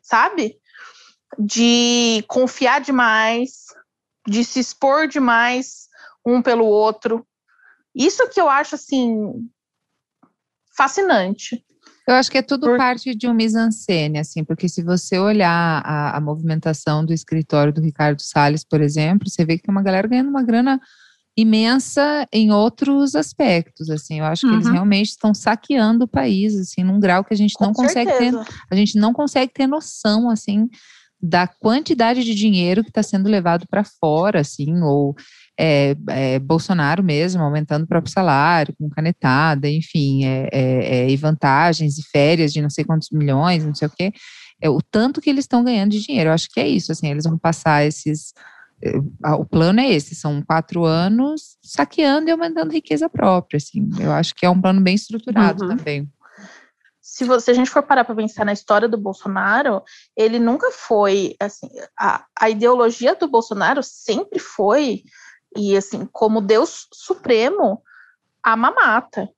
[0.00, 0.58] sabe?
[1.38, 3.66] De confiar demais,
[4.26, 5.88] de se expor demais
[6.24, 7.26] um pelo outro.
[7.94, 9.48] Isso que eu acho assim
[10.76, 11.64] fascinante.
[12.06, 12.76] Eu acho que é tudo Por...
[12.76, 17.80] parte de um mise-en-scène, assim, porque se você olhar a, a, movimentação do escritório do
[17.80, 20.80] Ricardo Salles, por exemplo, você vê que tem uma galera ganhando uma grana
[21.36, 24.52] imensa em outros aspectos, assim, eu acho uhum.
[24.52, 24.72] que eles uhum.
[24.72, 28.44] realmente estão saqueando o país, assim, num grau que a gente não Com consegue certeza.
[28.44, 30.68] ter, a gente não consegue ter noção, assim,
[31.20, 35.14] da quantidade de dinheiro que está sendo levado para fora, assim, ou
[35.58, 41.16] é, é, Bolsonaro mesmo aumentando o próprio salário, com canetada, enfim, é, é, é, e
[41.16, 44.12] vantagens e férias de não sei quantos milhões, não sei o quê.
[44.60, 46.30] É, o tanto que eles estão ganhando de dinheiro.
[46.30, 48.32] Eu acho que é isso, assim, eles vão passar esses.
[48.82, 48.98] É,
[49.30, 53.88] o plano é esse, são quatro anos saqueando e aumentando riqueza própria, assim.
[53.98, 55.76] Eu acho que é um plano bem estruturado uhum.
[55.76, 56.08] também
[57.16, 59.82] se, você, se a gente for parar para pensar na história do Bolsonaro,
[60.14, 61.66] ele nunca foi assim,
[61.98, 65.02] a, a ideologia do Bolsonaro sempre foi
[65.56, 67.82] e assim, como Deus supremo,
[68.42, 69.28] a mamata.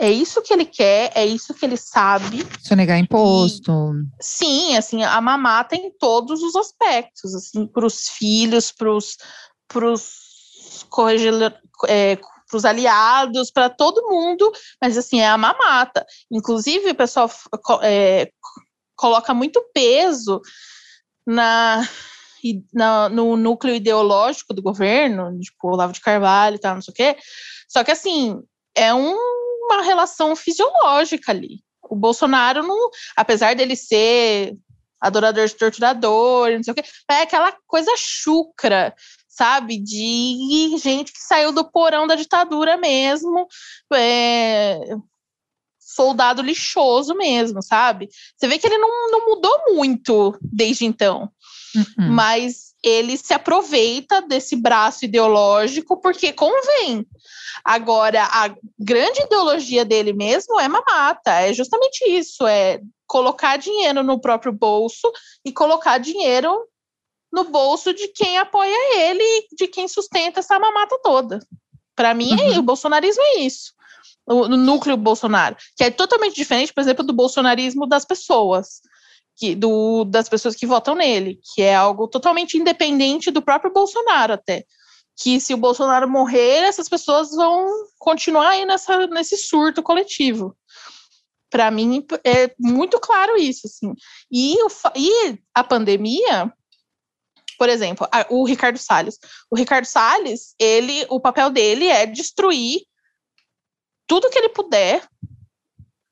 [0.00, 2.46] É isso que ele quer, é isso que ele sabe.
[2.76, 3.72] negar imposto.
[4.20, 9.16] E, sim, assim, a mamata em todos os aspectos, assim, para os filhos, para os
[11.88, 14.50] é, para os aliados, para todo mundo,
[14.80, 16.06] mas assim, é a mamata.
[16.30, 17.30] Inclusive, o pessoal
[17.82, 18.30] é,
[18.96, 20.40] coloca muito peso
[21.26, 21.86] na,
[22.72, 26.94] na, no núcleo ideológico do governo, tipo Olavo de Carvalho e tal, não sei o
[26.94, 27.16] quê.
[27.68, 28.40] Só que assim,
[28.74, 29.14] é um,
[29.64, 31.60] uma relação fisiológica ali.
[31.90, 34.54] O Bolsonaro não, apesar dele ser
[35.00, 38.94] adorador de torturador, não sei o quê, é aquela coisa chucra
[39.38, 39.78] sabe?
[39.78, 43.46] De gente que saiu do porão da ditadura mesmo,
[43.94, 44.80] é,
[45.78, 48.08] soldado lixoso mesmo, sabe?
[48.36, 51.30] Você vê que ele não, não mudou muito desde então.
[51.74, 52.10] Uhum.
[52.10, 57.06] Mas ele se aproveita desse braço ideológico porque convém.
[57.64, 64.20] Agora, a grande ideologia dele mesmo é mamata, é justamente isso, é colocar dinheiro no
[64.20, 65.10] próprio bolso
[65.44, 66.66] e colocar dinheiro
[67.32, 71.40] no bolso de quem apoia ele de quem sustenta essa mamata toda.
[71.94, 72.54] Para mim, é uhum.
[72.54, 73.72] é, o bolsonarismo é isso.
[74.26, 78.80] O, o, núcleo Bolsonaro, que é totalmente diferente, por exemplo, do bolsonarismo das pessoas,
[79.38, 84.32] que, do, das pessoas que votam nele, que é algo totalmente independente do próprio Bolsonaro
[84.32, 84.64] até.
[85.16, 87.66] Que se o Bolsonaro morrer, essas pessoas vão
[87.98, 90.56] continuar aí nessa, nesse surto coletivo.
[91.50, 93.66] Para mim, é muito claro isso.
[93.66, 93.94] Assim.
[94.30, 96.52] E, o, e a pandemia
[97.58, 99.18] por exemplo, a, o Ricardo Salles.
[99.50, 102.82] O Ricardo Salles, ele, o papel dele é destruir
[104.06, 105.04] tudo que ele puder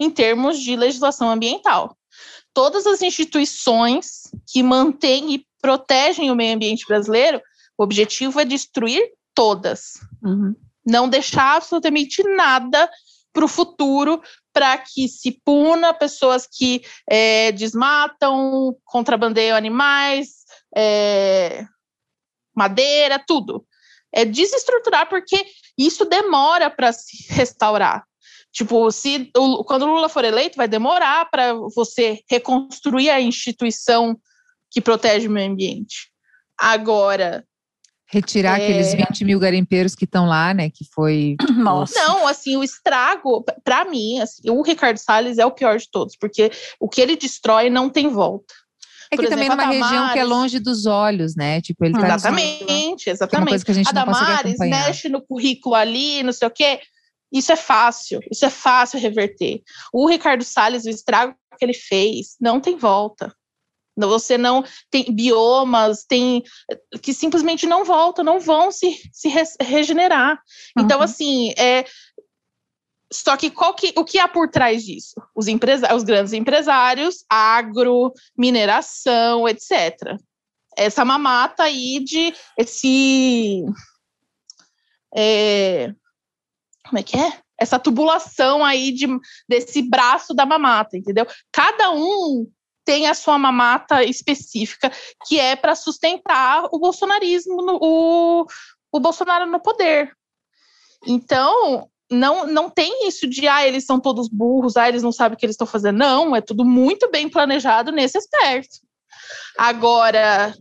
[0.00, 1.96] em termos de legislação ambiental.
[2.56, 7.38] Todas as instituições que mantêm e protegem o meio ambiente brasileiro,
[7.76, 10.00] o objetivo é destruir todas.
[10.24, 10.54] Uhum.
[10.82, 12.90] Não deixar absolutamente nada
[13.30, 14.22] para o futuro
[14.54, 21.62] para que se puna pessoas que é, desmatam, contrabandeiam animais, é,
[22.56, 23.66] madeira, tudo.
[24.10, 25.44] É desestruturar porque
[25.76, 28.02] isso demora para se restaurar.
[28.56, 34.18] Tipo, se o, quando o Lula for eleito, vai demorar para você reconstruir a instituição
[34.70, 36.10] que protege o meio ambiente.
[36.58, 37.44] Agora.
[38.10, 38.64] Retirar é...
[38.64, 40.70] aqueles 20 mil garimpeiros que estão lá, né?
[40.70, 41.36] Que foi.
[41.54, 42.00] Nossa.
[42.00, 46.16] Não, assim, o estrago, para mim, assim, o Ricardo Salles é o pior de todos,
[46.18, 46.50] porque
[46.80, 48.54] o que ele destrói não tem volta.
[49.12, 51.60] É que exemplo, também numa região que é longe dos olhos, né?
[51.60, 53.34] Tipo, ele tá Exatamente, exatamente.
[53.34, 56.50] É uma coisa que a gente a Damares mexe no currículo ali, não sei o
[56.50, 56.80] quê.
[57.36, 59.62] Isso é fácil, isso é fácil reverter.
[59.92, 63.34] O Ricardo Salles, o estrago que ele fez, não tem volta.
[63.98, 66.42] Você não tem biomas, tem
[67.02, 69.28] que simplesmente não voltam, não vão se, se
[69.60, 70.38] regenerar.
[70.72, 70.84] Então, uhum.
[70.84, 71.86] Então, assim, é,
[73.12, 75.14] só que, qual que o que há por trás disso?
[75.34, 80.18] Os, empresa os grandes empresários, agro, mineração, etc.
[80.76, 83.64] Essa mamata aí de esse.
[85.14, 85.94] É,
[86.86, 87.38] como é que é?
[87.58, 89.06] Essa tubulação aí de,
[89.48, 91.26] desse braço da mamata, entendeu?
[91.52, 92.46] Cada um
[92.84, 94.92] tem a sua mamata específica,
[95.26, 98.46] que é para sustentar o bolsonarismo, no, o,
[98.92, 100.12] o Bolsonaro no poder.
[101.04, 105.34] Então, não, não tem isso de, ah, eles são todos burros, ah, eles não sabem
[105.34, 105.98] o que eles estão fazendo.
[105.98, 108.78] Não, é tudo muito bem planejado nesse aspecto.
[109.58, 110.54] Agora,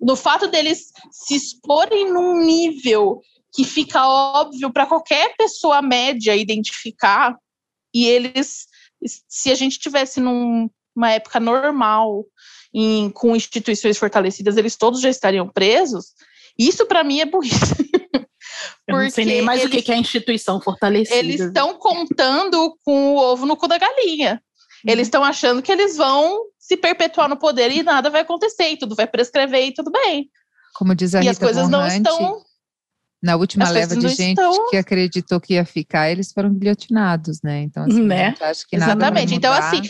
[0.00, 3.22] no fato deles se exporem num nível
[3.56, 7.34] que fica óbvio para qualquer pessoa média identificar,
[7.94, 8.66] e eles,
[9.26, 12.26] se a gente tivesse numa época normal,
[12.74, 16.12] em, com instituições fortalecidas, eles todos já estariam presos,
[16.58, 17.56] isso para mim é burrice.
[18.86, 21.16] Eu não sei nem mais eles, o que é a instituição fortalecida.
[21.16, 24.40] Eles estão contando com o ovo no cu da galinha.
[24.84, 24.92] Uhum.
[24.92, 28.78] Eles estão achando que eles vão se perpetuar no poder e nada vai acontecer, e
[28.78, 30.30] tudo vai prescrever e tudo bem.
[30.74, 32.42] Como diz a e Rita as coisas não estão.
[33.26, 34.68] Na última leva de gente estão...
[34.70, 37.62] que acreditou que ia ficar, eles foram guilhotinados, né?
[37.62, 38.34] Então, assim, né?
[38.40, 39.34] acho que Exatamente.
[39.34, 39.82] Então, assim,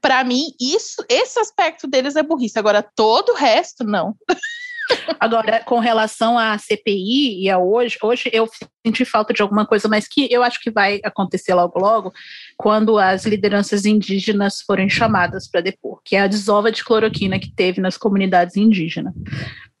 [0.00, 2.58] para mim, isso, esse aspecto deles é burrice.
[2.58, 4.16] Agora, todo o resto, não.
[5.20, 8.48] Agora, com relação à CPI e a hoje, hoje eu
[8.86, 12.10] senti falta de alguma coisa, mas que eu acho que vai acontecer logo logo,
[12.56, 17.52] quando as lideranças indígenas forem chamadas para depor, que é a desova de cloroquina que
[17.52, 19.12] teve nas comunidades indígenas.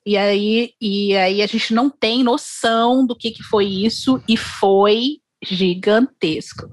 [0.08, 4.38] E aí, e aí a gente não tem noção do que, que foi isso, e
[4.38, 6.66] foi gigantesco.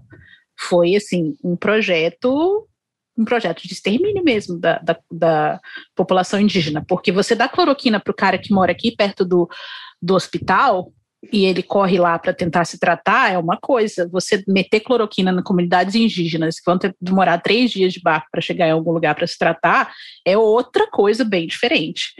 [0.58, 2.66] Foi assim, um projeto
[3.18, 5.60] um projeto de extermínio mesmo da, da, da
[5.94, 9.50] população indígena, porque você dá cloroquina para o cara que mora aqui perto do,
[10.02, 10.94] do hospital
[11.30, 14.08] e ele corre lá para tentar se tratar é uma coisa.
[14.14, 18.40] Você meter cloroquina nas comunidades indígenas que vão ter, demorar três dias de barco para
[18.40, 19.94] chegar em algum lugar para se tratar
[20.26, 22.14] é outra coisa bem diferente.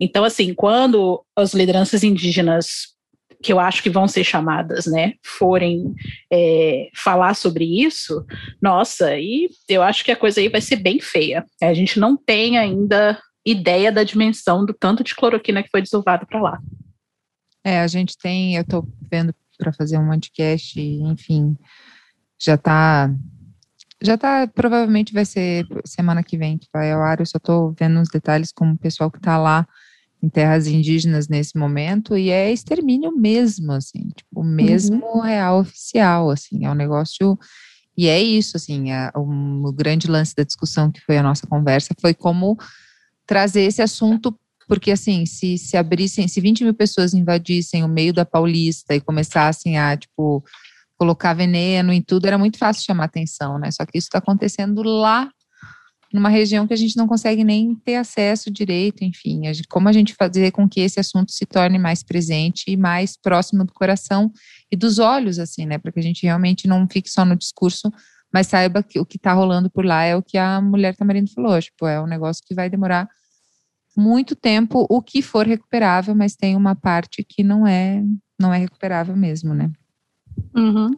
[0.00, 2.98] Então, assim, quando as lideranças indígenas
[3.42, 5.94] que eu acho que vão ser chamadas, né, forem
[6.30, 8.24] é, falar sobre isso,
[8.60, 11.44] nossa, e eu acho que a coisa aí vai ser bem feia.
[11.62, 16.26] A gente não tem ainda ideia da dimensão do tanto de cloroquina que foi desovado
[16.26, 16.58] para lá.
[17.64, 21.56] É, a gente tem, eu estou vendo para fazer um podcast, enfim,
[22.38, 23.10] já está
[24.02, 27.74] já tá, provavelmente vai ser semana que vem que vai ao ar, eu só estou
[27.78, 29.66] vendo os detalhes com o pessoal que está lá
[30.22, 35.20] em terras indígenas nesse momento e é extermínio mesmo, assim, tipo, mesmo uhum.
[35.20, 37.38] real oficial, assim, é um negócio
[37.96, 41.46] e é isso, assim, é, um, o grande lance da discussão que foi a nossa
[41.46, 42.56] conversa foi como
[43.26, 48.12] trazer esse assunto, porque assim, se, se abrissem, se 20 mil pessoas invadissem o meio
[48.12, 50.44] da Paulista e começassem a, tipo,
[50.96, 53.70] colocar veneno em tudo, era muito fácil chamar atenção, né?
[53.70, 55.30] Só que isso está acontecendo lá
[56.12, 60.14] numa região que a gente não consegue nem ter acesso direito, enfim, como a gente
[60.14, 64.32] fazer com que esse assunto se torne mais presente e mais próximo do coração
[64.70, 67.92] e dos olhos, assim, né, para que a gente realmente não fique só no discurso,
[68.32, 71.32] mas saiba que o que está rolando por lá é o que a mulher Tamarindo
[71.32, 73.08] falou, tipo, é um negócio que vai demorar
[73.96, 78.02] muito tempo, o que for recuperável, mas tem uma parte que não é,
[78.40, 79.70] não é recuperável mesmo, né?
[80.54, 80.90] Uhum.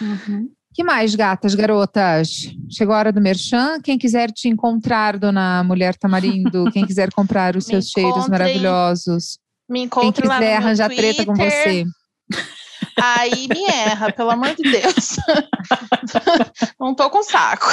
[0.00, 2.54] Uhum que mais, gatas, garotas?
[2.70, 3.80] Chegou a hora do merchan.
[3.82, 9.38] Quem quiser te encontrar, dona Mulher Tamarindo, quem quiser comprar os seus cheiros maravilhosos.
[9.68, 11.84] Me encontre Quem quiser arranjar Twitter, treta com você.
[13.00, 15.16] Aí me erra, pelo amor de Deus.
[16.78, 17.66] Não tô com saco.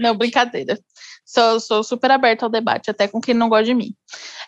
[0.00, 0.78] Não, brincadeira.
[1.28, 3.92] Sou, sou super aberta ao debate, até com quem não gosta de mim.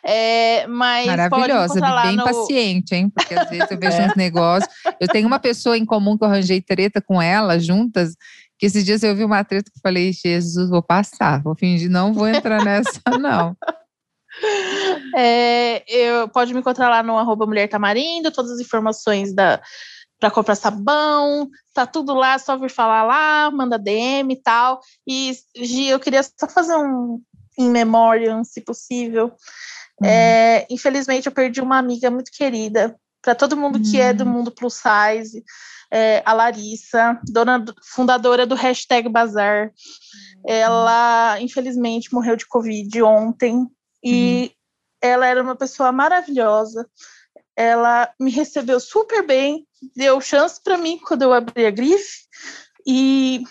[0.02, 2.24] É, mas Maravilhosa, bem no...
[2.24, 3.10] paciente, hein?
[3.10, 4.06] Porque às vezes eu vejo é.
[4.06, 4.74] uns negócios.
[4.98, 8.14] Eu tenho uma pessoa em comum que eu arranjei treta com ela, juntas,
[8.58, 12.14] que esses dias eu vi uma treta que falei, Jesus, vou passar, vou fingir, não
[12.14, 13.54] vou entrar nessa, não.
[15.14, 19.60] É, eu, pode me encontrar lá no arroba Mulher Tamarindo, todas as informações da
[20.20, 24.80] para comprar sabão, tá tudo lá, só vir falar lá, manda DM e tal.
[25.06, 27.20] E, Gi, eu queria só fazer um
[27.58, 29.32] in memoriam, se possível.
[30.00, 30.08] Uhum.
[30.08, 32.94] É, infelizmente, eu perdi uma amiga muito querida.
[33.22, 33.82] Para todo mundo uhum.
[33.82, 34.30] que é do uhum.
[34.30, 35.44] mundo plus size,
[35.90, 39.66] é, a Larissa, dona, fundadora do hashtag Bazar.
[39.66, 40.42] Uhum.
[40.46, 43.66] Ela, infelizmente, morreu de Covid ontem.
[44.02, 45.08] E uhum.
[45.10, 46.86] ela era uma pessoa maravilhosa.
[47.60, 52.26] Ela me recebeu super bem, deu chance para mim quando eu abri a grife.
[52.86, 53.42] E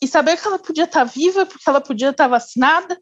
[0.00, 3.00] e saber que ela podia estar tá viva, porque ela podia estar tá vacinada,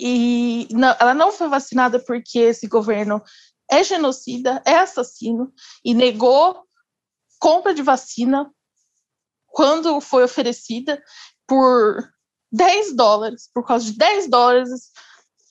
[0.00, 3.22] e não, ela não foi vacinada porque esse governo
[3.70, 5.52] é genocida, é assassino,
[5.84, 6.64] e negou
[7.38, 8.50] compra de vacina
[9.46, 11.02] quando foi oferecida
[11.46, 12.02] por
[12.50, 14.90] 10 dólares, por causa de 10 dólares,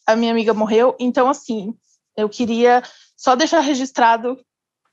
[0.08, 0.96] a minha amiga morreu.
[1.00, 1.76] Então, assim,
[2.18, 2.84] eu queria
[3.16, 4.38] só deixar registrado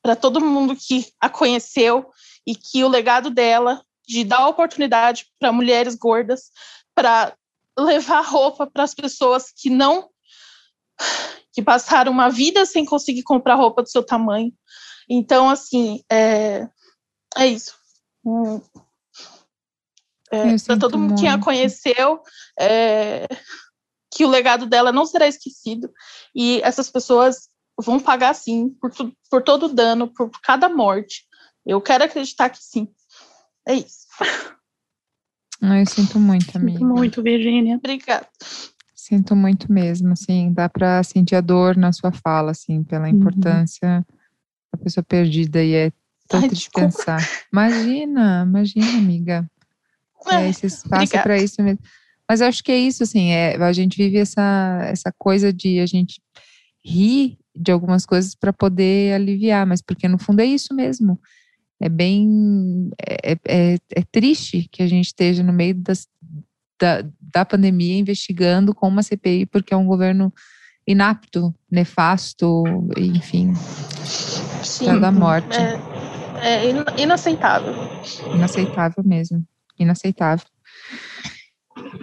[0.03, 2.11] para todo mundo que a conheceu
[2.47, 6.51] e que o legado dela de dar oportunidade para mulheres gordas,
[6.95, 7.35] para
[7.79, 10.11] levar roupa para as pessoas que não
[11.53, 14.53] que passaram uma vida sem conseguir comprar roupa do seu tamanho.
[15.09, 16.67] Então, assim, é,
[17.37, 17.75] é isso.
[18.25, 18.61] Hum.
[20.31, 22.23] É, para todo mundo que a conheceu,
[22.59, 23.27] é,
[24.13, 25.91] que o legado dela não será esquecido.
[26.35, 27.49] E essas pessoas
[27.81, 31.25] vão pagar sim por, tu, por todo o dano, por cada morte.
[31.65, 32.89] Eu quero acreditar que sim.
[33.67, 34.07] É isso.
[35.61, 36.79] Eu sinto muito, amiga.
[36.79, 37.77] Sinto muito, Virginia.
[37.77, 38.27] Obrigada.
[38.95, 43.11] Sinto muito mesmo, assim, dá para sentir a dor na sua fala, assim, pela uhum.
[43.11, 44.17] importância uhum.
[44.73, 45.93] da pessoa perdida e é
[46.29, 46.87] tanto Ai, de desculpa.
[46.87, 47.21] pensar.
[47.53, 49.51] Imagina, imagina, amiga.
[50.29, 51.81] É, esse espaço para isso mesmo.
[52.33, 55.81] Mas eu acho que é isso, assim, é, a gente vive essa, essa coisa de
[55.81, 56.19] a gente
[56.83, 61.21] rir de algumas coisas para poder aliviar, mas porque no fundo é isso mesmo.
[61.79, 62.89] É bem.
[63.07, 66.09] É, é, é triste que a gente esteja no meio das,
[66.81, 70.33] da, da pandemia investigando com uma CPI, porque é um governo
[70.87, 72.65] inapto, nefasto,
[72.97, 73.53] enfim.
[74.65, 75.55] Sim, da morte.
[76.41, 77.75] É, é inaceitável.
[78.35, 79.47] Inaceitável mesmo
[79.79, 80.47] inaceitável.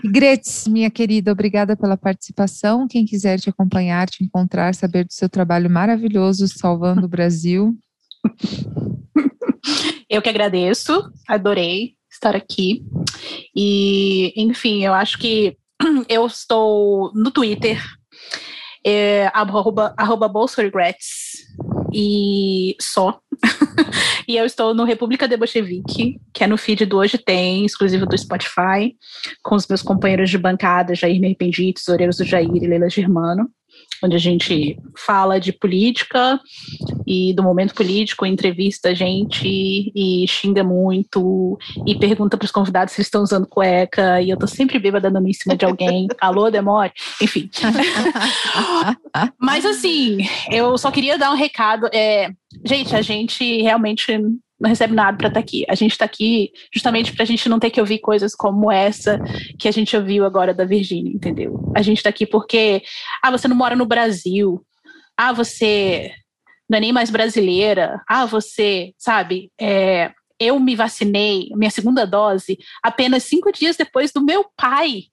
[0.03, 2.87] Gretz, minha querida, obrigada pela participação.
[2.87, 7.77] Quem quiser te acompanhar, te encontrar, saber do seu trabalho maravilhoso salvando o Brasil.
[10.09, 12.83] Eu que agradeço, adorei estar aqui.
[13.55, 15.55] E, enfim, eu acho que
[16.09, 17.79] eu estou no Twitter,
[18.83, 21.45] é, arroba, arroba Regrets,
[21.93, 23.19] e só.
[24.27, 28.05] e eu estou no República de Bolchevique, que é no feed do Hoje Tem, exclusivo
[28.05, 28.95] do Spotify,
[29.43, 33.49] com os meus companheiros de bancada, Jair Me Arrependi, Tesoureiros do Jair e Leila Germano
[34.03, 36.39] onde a gente fala de política
[37.05, 42.93] e do momento político, entrevista a gente e xinga muito e pergunta para os convidados
[42.93, 46.07] se eles estão usando cueca e eu tô sempre bêbada dando em cima de alguém.
[46.19, 46.91] Alô, demore?
[47.21, 47.49] Enfim.
[49.39, 50.19] Mas assim,
[50.51, 51.87] eu só queria dar um recado.
[51.93, 52.29] É,
[52.65, 54.11] gente, a gente realmente
[54.59, 55.65] não recebe nada para estar tá aqui.
[55.69, 59.19] A gente está aqui justamente para a gente não ter que ouvir coisas como essa
[59.57, 61.71] que a gente ouviu agora da Virgínia, entendeu?
[61.75, 62.83] A gente está aqui porque,
[63.23, 64.65] ah, você não mora no Brasil,
[65.17, 66.11] ah, você
[66.69, 72.59] não é nem mais brasileira, ah, você, sabe, é, eu me vacinei, minha segunda dose,
[72.83, 75.05] apenas cinco dias depois do meu pai,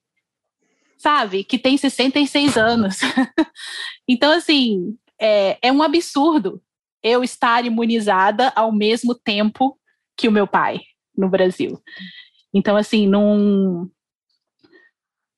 [0.97, 2.99] sabe, que tem 66 anos.
[4.07, 6.61] então, assim, é, é um absurdo
[7.03, 9.77] eu estar imunizada ao mesmo tempo
[10.15, 10.81] que o meu pai
[11.15, 11.81] no Brasil.
[12.53, 13.89] Então, assim, num,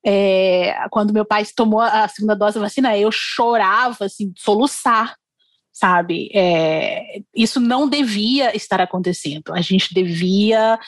[0.04, 5.16] é, quando meu pai tomou a segunda dose da vacina, eu chorava, assim, soluçar,
[5.72, 6.30] sabe?
[6.34, 9.52] É, isso não devia estar acontecendo.
[9.52, 10.78] A gente devia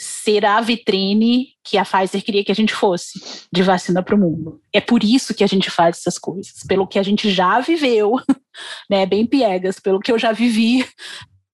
[0.00, 3.20] ser a vitrine que a Pfizer queria que a gente fosse
[3.52, 4.60] de vacina para o mundo.
[4.72, 8.14] É por isso que a gente faz essas coisas, pelo que a gente já viveu,
[8.88, 10.86] né, bem piegas, pelo que eu já vivi,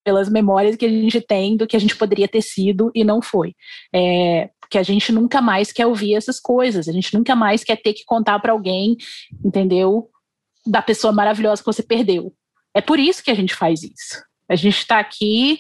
[0.05, 3.21] pelas memórias que a gente tem do que a gente poderia ter sido e não
[3.21, 3.55] foi.
[3.93, 7.77] É, porque a gente nunca mais quer ouvir essas coisas, a gente nunca mais quer
[7.77, 8.97] ter que contar para alguém,
[9.45, 10.09] entendeu?
[10.65, 12.33] Da pessoa maravilhosa que você perdeu.
[12.73, 14.23] É por isso que a gente faz isso.
[14.49, 15.59] A gente está aqui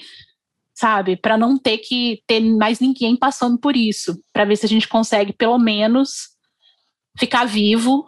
[0.76, 1.16] sabe?
[1.16, 4.86] Para não ter que ter mais ninguém passando por isso, para ver se a gente
[4.86, 6.28] consegue pelo menos
[7.18, 8.06] ficar vivo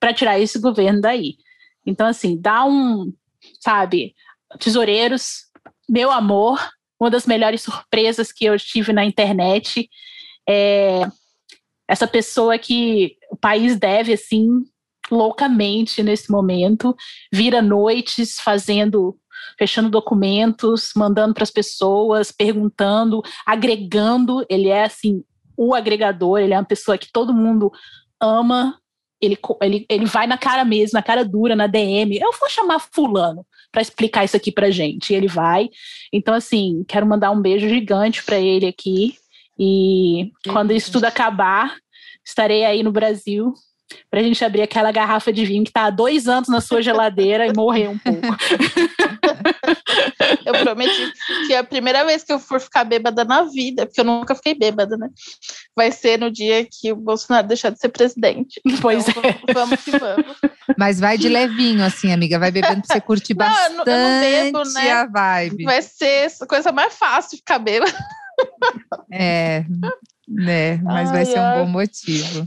[0.00, 1.36] para tirar esse governo daí.
[1.84, 3.12] Então assim, dá um,
[3.60, 4.14] sabe,
[4.58, 5.42] tesoureiros,
[5.86, 6.58] meu amor,
[6.98, 9.88] uma das melhores surpresas que eu tive na internet
[10.48, 11.02] é
[11.86, 14.48] essa pessoa que o país deve assim
[15.10, 16.96] loucamente nesse momento,
[17.32, 19.16] vira noites fazendo
[19.58, 24.44] fechando documentos, mandando para as pessoas, perguntando, agregando.
[24.48, 25.24] Ele é assim
[25.56, 26.38] o agregador.
[26.38, 27.72] Ele é uma pessoa que todo mundo
[28.20, 28.78] ama.
[29.20, 32.18] Ele, ele, ele vai na cara mesmo, na cara dura, na DM.
[32.18, 35.12] Eu vou chamar fulano para explicar isso aqui para gente.
[35.12, 35.68] E ele vai.
[36.12, 39.16] Então, assim, quero mandar um beijo gigante para ele aqui.
[39.58, 41.76] E quando isso tudo acabar,
[42.24, 43.54] estarei aí no Brasil
[44.10, 46.82] para a gente abrir aquela garrafa de vinho que está há dois anos na sua
[46.82, 48.26] geladeira e morrer um pouco.
[50.44, 51.12] eu prometi
[51.46, 54.54] que a primeira vez que eu for ficar bêbada na vida, porque eu nunca fiquei
[54.54, 55.08] bêbada, né?
[55.74, 58.60] Vai ser no dia que o Bolsonaro deixar de ser presidente.
[58.80, 59.52] Pois então, é.
[59.52, 60.36] Vamos que vamos.
[60.76, 62.38] Mas vai de levinho, assim, amiga.
[62.38, 64.92] Vai bebendo pra você curtir não, bastante eu não bebo, né?
[64.92, 65.64] a vibe.
[65.64, 67.92] Vai ser a coisa mais fácil ficar bêbada.
[69.10, 69.64] É,
[70.28, 70.76] né?
[70.82, 72.46] Mas ai, vai ser um bom motivo.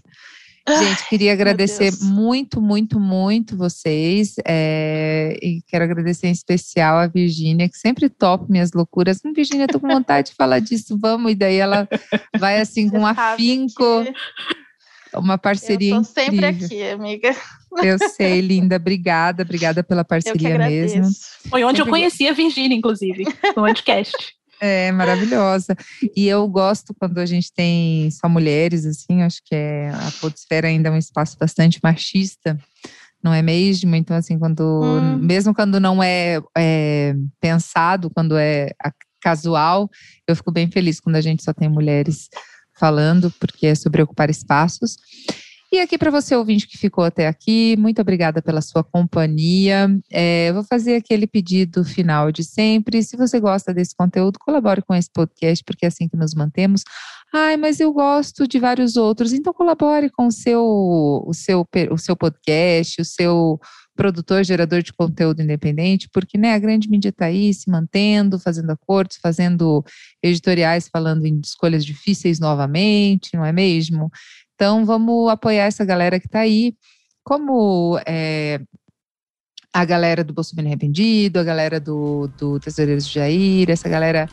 [0.77, 4.35] Gente, queria agradecer muito, muito, muito vocês.
[4.45, 9.19] É, e quero agradecer em especial a Virgínia, que sempre topa minhas loucuras.
[9.25, 11.31] Hum, Virgínia, tô com vontade de falar disso, vamos.
[11.31, 11.87] E daí ela
[12.37, 14.05] vai assim com um afinco.
[15.15, 17.35] Uma parceria Eu tô sempre aqui, amiga.
[17.83, 18.75] Eu sei, linda.
[18.75, 21.05] Obrigada, obrigada pela parceria mesmo.
[21.49, 21.89] Foi onde sempre...
[21.89, 24.38] eu conheci a Virgínia, inclusive, no podcast.
[24.59, 25.75] É, maravilhosa.
[26.15, 30.67] E eu gosto quando a gente tem só mulheres, assim, acho que é, a podosfera
[30.67, 32.59] ainda é um espaço bastante machista,
[33.23, 33.95] não é mesmo?
[33.95, 35.17] Então, assim, quando, hum.
[35.17, 38.71] mesmo quando não é, é, pensado, quando é
[39.21, 39.89] casual,
[40.27, 42.29] eu fico bem feliz quando a gente só tem mulheres
[42.77, 44.95] falando, porque é sobre ocupar espaços.
[45.71, 49.87] E aqui para você, ouvinte que ficou até aqui, muito obrigada pela sua companhia.
[50.11, 53.03] É, vou fazer aquele pedido final de sempre.
[53.03, 56.81] Se você gosta desse conteúdo, colabore com esse podcast, porque é assim que nos mantemos.
[57.31, 59.31] Ai, mas eu gosto de vários outros.
[59.31, 60.63] Então colabore com o seu,
[61.27, 63.59] o seu, o seu podcast, o seu
[63.95, 68.71] produtor, gerador de conteúdo independente, porque né, a grande mídia está aí se mantendo, fazendo
[68.71, 69.83] acordos, fazendo
[70.23, 74.09] editoriais falando em escolhas difíceis novamente, não é mesmo?
[74.59, 76.73] Então, vamos apoiar essa galera que está aí,
[77.23, 78.59] como é,
[79.73, 84.27] a galera do Bolsonaro Arrependido, a galera do, do Tesoureiros de Jair, essa galera,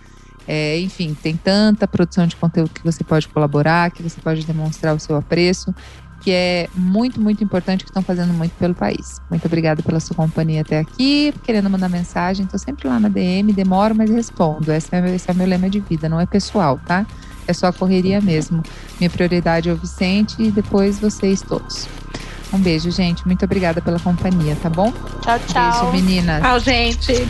[0.48, 4.96] é, enfim, tem tanta produção de conteúdo que você pode colaborar, que você pode demonstrar
[4.96, 5.72] o seu apreço,
[6.20, 9.20] que é muito, muito importante, que estão fazendo muito pelo país.
[9.30, 13.52] Muito obrigada pela sua companhia até aqui, querendo mandar mensagem, estou sempre lá na DM,
[13.52, 14.72] demoro, mas respondo.
[14.72, 17.06] Esse é, esse é meu lema de vida, não é pessoal, tá?
[17.46, 18.62] é só correria mesmo.
[18.98, 21.86] Minha prioridade é o Vicente e depois vocês todos.
[22.52, 23.26] Um beijo, gente.
[23.26, 24.92] Muito obrigada pela companhia, tá bom?
[25.20, 25.90] Tchau, tchau.
[25.90, 26.42] Beijo, meninas.
[26.42, 27.28] Tchau, gente.